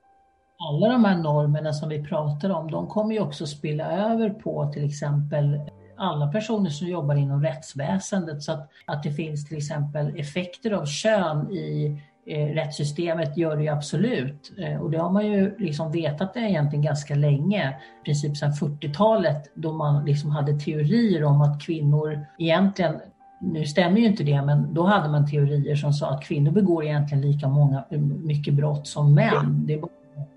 Alla 0.68 0.88
de 0.88 1.04
här 1.04 1.16
normerna 1.16 1.72
som 1.72 1.88
vi 1.88 2.04
pratar 2.04 2.50
om, 2.50 2.70
de 2.70 2.86
kommer 2.86 3.14
ju 3.14 3.20
också 3.20 3.46
spilla 3.46 3.84
över 3.84 4.30
på 4.30 4.70
till 4.74 4.86
exempel 4.86 5.60
alla 5.96 6.26
personer 6.26 6.70
som 6.70 6.88
jobbar 6.88 7.14
inom 7.14 7.42
rättsväsendet 7.42 8.42
så 8.42 8.52
att, 8.52 8.70
att 8.84 9.02
det 9.02 9.10
finns 9.10 9.48
till 9.48 9.56
exempel 9.56 10.20
effekter 10.20 10.70
av 10.70 10.86
kön 10.86 11.50
i 11.50 12.00
eh, 12.26 12.46
rättssystemet 12.46 13.36
gör 13.36 13.56
det 13.56 13.62
ju 13.62 13.68
absolut. 13.68 14.52
Eh, 14.58 14.80
och 14.80 14.90
det 14.90 14.98
har 14.98 15.10
man 15.10 15.26
ju 15.26 15.58
liksom 15.58 15.92
vetat 15.92 16.34
det 16.34 16.40
egentligen 16.40 16.82
ganska 16.82 17.14
länge, 17.14 17.76
i 18.02 18.04
princip 18.04 18.36
sedan 18.36 18.52
40-talet 18.52 19.50
då 19.54 19.72
man 19.72 20.04
liksom 20.04 20.30
hade 20.30 20.60
teorier 20.60 21.24
om 21.24 21.40
att 21.40 21.62
kvinnor 21.62 22.26
egentligen 22.38 23.00
nu 23.40 23.66
stämmer 23.66 24.00
ju 24.00 24.06
inte 24.06 24.24
det, 24.24 24.42
men 24.42 24.74
då 24.74 24.86
hade 24.86 25.08
man 25.08 25.30
teorier 25.30 25.76
som 25.76 25.92
sa 25.92 26.10
att 26.10 26.24
kvinnor 26.24 26.50
begår 26.50 26.84
egentligen 26.84 27.22
lika 27.22 27.48
många, 27.48 27.84
mycket 28.24 28.54
brott 28.54 28.86
som 28.86 29.14
män. 29.14 29.66
Det 29.66 29.74
är 29.74 29.78
bara 29.78 29.90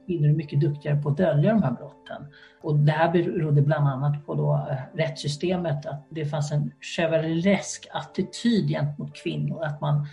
kvinnor 0.05 0.29
är 0.29 0.33
mycket 0.33 0.61
duktigare 0.61 1.01
på 1.01 1.09
att 1.09 1.17
dölja 1.17 1.53
de 1.53 1.63
här 1.63 1.71
brotten. 1.71 2.25
Och 2.61 2.75
det 2.75 2.91
här 2.91 3.11
berodde 3.11 3.61
bland 3.61 3.87
annat 3.87 4.25
på 4.25 4.35
då 4.35 4.67
eh, 4.71 4.97
rättssystemet, 4.97 5.85
att 5.85 6.07
det 6.09 6.25
fanns 6.25 6.51
en 6.51 6.71
chevaleresk 6.81 7.87
attityd 7.91 8.67
gentemot 8.69 9.15
kvinnor, 9.23 9.63
att 9.63 9.81
man 9.81 10.07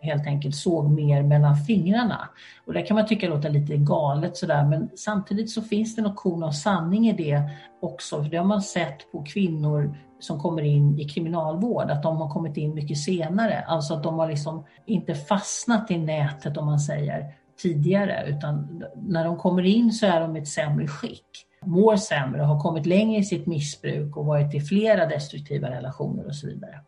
helt 0.00 0.26
enkelt 0.26 0.54
såg 0.54 0.90
mer 0.90 1.22
mellan 1.22 1.56
fingrarna. 1.56 2.28
Och 2.66 2.72
det 2.72 2.82
kan 2.82 2.94
man 2.94 3.06
tycka 3.06 3.28
låter 3.28 3.50
lite 3.50 3.76
galet 3.76 4.36
sådär, 4.36 4.64
men 4.64 4.88
samtidigt 4.96 5.50
så 5.50 5.62
finns 5.62 5.96
det 5.96 6.02
något 6.02 6.16
korn 6.16 6.42
av 6.42 6.50
sanning 6.50 7.08
i 7.08 7.12
det 7.12 7.42
också, 7.82 8.22
för 8.22 8.30
det 8.30 8.36
har 8.36 8.44
man 8.44 8.62
sett 8.62 9.12
på 9.12 9.22
kvinnor 9.22 9.96
som 10.20 10.40
kommer 10.40 10.62
in 10.62 10.98
i 10.98 11.04
kriminalvård, 11.04 11.90
att 11.90 12.02
de 12.02 12.16
har 12.16 12.30
kommit 12.30 12.56
in 12.56 12.74
mycket 12.74 12.98
senare. 12.98 13.64
Alltså 13.66 13.94
att 13.94 14.02
de 14.02 14.18
har 14.18 14.28
liksom 14.28 14.64
inte 14.86 15.14
fastnat 15.14 15.90
i 15.90 15.98
nätet 15.98 16.56
om 16.56 16.66
man 16.66 16.80
säger 16.80 17.34
tidigare, 17.62 18.24
utan 18.28 18.84
när 18.96 19.24
de 19.24 19.36
kommer 19.36 19.62
in 19.62 19.92
så 19.92 20.06
är 20.06 20.20
de 20.20 20.36
i 20.36 20.40
ett 20.40 20.48
sämre 20.48 20.86
skick 20.86 21.46
mår 21.66 21.96
sämre, 21.96 22.42
har 22.42 22.60
kommit 22.60 22.86
längre 22.86 23.20
i 23.20 23.24
sitt 23.24 23.46
missbruk 23.46 24.16
och 24.16 24.26
varit 24.26 24.54
i 24.54 24.60
flera 24.60 25.06
destruktiva 25.06 25.70
relationer 25.70 26.26
och 26.26 26.36
så 26.36 26.46
vidare. 26.46 26.80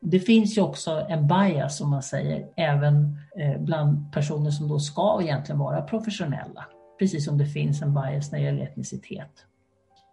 Det 0.00 0.20
finns 0.20 0.58
ju 0.58 0.62
också 0.62 1.06
en 1.08 1.28
bias, 1.28 1.78
som 1.78 1.90
man 1.90 2.02
säger, 2.02 2.46
även 2.56 3.18
eh, 3.36 3.60
bland 3.60 4.12
personer 4.12 4.50
som 4.50 4.68
då 4.68 4.78
ska 4.78 5.18
egentligen 5.22 5.58
vara 5.58 5.82
professionella. 5.82 6.66
Precis 6.98 7.24
som 7.24 7.38
det 7.38 7.46
finns 7.46 7.82
en 7.82 7.94
bias 7.94 8.32
när 8.32 8.38
det 8.38 8.44
gäller 8.44 8.62
etnicitet. 8.62 9.30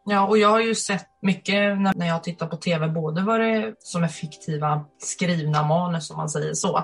Ja, 0.05 0.27
och 0.27 0.37
jag 0.37 0.49
har 0.49 0.61
ju 0.61 0.75
sett 0.75 1.07
mycket 1.21 1.79
när 1.95 2.07
jag 2.07 2.23
tittar 2.23 2.47
på 2.47 2.55
TV, 2.55 2.87
både 2.87 3.21
vad 3.21 3.39
det 3.39 3.75
som 3.79 4.03
är 4.03 4.07
fiktiva 4.07 4.85
skrivna 4.97 5.63
manus, 5.63 6.11
om 6.11 6.17
man 6.17 6.29
säger 6.29 6.53
så, 6.53 6.83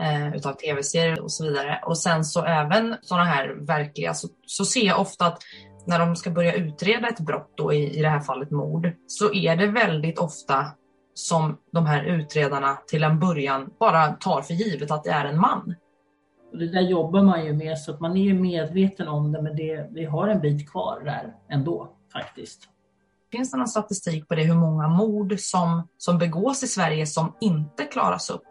eh, 0.00 0.34
utav 0.36 0.52
tv-serier 0.52 1.20
och 1.20 1.32
så 1.32 1.44
vidare. 1.44 1.80
Och 1.86 1.98
sen 1.98 2.24
så 2.24 2.44
även 2.44 2.96
sådana 3.02 3.24
här 3.24 3.48
verkliga, 3.48 4.14
så, 4.14 4.28
så 4.46 4.64
ser 4.64 4.86
jag 4.86 5.00
ofta 5.00 5.26
att 5.26 5.42
när 5.86 5.98
de 5.98 6.16
ska 6.16 6.30
börja 6.30 6.54
utreda 6.54 7.08
ett 7.08 7.20
brott, 7.20 7.52
då, 7.56 7.72
i, 7.72 7.98
i 7.98 8.02
det 8.02 8.08
här 8.08 8.20
fallet 8.20 8.50
mord, 8.50 8.92
så 9.06 9.34
är 9.34 9.56
det 9.56 9.66
väldigt 9.66 10.18
ofta 10.18 10.66
som 11.14 11.56
de 11.72 11.86
här 11.86 12.04
utredarna 12.04 12.78
till 12.86 13.04
en 13.04 13.18
början 13.18 13.70
bara 13.80 14.12
tar 14.12 14.42
för 14.42 14.54
givet 14.54 14.90
att 14.90 15.04
det 15.04 15.10
är 15.10 15.24
en 15.24 15.40
man. 15.40 15.74
Och 16.52 16.58
det 16.58 16.68
där 16.68 16.80
jobbar 16.80 17.22
man 17.22 17.44
ju 17.44 17.52
med 17.52 17.78
så 17.78 17.92
att 17.92 18.00
man 18.00 18.16
är 18.16 18.22
ju 18.22 18.34
medveten 18.34 19.08
om 19.08 19.32
det 19.32 19.42
men 19.42 19.56
det, 19.56 19.88
vi 19.90 20.04
har 20.04 20.28
en 20.28 20.40
bit 20.40 20.70
kvar 20.70 21.02
där 21.04 21.34
ändå 21.50 21.92
faktiskt. 22.12 22.68
Finns 23.32 23.50
det 23.50 23.56
någon 23.56 23.68
statistik 23.68 24.28
på 24.28 24.34
det 24.34 24.42
hur 24.42 24.54
många 24.54 24.88
mord 24.88 25.34
som, 25.38 25.88
som 25.98 26.18
begås 26.18 26.62
i 26.62 26.66
Sverige 26.66 27.06
som 27.06 27.36
inte 27.40 27.84
klaras 27.84 28.30
upp? 28.30 28.46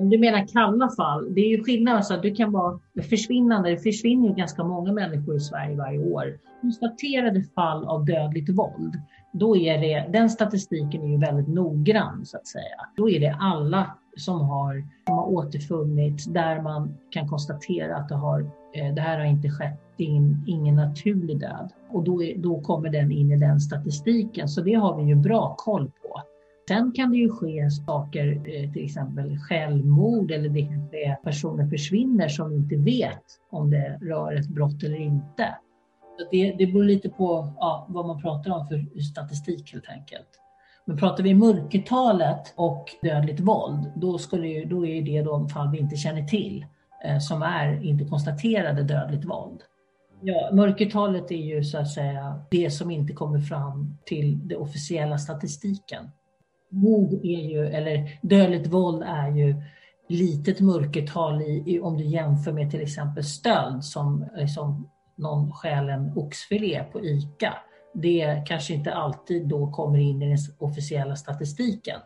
Om 0.00 0.10
du 0.10 0.18
menar 0.18 0.46
kalla 0.46 0.90
fall, 0.90 1.34
det 1.34 1.40
är 1.40 1.48
ju 1.48 1.64
skillnad. 1.64 1.96
Alltså 1.96 2.14
att 2.14 2.22
du 2.22 2.34
kan 2.34 2.52
vara 2.52 2.78
försvinnande. 3.10 3.70
Det 3.70 3.78
försvinner 3.78 4.28
ju 4.28 4.34
ganska 4.34 4.64
många 4.64 4.92
människor 4.92 5.36
i 5.36 5.40
Sverige 5.40 5.76
varje 5.76 5.98
år. 5.98 6.38
Konstaterade 6.60 7.42
fall 7.54 7.84
av 7.84 8.04
dödligt 8.04 8.48
våld, 8.48 8.94
då 9.32 9.56
är 9.56 9.78
det, 9.78 10.18
den 10.18 10.30
statistiken 10.30 11.02
är 11.02 11.08
ju 11.08 11.18
väldigt 11.18 11.48
noggrann 11.48 12.26
så 12.26 12.36
att 12.36 12.46
säga. 12.46 12.76
Då 12.96 13.10
är 13.10 13.20
det 13.20 13.36
alla 13.40 13.96
som 14.16 14.40
har, 14.40 14.84
som 15.06 15.14
har 15.18 15.28
återfunnits 15.28 16.24
där 16.24 16.62
man 16.62 16.94
kan 17.10 17.28
konstatera 17.28 17.96
att 17.96 18.08
det, 18.08 18.14
har, 18.14 18.40
eh, 18.74 18.94
det 18.94 19.00
här 19.00 19.18
har 19.18 19.24
inte 19.24 19.50
skett, 19.50 19.80
det 19.96 20.04
är 20.04 20.36
ingen 20.46 20.76
naturlig 20.76 21.40
död. 21.40 21.72
Och 21.90 22.04
då, 22.04 22.22
är, 22.22 22.38
då 22.38 22.60
kommer 22.60 22.90
den 22.90 23.12
in 23.12 23.32
i 23.32 23.36
den 23.36 23.60
statistiken, 23.60 24.48
så 24.48 24.60
det 24.60 24.74
har 24.74 24.96
vi 24.96 25.02
ju 25.02 25.14
bra 25.14 25.54
koll 25.58 25.86
på. 25.86 25.99
Sen 26.70 26.92
kan 26.92 27.10
det 27.10 27.16
ju 27.16 27.30
ske 27.30 27.70
saker, 27.70 28.26
eh, 28.32 28.72
till 28.72 28.84
exempel 28.84 29.38
självmord 29.38 30.30
eller 30.30 30.48
det 30.48 30.62
kanske 30.62 31.16
personer 31.24 31.68
försvinner 31.68 32.28
som 32.28 32.52
inte 32.52 32.76
vet 32.76 33.24
om 33.50 33.70
det 33.70 33.98
rör 34.02 34.34
ett 34.34 34.48
brott 34.48 34.82
eller 34.82 34.96
inte. 34.96 35.54
Det, 36.30 36.52
det 36.58 36.66
beror 36.66 36.84
lite 36.84 37.08
på 37.08 37.54
ja, 37.56 37.86
vad 37.88 38.06
man 38.06 38.22
pratar 38.22 38.50
om 38.50 38.66
för 38.66 39.00
statistik 39.00 39.72
helt 39.72 39.88
enkelt. 39.88 40.28
Men 40.84 40.96
pratar 40.96 41.24
vi 41.24 41.34
mörkertalet 41.34 42.54
och 42.56 42.84
dödligt 43.02 43.40
våld, 43.40 43.92
då, 43.96 44.18
skulle, 44.18 44.64
då 44.64 44.86
är 44.86 45.02
det 45.02 45.22
de 45.22 45.48
fall 45.48 45.70
vi 45.70 45.78
inte 45.78 45.96
känner 45.96 46.22
till 46.22 46.66
eh, 47.04 47.18
som 47.18 47.42
är 47.42 47.84
inte 47.84 48.04
konstaterade 48.04 48.82
dödligt 48.82 49.24
våld. 49.24 49.60
Ja, 50.22 50.50
mörkertalet 50.52 51.30
är 51.30 51.54
ju 51.54 51.64
så 51.64 51.78
att 51.78 51.90
säga 51.90 52.42
det 52.50 52.70
som 52.70 52.90
inte 52.90 53.12
kommer 53.12 53.38
fram 53.40 53.96
till 54.04 54.48
den 54.48 54.58
officiella 54.58 55.18
statistiken. 55.18 56.10
Mord 56.70 57.12
är 57.12 57.50
ju, 57.50 57.66
eller 57.66 58.18
dödligt 58.22 58.66
våld 58.66 59.02
är 59.02 59.30
ju 59.30 59.54
litet 60.08 60.60
mörkertal 60.60 61.42
i, 61.42 61.62
i, 61.66 61.80
om 61.80 61.96
du 61.96 62.04
jämför 62.04 62.52
med 62.52 62.70
till 62.70 62.80
exempel 62.80 63.24
stöld 63.24 63.84
som, 63.84 64.26
som 64.54 64.90
någon 65.16 65.52
stjäl 65.52 65.88
en 65.88 66.12
oxfilé 66.16 66.84
på 66.92 67.04
ICA. 67.04 67.54
Det 67.94 68.42
kanske 68.46 68.74
inte 68.74 68.94
alltid 68.94 69.48
då 69.48 69.70
kommer 69.70 69.98
in 69.98 70.22
i 70.22 70.28
den 70.28 70.38
officiella 70.58 71.16
statistiken. 71.16 72.00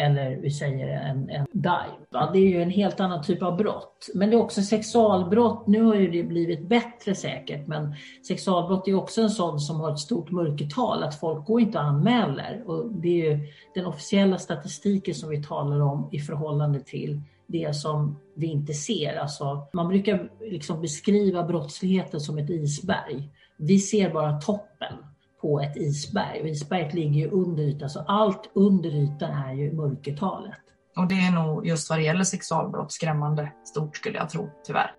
Eller 0.00 0.36
vi 0.36 0.50
säger 0.50 0.88
en, 0.88 1.30
en 1.30 1.46
dive. 1.52 2.30
Det 2.32 2.38
är 2.38 2.48
ju 2.48 2.62
en 2.62 2.70
helt 2.70 3.00
annan 3.00 3.24
typ 3.24 3.42
av 3.42 3.56
brott. 3.56 4.08
Men 4.14 4.30
det 4.30 4.36
är 4.36 4.40
också 4.40 4.62
sexualbrott. 4.62 5.66
Nu 5.66 5.82
har 5.82 5.94
ju 5.94 6.10
det 6.10 6.22
blivit 6.22 6.68
bättre 6.68 7.14
säkert, 7.14 7.66
men 7.66 7.94
sexualbrott 8.28 8.88
är 8.88 8.94
också 8.94 9.22
en 9.22 9.30
sån 9.30 9.60
som 9.60 9.80
har 9.80 9.92
ett 9.92 9.98
stort 9.98 10.30
mörkertal, 10.30 11.02
att 11.02 11.20
folk 11.20 11.46
går 11.46 11.60
inte 11.60 11.78
och 11.78 11.84
anmäler. 11.84 12.62
Och 12.66 12.92
det 12.92 13.08
är 13.08 13.30
ju 13.30 13.38
den 13.74 13.86
officiella 13.86 14.38
statistiken 14.38 15.14
som 15.14 15.30
vi 15.30 15.42
talar 15.42 15.80
om 15.80 16.08
i 16.12 16.18
förhållande 16.18 16.80
till 16.80 17.20
det 17.46 17.76
som 17.76 18.16
vi 18.34 18.46
inte 18.46 18.72
ser. 18.72 19.16
Alltså, 19.16 19.66
man 19.72 19.88
brukar 19.88 20.30
liksom 20.40 20.80
beskriva 20.80 21.42
brottsligheten 21.42 22.20
som 22.20 22.38
ett 22.38 22.50
isberg. 22.50 23.28
Vi 23.56 23.78
ser 23.78 24.10
bara 24.10 24.40
toppen 24.40 24.94
på 25.40 25.60
ett 25.60 25.76
isberg 25.76 26.40
och 26.40 26.48
isberget 26.48 26.94
ligger 26.94 27.20
ju 27.20 27.30
under 27.30 27.62
ytan, 27.62 27.90
så 27.90 28.00
allt 28.00 28.50
under 28.54 28.90
ytan 28.90 29.30
är 29.30 29.52
ju 29.52 29.72
mörkertalet. 29.72 30.60
Och 30.96 31.08
det 31.08 31.14
är 31.14 31.32
nog 31.32 31.66
just 31.66 31.90
vad 31.90 31.98
det 31.98 32.02
gäller 32.02 32.24
sexualbrott 32.24 32.92
skrämmande 32.92 33.52
stort 33.64 33.96
skulle 33.96 34.18
jag 34.18 34.30
tro, 34.30 34.50
tyvärr. 34.66 34.94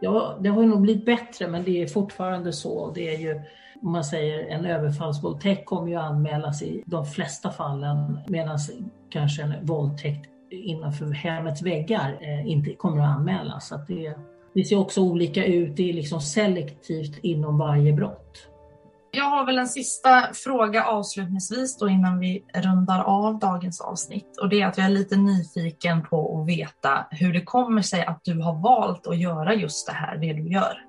Ja, 0.00 0.38
det 0.40 0.48
har 0.48 0.62
nog 0.62 0.80
blivit 0.80 1.06
bättre, 1.06 1.48
men 1.48 1.64
det 1.64 1.82
är 1.82 1.86
fortfarande 1.86 2.52
så. 2.52 2.92
Det 2.94 3.14
är 3.14 3.18
ju, 3.18 3.40
om 3.82 3.92
man 3.92 4.04
säger 4.04 4.48
en 4.48 4.66
överfallsvåldtäkt 4.66 5.66
kommer 5.66 5.88
ju 5.88 5.96
anmälas 5.96 6.62
i 6.62 6.82
de 6.86 7.06
flesta 7.06 7.50
fallen, 7.50 8.18
medan 8.28 8.58
kanske 9.10 9.42
en 9.42 9.66
våldtäkt 9.66 10.30
innanför 10.50 11.10
hemmets 11.12 11.62
väggar 11.62 12.18
eh, 12.20 12.48
inte 12.48 12.74
kommer 12.74 13.02
att 13.02 13.16
anmälas. 13.16 13.68
Så 13.68 13.74
att 13.74 13.86
det, 13.86 14.14
det 14.54 14.64
ser 14.64 14.78
också 14.78 15.00
olika 15.00 15.44
ut, 15.44 15.76
det 15.76 15.90
är 15.90 15.92
liksom 15.92 16.20
selektivt 16.20 17.18
inom 17.22 17.58
varje 17.58 17.92
brott. 17.92 18.48
Jag 19.10 19.24
har 19.24 19.46
väl 19.46 19.58
en 19.58 19.68
sista 19.68 20.32
fråga 20.32 20.84
avslutningsvis 20.84 21.78
då 21.78 21.88
innan 21.88 22.18
vi 22.18 22.44
rundar 22.54 23.04
av 23.04 23.38
dagens 23.38 23.80
avsnitt. 23.80 24.38
Och 24.42 24.48
det 24.48 24.60
är 24.60 24.66
att 24.66 24.78
jag 24.78 24.86
är 24.86 24.90
lite 24.90 25.16
nyfiken 25.16 26.02
på 26.02 26.40
att 26.40 26.48
veta 26.48 27.06
hur 27.10 27.32
det 27.32 27.44
kommer 27.44 27.82
sig 27.82 28.04
att 28.04 28.20
du 28.24 28.40
har 28.40 28.62
valt 28.62 29.06
att 29.06 29.18
göra 29.18 29.54
just 29.54 29.86
det 29.86 29.92
här, 29.92 30.16
det 30.16 30.32
du 30.32 30.52
gör. 30.52 30.88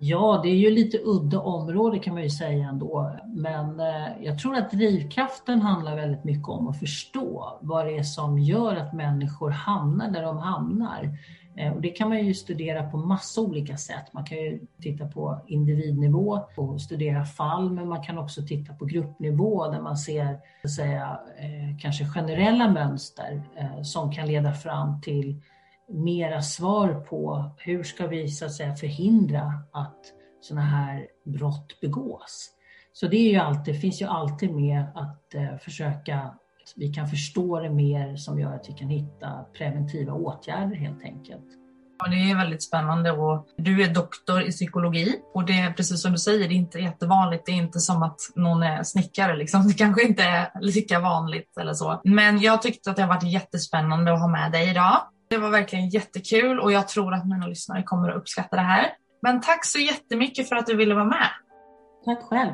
Ja, 0.00 0.40
det 0.42 0.48
är 0.48 0.56
ju 0.56 0.70
lite 0.70 0.98
udda 1.04 1.40
område 1.40 1.98
kan 1.98 2.14
man 2.14 2.22
ju 2.22 2.30
säga 2.30 2.68
ändå. 2.68 3.16
Men 3.26 3.80
eh, 3.80 4.08
jag 4.20 4.38
tror 4.38 4.56
att 4.56 4.70
drivkraften 4.70 5.62
handlar 5.62 5.96
väldigt 5.96 6.24
mycket 6.24 6.48
om 6.48 6.68
att 6.68 6.78
förstå 6.78 7.58
vad 7.60 7.86
det 7.86 7.98
är 7.98 8.02
som 8.02 8.38
gör 8.38 8.76
att 8.76 8.92
människor 8.92 9.50
hamnar 9.50 10.10
där 10.10 10.22
de 10.22 10.38
hamnar. 10.38 11.10
Eh, 11.56 11.72
och 11.72 11.80
det 11.80 11.88
kan 11.88 12.08
man 12.08 12.26
ju 12.26 12.34
studera 12.34 12.90
på 12.90 12.96
massa 12.96 13.40
olika 13.40 13.76
sätt. 13.76 14.12
Man 14.12 14.24
kan 14.24 14.38
ju 14.38 14.60
titta 14.82 15.06
på 15.06 15.40
individnivå 15.46 16.40
och 16.56 16.80
studera 16.80 17.24
fall, 17.24 17.70
men 17.70 17.88
man 17.88 18.02
kan 18.02 18.18
också 18.18 18.42
titta 18.42 18.74
på 18.74 18.84
gruppnivå 18.84 19.70
där 19.70 19.80
man 19.80 19.96
ser 19.96 20.38
så 20.62 20.68
säga, 20.68 21.20
eh, 21.38 21.78
kanske 21.80 22.04
generella 22.04 22.70
mönster 22.70 23.42
eh, 23.56 23.82
som 23.82 24.12
kan 24.12 24.26
leda 24.26 24.52
fram 24.52 25.00
till 25.00 25.42
mera 25.88 26.42
svar 26.42 26.94
på 26.94 27.50
hur 27.58 27.82
ska 27.82 28.06
vi 28.06 28.28
så 28.28 28.44
att 28.44 28.52
säga 28.52 28.74
förhindra 28.74 29.52
att 29.72 30.00
sådana 30.40 30.66
här 30.66 31.06
brott 31.24 31.80
begås. 31.80 32.50
Så 32.92 33.06
det 33.06 33.16
är 33.16 33.30
ju 33.30 33.36
alltid, 33.36 33.80
finns 33.80 34.02
ju 34.02 34.06
alltid 34.06 34.54
med 34.54 34.84
att 34.94 35.34
försöka, 35.60 36.34
att 36.68 36.82
vi 36.82 36.88
kan 36.88 37.08
förstå 37.08 37.60
det 37.60 37.70
mer 37.70 38.16
som 38.16 38.40
gör 38.40 38.54
att 38.54 38.68
vi 38.68 38.72
kan 38.72 38.88
hitta 38.88 39.44
preventiva 39.58 40.12
åtgärder 40.12 40.76
helt 40.76 41.02
enkelt. 41.02 41.44
Ja, 41.98 42.10
det 42.10 42.30
är 42.30 42.36
väldigt 42.36 42.62
spännande 42.62 43.10
och 43.10 43.46
du 43.56 43.82
är 43.82 43.94
doktor 43.94 44.42
i 44.42 44.50
psykologi 44.50 45.14
och 45.34 45.44
det 45.44 45.60
är 45.60 45.72
precis 45.72 46.02
som 46.02 46.12
du 46.12 46.18
säger, 46.18 46.48
det 46.48 46.54
är 46.54 46.56
inte 46.56 46.78
jättevanligt. 46.78 47.46
Det 47.46 47.52
är 47.52 47.56
inte 47.56 47.80
som 47.80 48.02
att 48.02 48.20
någon 48.34 48.62
är 48.62 48.82
snickare 48.82 49.36
liksom. 49.36 49.68
Det 49.68 49.74
kanske 49.74 50.02
inte 50.02 50.22
är 50.22 50.50
lika 50.60 51.00
vanligt 51.00 51.58
eller 51.60 51.74
så. 51.74 52.00
Men 52.04 52.38
jag 52.38 52.62
tyckte 52.62 52.90
att 52.90 52.96
det 52.96 53.02
har 53.02 53.08
varit 53.08 53.32
jättespännande 53.32 54.12
att 54.12 54.20
ha 54.20 54.28
med 54.28 54.52
dig 54.52 54.70
idag. 54.70 55.00
Det 55.30 55.38
var 55.38 55.50
verkligen 55.50 55.88
jättekul 55.88 56.60
och 56.60 56.72
jag 56.72 56.88
tror 56.88 57.14
att 57.14 57.28
mina 57.28 57.46
lyssnare 57.46 57.82
kommer 57.82 58.08
att 58.08 58.16
uppskatta 58.16 58.56
det 58.56 58.62
här. 58.62 58.86
Men 59.22 59.40
tack 59.40 59.64
så 59.64 59.78
jättemycket 59.78 60.48
för 60.48 60.56
att 60.56 60.66
du 60.66 60.76
ville 60.76 60.94
vara 60.94 61.04
med. 61.04 61.28
Tack 62.04 62.22
själv. 62.22 62.52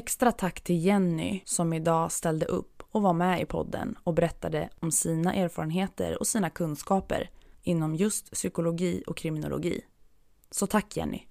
Extra 0.00 0.32
tack 0.32 0.60
till 0.60 0.84
Jenny 0.84 1.42
som 1.44 1.72
idag 1.72 2.12
ställde 2.12 2.46
upp 2.46 2.82
och 2.90 3.02
var 3.02 3.12
med 3.12 3.42
i 3.42 3.44
podden 3.44 3.98
och 4.04 4.14
berättade 4.14 4.68
om 4.80 4.92
sina 4.92 5.34
erfarenheter 5.34 6.18
och 6.18 6.26
sina 6.26 6.50
kunskaper 6.50 7.30
inom 7.62 7.94
just 7.94 8.30
psykologi 8.30 9.02
och 9.06 9.16
kriminologi. 9.16 9.80
Så 10.50 10.66
tack 10.66 10.96
Jenny! 10.96 11.22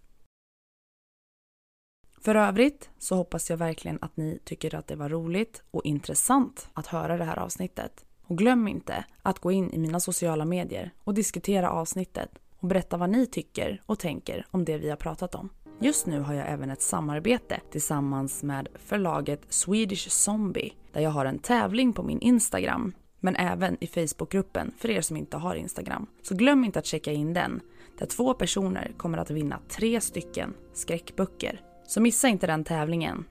För 2.21 2.35
övrigt 2.35 2.89
så 2.99 3.15
hoppas 3.15 3.49
jag 3.49 3.57
verkligen 3.57 3.99
att 4.01 4.17
ni 4.17 4.39
tycker 4.43 4.75
att 4.75 4.87
det 4.87 4.95
var 4.95 5.09
roligt 5.09 5.63
och 5.71 5.85
intressant 5.85 6.69
att 6.73 6.87
höra 6.87 7.17
det 7.17 7.25
här 7.25 7.39
avsnittet. 7.39 8.05
Och 8.21 8.37
glöm 8.37 8.67
inte 8.67 9.05
att 9.21 9.39
gå 9.39 9.51
in 9.51 9.73
i 9.73 9.77
mina 9.77 9.99
sociala 9.99 10.45
medier 10.45 10.93
och 11.03 11.13
diskutera 11.13 11.71
avsnittet 11.71 12.39
och 12.59 12.67
berätta 12.67 12.97
vad 12.97 13.09
ni 13.09 13.25
tycker 13.25 13.81
och 13.85 13.99
tänker 13.99 14.45
om 14.51 14.65
det 14.65 14.77
vi 14.77 14.89
har 14.89 14.97
pratat 14.97 15.35
om. 15.35 15.49
Just 15.81 16.05
nu 16.05 16.19
har 16.19 16.33
jag 16.33 16.49
även 16.49 16.69
ett 16.69 16.81
samarbete 16.81 17.61
tillsammans 17.71 18.43
med 18.43 18.67
förlaget 18.75 19.41
Swedish 19.49 20.09
Zombie 20.09 20.73
där 20.93 21.01
jag 21.01 21.09
har 21.09 21.25
en 21.25 21.39
tävling 21.39 21.93
på 21.93 22.03
min 22.03 22.19
Instagram 22.19 22.93
men 23.19 23.35
även 23.35 23.77
i 23.83 23.87
Facebookgruppen 23.87 24.71
för 24.77 24.89
er 24.89 25.01
som 25.01 25.17
inte 25.17 25.37
har 25.37 25.55
Instagram. 25.55 26.07
Så 26.21 26.35
glöm 26.35 26.63
inte 26.63 26.79
att 26.79 26.85
checka 26.85 27.11
in 27.11 27.33
den 27.33 27.61
där 27.97 28.05
två 28.05 28.33
personer 28.33 28.91
kommer 28.97 29.17
att 29.17 29.31
vinna 29.31 29.59
tre 29.69 30.01
stycken 30.01 30.53
skräckböcker. 30.73 31.61
Så 31.87 32.01
missa 32.01 32.27
inte 32.27 32.47
den 32.47 32.63
tävlingen. 32.63 33.25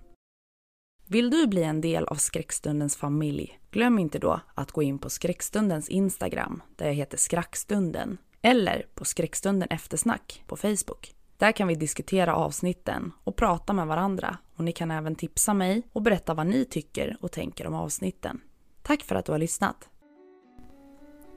Vill 1.06 1.30
du 1.30 1.46
bli 1.46 1.62
en 1.62 1.80
del 1.80 2.04
av 2.04 2.14
Skräckstundens 2.14 2.96
familj? 2.96 3.58
Glöm 3.70 3.98
inte 3.98 4.18
då 4.18 4.40
att 4.54 4.72
gå 4.72 4.82
in 4.82 4.98
på 4.98 5.10
Skräckstundens 5.10 5.88
Instagram 5.88 6.62
där 6.76 6.86
jag 6.86 6.94
heter 6.94 7.18
Skrackstunden 7.18 8.18
eller 8.42 8.86
på 8.94 9.04
Skräckstunden 9.04 9.68
Eftersnack 9.70 10.44
på 10.46 10.56
Facebook. 10.56 11.17
Där 11.38 11.52
kan 11.52 11.68
vi 11.68 11.74
diskutera 11.74 12.34
avsnitten 12.34 13.12
och 13.24 13.36
prata 13.36 13.72
med 13.72 13.86
varandra 13.86 14.38
och 14.56 14.64
ni 14.64 14.72
kan 14.72 14.90
även 14.90 15.14
tipsa 15.14 15.54
mig 15.54 15.82
och 15.92 16.02
berätta 16.02 16.34
vad 16.34 16.46
ni 16.46 16.64
tycker 16.64 17.16
och 17.20 17.32
tänker 17.32 17.66
om 17.66 17.74
avsnitten. 17.74 18.40
Tack 18.82 19.02
för 19.02 19.14
att 19.14 19.24
du 19.24 19.32
har 19.32 19.38
lyssnat. 19.38 19.88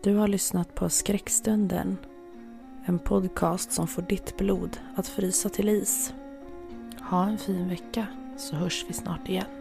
Du 0.03 0.15
har 0.15 0.27
lyssnat 0.27 0.75
på 0.75 0.89
Skräckstunden. 0.89 1.97
En 2.85 2.99
podcast 2.99 3.71
som 3.71 3.87
får 3.87 4.01
ditt 4.01 4.37
blod 4.37 4.77
att 4.95 5.07
frysa 5.07 5.49
till 5.49 5.69
is. 5.69 6.13
Ha 7.09 7.27
en 7.27 7.37
fin 7.37 7.69
vecka 7.69 8.07
så 8.37 8.55
hörs 8.55 8.85
vi 8.87 8.93
snart 8.93 9.29
igen. 9.29 9.60